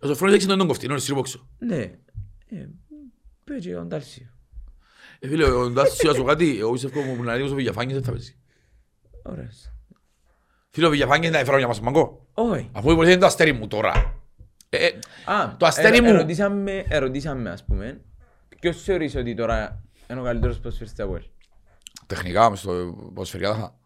[0.00, 1.48] Ο Σοφρόνης έξι τον κοφτή, είναι ο Σιρμπόξο.
[1.58, 1.76] Ναι.
[1.76, 2.66] Ε,
[3.44, 4.26] Πέτσε ο Ντάλσιο.
[5.18, 8.10] Ε, φίλε, ο Ντάσιος, σου κάτι, εγώ πιστεύω μου να δείξω ο Βηγιαφάνης δεν θα
[8.10, 8.36] παίζει.
[9.22, 9.72] Ωραίος.
[10.70, 12.26] Φίλε, ο Βηγιαφάνης δεν έφερα για μας μαγκό.
[12.34, 12.70] Όχι.
[12.72, 14.22] Αφού υποθέτει είναι το αστέρι μου τώρα.
[14.68, 14.90] Ε, ε,
[15.32, 16.08] Α, Το αστέρι ε, μου.
[16.08, 18.00] Ερωτήσαμε, ερωτήσαμε ας πούμε,
[18.60, 21.24] ποιος θεωρείς ότι τώρα είναι ο καλύτερος ποδοσφαιριστής από ελ.
[22.06, 23.78] Τεχνικά, μες στο ποδοσφαιρικά θα.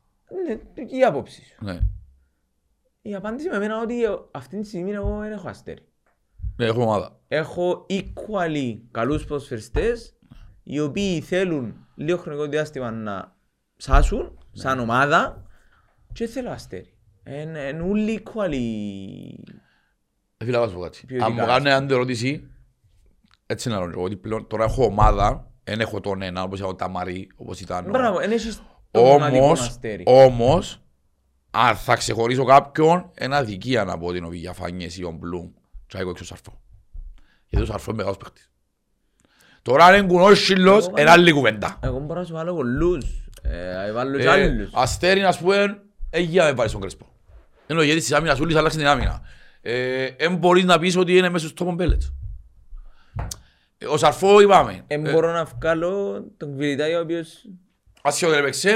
[0.46, 1.64] Ναι, η άποψη σου.
[1.64, 1.78] Ναι.
[3.02, 3.94] Η απάντηση με εμένα ότι
[4.30, 5.86] αυτή τη στιγμή εγώ δεν έχω αστέρι.
[6.56, 7.20] Ναι, έχω ομάδα.
[7.28, 10.14] Έχω equally καλούς ποδοσφαιριστές
[10.62, 13.36] οι οποίοι θέλουν λίγο χρονικό διάστημα να
[13.76, 15.46] ψάσουν σαν ομάδα
[16.12, 16.96] και θέλω αστέρι.
[17.24, 19.52] Είναι όλοι equally...
[20.36, 21.06] Ε, Φίλε, να σου πω κάτι.
[21.06, 21.26] Ποιοτικά.
[21.26, 22.50] Αν μου κάνουν έναν ερώτηση,
[23.52, 26.88] έτσι να ρωτήσω, ότι πλέον τώρα έχω ομάδα, δεν έχω τον ένα, όπως έχω τα
[26.88, 27.86] Μαρή, όπως ήταν.
[27.86, 30.02] ο- Μπράβο, δεν έχεις το μοναδικό Όμως, αστέρι.
[30.06, 30.82] όμως,
[31.50, 35.50] αν θα ξεχωρίσω κάποιον, ένα αδικία να πω ότι είναι ο Βηγιαφάνιες ή ο Μπλουμ.
[35.86, 36.60] Και έχω έξω ο Σαρφό.
[37.46, 38.50] Γιατί ο Σαρφό είναι μεγάλος παίχτης.
[39.62, 41.78] Τώρα αν είναι κουνόσχυλος, Εγώ είναι άλλη κουβέντα.
[41.82, 43.26] Εγώ μπορώ να σου βάλω πολλούς.
[43.42, 44.70] Ε, βάλω και Ε, άλλους.
[44.74, 47.06] Αστέρι, ας πούμε, έχει να με πάρεις στον Κρέσπο.
[47.66, 49.20] Ενώ γιατί της άμυνας ούλης αλλάξεις την άμυνα.
[49.60, 52.12] Ε, Εν μπορείς να πεις ότι είναι μέσα στους τόπον πέλετς.
[53.82, 54.84] Ε, Ο Σαρφό είπαμε.
[54.86, 57.44] Ε, μπορώ να βγάλω τον Κβιλιτάη ο οποίος...
[58.02, 58.70] Ασιόδερ έπαιξε,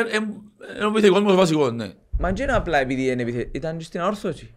[0.74, 1.92] είναι ο επιθετικός μου βασικός, ναι.
[2.18, 3.48] Μα και είναι απλά επειδή είναι επιθε...
[3.52, 4.54] ήταν και στην αόρθωση.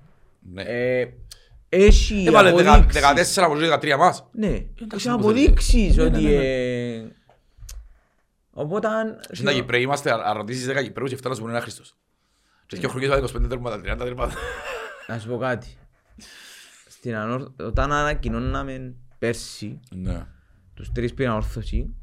[0.53, 0.61] Ναι.
[0.61, 1.07] Ε,
[1.69, 3.39] έχει Έβαλε δεκα- αποδείξεις.
[3.39, 4.27] 14 από τους 13 μας.
[4.31, 6.17] Ναι, Εντάξει, έχεις όπως αποδείξεις θέλετε.
[6.17, 6.25] ότι...
[6.25, 6.43] Ναι, ναι, ναι.
[6.95, 7.05] ε,
[8.53, 8.87] Οπότε...
[8.87, 11.61] αν- Στην τα Κυπρέοι είμαστε, αν ρωτήσεις 10 Κυπρέους και φτάνουν να σου πούνε ένα
[11.61, 11.95] Χριστός.
[12.65, 14.33] Και δύο χρονιές βάλε 25 τέρματα, 30 τέρματα.
[15.07, 15.67] Να σου πω κάτι.
[16.87, 17.47] Στην ανόρ...
[17.59, 20.25] Όταν ανακοινώναμε πέρσι Ναι.
[20.80, 21.95] Τους τρεις πριν αόρθωση,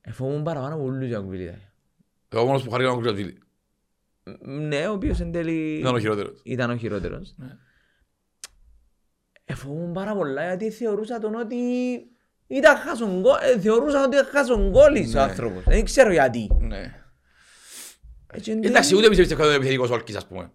[0.00, 1.58] εφόμουν παραπάνω από όλους για Κβιλιτάη.
[2.28, 3.38] Εγώ μόνος που χαρήκαμε ο Κουρασβίλη.
[4.44, 6.40] Ναι, ο οποίος εν τέλει Ήταν ο χειρότερος.
[6.44, 7.34] ήταν ο χειρότερος.
[7.36, 7.56] Ναι.
[9.44, 11.56] Εφοβούν πάρα πολλά γιατί θεωρούσα τον ότι
[12.46, 15.22] ήταν χάσον γκολ, ε, θεωρούσα ότι ήταν χάσον γκόλης ο Ναι.
[15.24, 15.62] άνθρωπος.
[15.64, 16.48] Δεν ξέρω γιατί.
[16.60, 16.94] Ναι.
[18.32, 20.50] Έτσι, εν Εντάξει, τέλει, ούτε πιστεύω ότι είναι επιθετικός ο Άλκης, ας πούμε.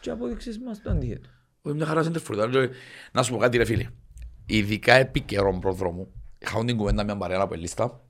[0.00, 1.28] Και απόδειξες μας το αντίθετο.
[1.62, 2.36] Όχι, μια χαρά σέντερφορ.
[2.36, 2.68] ήταν, και-
[3.12, 3.88] Να σου πω κάτι ρε φίλε.
[4.46, 6.12] Ειδικά επί καιρών προδρόμου.
[6.38, 8.04] Είχαμε την κουβέντα μια παρέα από λίστα.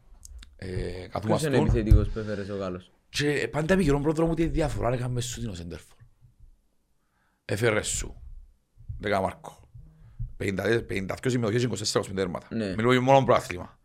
[0.57, 1.55] Ε, Ποιος είναι καθούμαστον.
[1.55, 5.49] επιθετικός που έφερες ο Γάλλος; Και πάντα επί καιρών προδρόμου τι διαφορά έκαμε σου την
[5.49, 5.97] ο σέντερφορ.
[7.45, 8.23] Έφερες σου.
[8.99, 9.61] Δέκα Μάρκο.
[10.37, 12.47] 52 συμμετοχές, 24 τέρματα.
[12.51, 12.69] Ναι.
[12.75, 13.79] Μιλούμε για μόνο προάθλημα.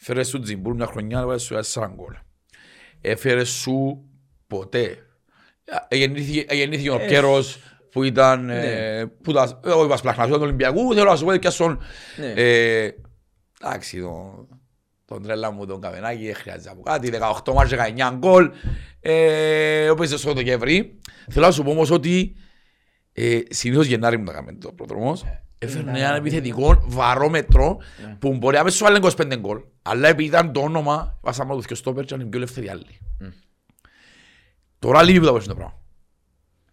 [0.00, 2.14] Έφερες σου Τζιμπούρ μια χρονιά, έβαλες σου 4 γκολ.
[3.00, 4.04] Έφερες σου
[4.46, 5.06] ποτέ.
[5.88, 7.58] Ε, Γεννήθηκε γεννήθηκε ο Ε, Πιέρος
[7.90, 8.44] που ήταν...
[8.44, 8.60] ναι.
[8.98, 9.60] ε, Που ήταν...
[9.64, 11.80] Εγώ είπα σπλαχνασιό του Ολυμπιακού, θέλω να σου πω και στον...
[12.16, 12.32] Ναι.
[12.36, 12.90] ε,
[13.62, 14.48] Εντάξει, τον,
[15.04, 17.12] τον τρέλα μου τον Καβενάκη, δεν χρειάζεται να πω κάτι,
[17.44, 18.50] 18 μάρς, 19 γκολ,
[19.00, 20.98] ε, όπως είσαι στο Δεκέμβρη.
[21.30, 22.36] Θέλω να σου πω όμως ότι
[23.12, 25.24] ε, συνήθως Γενάρη μου τα κάνουμε το προδρομός,
[25.58, 25.98] έφερνε Ναι.
[25.98, 28.16] έναν επιθετικό βαρόμετρο Ναι.
[28.18, 31.76] που μπορεί να σου βάλει 25 γκολ, αλλά επειδή ήταν το όνομα, βάσαμε το δυο
[31.76, 32.98] στόπερ και ήταν πιο ελεύθεροι άλλοι.
[33.20, 33.26] Μμ.
[34.78, 35.78] Τώρα λείπει το το πράγμα.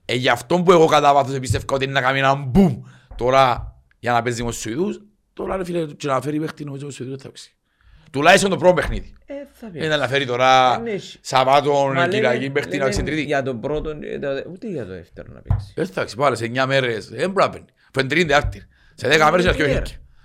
[0.05, 2.81] Ε, γι' αυτό που εγώ κατά βάθος εμπιστεύω ότι είναι να κάνει έναν μπουμ
[3.15, 5.01] τώρα για να παίζει με τους Σουηδούς,
[5.33, 7.55] τώρα ρε φίλε και να φέρει παίχτη νομίζω τους Σουηδούς δεν θα παίξει.
[8.11, 9.13] Τουλάχιστον το πρώτο παιχνίδι.
[9.25, 9.85] Ε, θα πει.
[9.85, 11.17] Είναι να φέρει τώρα Δεν έχει.
[11.21, 13.21] Σαββάτον, Μα Κυριακή, λέμε- παίχτη να λέμε παίξει τρίτη.
[13.21, 15.71] Για τον πρώτο, ε, το- ούτε για το δεύτερο να παίξει.
[15.75, 17.65] Δεν θα παίξει πάλι σε 9 μέρες, δεν μπορεί να παίρνει.
[17.93, 18.67] Που είναι τρίτη άρτη.
[18.95, 19.81] Σε 10 μέρες είναι πιο χέρι.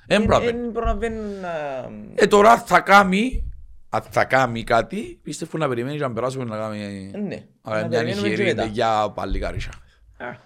[0.07, 0.61] Δεν μπορεί να παίρνει.
[0.61, 1.51] Δεν προλαβαίνουν να...
[2.15, 3.50] Ε, τώρα θα κάνει,
[3.91, 7.47] αν θα κάνει κάτι, πιστεύω να περιμένει και να περάσουμε να κάνει Ναι.
[7.63, 8.65] να κάνει Να μια περιμένουμε και νυχερή μετά.
[8.65, 9.73] για πάλι καρίσια.
[10.17, 10.37] Α,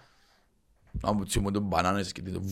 [0.91, 2.43] Να μου τσιμούν τον μπανάνες και την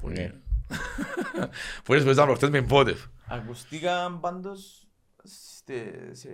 [0.00, 0.14] φωνή.
[0.14, 0.32] Ναι.
[1.84, 3.04] Φωνές που ήταν προχτές με πόδευ.
[3.28, 4.86] Ακουστήκαν πάντως
[5.24, 6.28] στε- σε,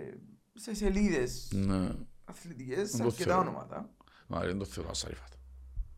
[0.53, 1.89] σε σελίδες Ναι.
[2.25, 3.39] αθλητικές Δεν το αρκετά ξέρω.
[3.39, 3.89] ονόματα.
[4.27, 5.27] Μα δεν το θέλω να σαρίφατ.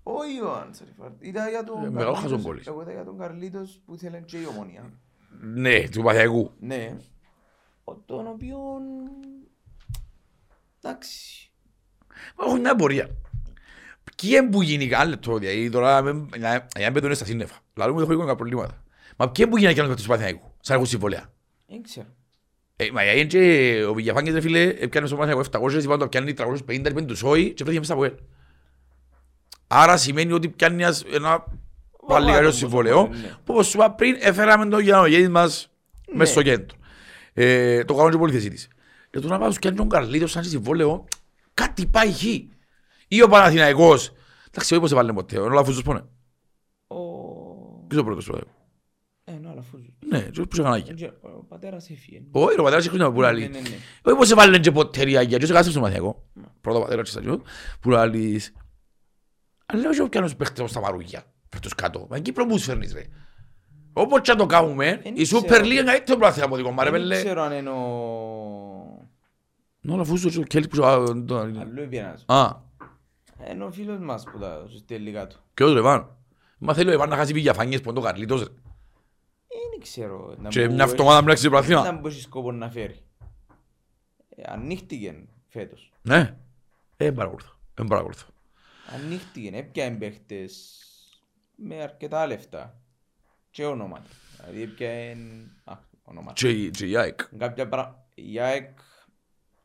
[0.04, 1.24] Όχι ο Ανσαριφάρτ.
[1.24, 2.68] Ήταν για τον Ε, μεγάλος Καρλίτος- χαζογκόλης.
[2.68, 4.92] Εγώ ήταν για τον Καρλίτος που ήθελε και η ομονία.
[5.42, 6.52] Ναι, του Παθιακού.
[6.60, 6.98] Ναι.
[8.06, 8.58] Τον οποίο...
[10.82, 11.52] Εντάξει.
[12.40, 13.10] Έχω μια απορία.
[14.16, 17.56] Ποιοι είναι που γίνει άλλο λεπτό, δηλαδή τώρα με- για για να μπαίνουν στα σύννεφα.
[17.76, 18.84] Λαλού μου δεν έχω εικόνα προβλήματα.
[19.18, 21.26] Μα ποιοι είναι που γίνει και άλλο του Παναθηναϊκού, σαν έχουν συμβολέα.
[21.68, 22.08] Δεν ξέρω.
[22.76, 26.34] Ε, μα είναι και ο Βηγιαφάνκης ρε φίλε, έπιανε στο Παναθηναϊκό 700, είπαν το πιάνει
[26.38, 28.14] 350, είπαν τους σόι και φέρθηκε μέσα από ελ.
[29.68, 31.44] Άρα σημαίνει ότι πιάνει ένας- ένα
[32.08, 33.28] παλιγάριο όμως, συμβολέο, ναι.
[33.44, 35.70] που όπως σου είπα πριν έφεραμε τον Γιάννογέννη μας
[36.12, 36.18] Ναι.
[36.18, 36.77] μέσα στο κέντρο.
[37.40, 38.68] Ε, το κάνω και πολύ θέση της.
[39.10, 41.06] Και το να πάω σου πιάνει τον Καρλίτος σαν συμβόλαιο,
[41.54, 42.24] κάτι πάει χ.
[43.08, 44.12] Ή ο Παναθηναϊκός,
[44.48, 46.04] εντάξει, όχι πως έβαλε ποτέ, ο Λαφούζος πόνε.
[46.88, 46.98] Ο...
[47.88, 48.56] Ποιος ο πρώτος του Παναθηναϊκού.
[49.24, 49.78] Ε, ναι, αλλά αφού...
[50.08, 50.86] Ναι, και πώς είχαν άγια.
[50.86, 52.22] Δεν ξέρω, Ο πατέρας έφυγε.
[52.32, 53.48] Όχι, ρε, ο πατέρας έχει χρόνια που Ναι, λαλεί.
[53.48, 53.76] ναι, ναι.
[54.02, 56.28] Όχι πως έβαλαν και ποτέ ρε αγιά, και σε κάθεσαι στο μαθιακό.
[56.62, 57.42] Πρώτο πατέρα και σταγιό,
[57.80, 58.54] που λαλείς.
[59.66, 62.08] Αλλά όχι όποιος παίχτες όπως τα μαρούγια, φεύτος κάτω.
[62.10, 63.04] Μα εκεί προπούς φέρνεις ρε.
[63.98, 65.42] Όπως και να το κάνουμε, Εν η ξέρω.
[65.42, 67.16] Super League είναι καλύτερο πράθυνα από δικό μου, ρε Δεν πέλε.
[67.16, 69.08] ξέρω αν είναι ο...
[69.82, 70.86] Ναι, αλλά αφού σου Κέλης που σου...
[70.86, 72.24] α, το- Αλλού είπε ένας.
[72.28, 72.56] Α,
[73.52, 75.36] Είναι ο φίλος μας που τα στέλνει κάτω.
[75.54, 76.16] ποιος ρε Βάν.
[76.58, 78.48] Μα θέλει ο Εβάν να χάσει πηγιαφάνιες που είναι το Καρλίτος ρε.
[79.72, 80.36] Δεν ξέρω.
[80.38, 81.92] να Και μου μια έχει- αυτομάδα μπλέξει το να πράθυνα.
[81.94, 82.96] μου έχει σκόπο να φέρει.
[84.36, 85.92] Ε, Ανοίχτηκε φέτος.
[86.02, 86.18] Ναι.
[86.18, 86.36] Ε,
[87.06, 87.52] δεν παρακολουθώ.
[87.74, 88.28] Δεν παρακολουθώ.
[88.96, 90.78] Ανοίχτηκε, έπιανε παίχτες
[91.56, 92.80] με αρκετά λεφτά.
[93.58, 94.06] Και ονόματα.
[94.38, 95.52] Δηλαδή έπιανε...
[95.64, 96.34] Α, ονόματα.
[96.34, 97.20] Και η- και η ΑΕΚ.
[97.38, 98.06] Κάποια πράγματα...
[98.16, 98.70] Η ΑΕΚ,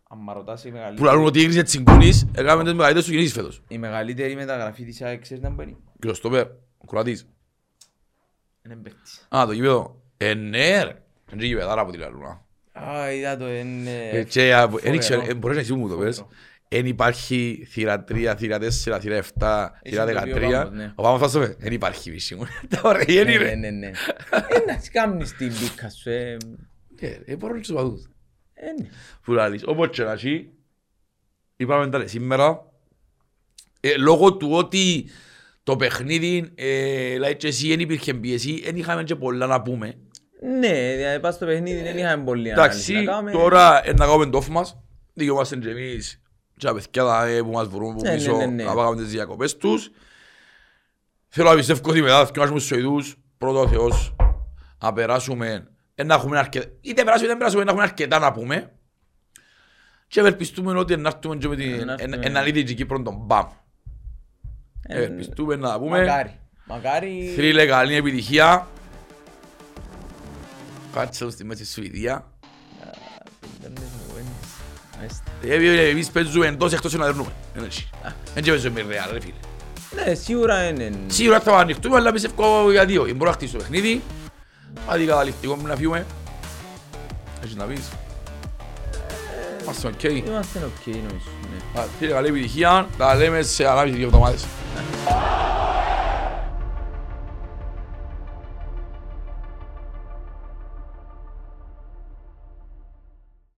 [0.08, 1.08] αν μ' ρωτάς, η Που μεγαλύτερη...
[1.08, 3.62] λαλούν ότι έγριζε τσιγκούνης, έκαμε τις μεγαλύτερες του γεννήσεις φέτος.
[3.68, 6.46] Η μεγαλύτερη μεταγραφή της ΑΕΚ, ξέρεις να μπαίνει; Και ο Στόπερ,
[6.78, 7.28] ο Κροατής.
[8.66, 9.26] Είναι παίκτης.
[9.36, 10.02] Α, το γήπεδο.
[10.16, 11.02] Ε, ναι ρε.
[11.32, 12.46] Είναι γήπεδάρα από τη λαλούνα.
[12.72, 14.08] Α, είδα το, είναι...
[14.08, 14.88] Ε, και α, φοβερό.
[14.88, 16.24] εν ήξερα, ε, μπορείς να εσύ μου το πες.
[16.72, 16.78] Φοβερό.
[16.80, 20.40] Εν υπάρχει θύρα 3, θύρα 4, θύρα 7, θύρα το πει ο 13.
[20.50, 20.92] Πάμπος, ναι.
[20.94, 21.56] Ο Πάμος θα στο πει.
[21.58, 22.46] Εν υπάρχει βίση μου.
[22.70, 23.54] Τα ωραία είναι Ναι, ρε.
[23.54, 23.86] ναι, ναι.
[23.86, 26.36] Ε, να σκάμνεις την πίκα σου, ε.
[27.00, 28.10] Ε, ε, μπορώ να τους παδούς.
[28.54, 28.88] Ε, ναι.
[29.22, 29.62] Που λαλείς.
[29.66, 30.50] Όπως και να έχει,
[31.56, 32.64] είπαμε τα σήμερα,
[33.80, 35.04] ε, λόγω του ότι
[35.62, 39.94] το παιχνίδι, ε, λέει και εσύ, δεν υπήρχε πίεση, δεν είχαμε και πολλά να πούμε.
[40.60, 43.30] Ναι, δηλαδή πας στο παιχνίδι δεν είχαμε πολύ ανάλυση Εντάξει, να κάνουμε.
[43.32, 44.82] τώρα ε, να κάνουμε το off μας.
[45.14, 46.21] Δικαιούμαστε και εμείς
[46.62, 48.64] και τα παιδιά ε, που μας βρουν που Ναι, ναι, πίσω ναι, ναι.
[48.64, 49.90] να πάμε τις διακοπές τους.
[51.28, 54.14] Θέλω να πιστεύω ότι μετά θα κάνουμε στους Σουηδούς, πρώτο ο Θεός,
[54.82, 58.32] να περάσουμε, ε, να έχουμε αρκετά, είτε περάσουμε είτε δεν περάσουμε, να έχουμε αρκετά να
[58.32, 58.72] πούμε.
[60.06, 62.16] Και ευελπιστούμε ότι να έρθουμε και με την να έρθουμε.
[62.16, 63.46] εν- εναλύτικη Κύπρο τον ΠΑΜ.
[64.82, 65.98] Ε, Ευελπιστούμε να πούμε.
[66.00, 66.38] Μακάρι.
[66.64, 67.32] Μακάρι.
[67.36, 68.66] Θρύλε καλή επιτυχία.
[70.92, 72.26] Κάτσε στη μέση Σουηδία.
[75.90, 77.32] Εμείς παίζουμε εντός εκτός να δερνούμε.
[77.54, 77.88] Δεν έχει.
[78.34, 79.34] Δεν και παίζουμε με ρεάλ ρε φίλε.
[80.04, 80.92] Ναι, σίγουρα είναι.
[81.06, 83.02] Σίγουρα θα ανοιχτούμε, αλλά πιστεύω για δύο.
[83.16, 84.02] Μπορώ να χτίσω το παιχνίδι.
[84.88, 86.06] Άντε καταληκτικό μου να φύγουμε.
[87.44, 87.88] Έχεις να πεις;
[89.62, 90.02] Είμαστε οκ.
[90.02, 91.30] Είμαστε οκ νομίζω.
[91.74, 91.80] ναι.
[91.80, 92.86] Α, Φίλε, καλή επιτυχία.
[92.98, 94.44] Τα λέμε σε ανάμιση δύο εβδομάδες.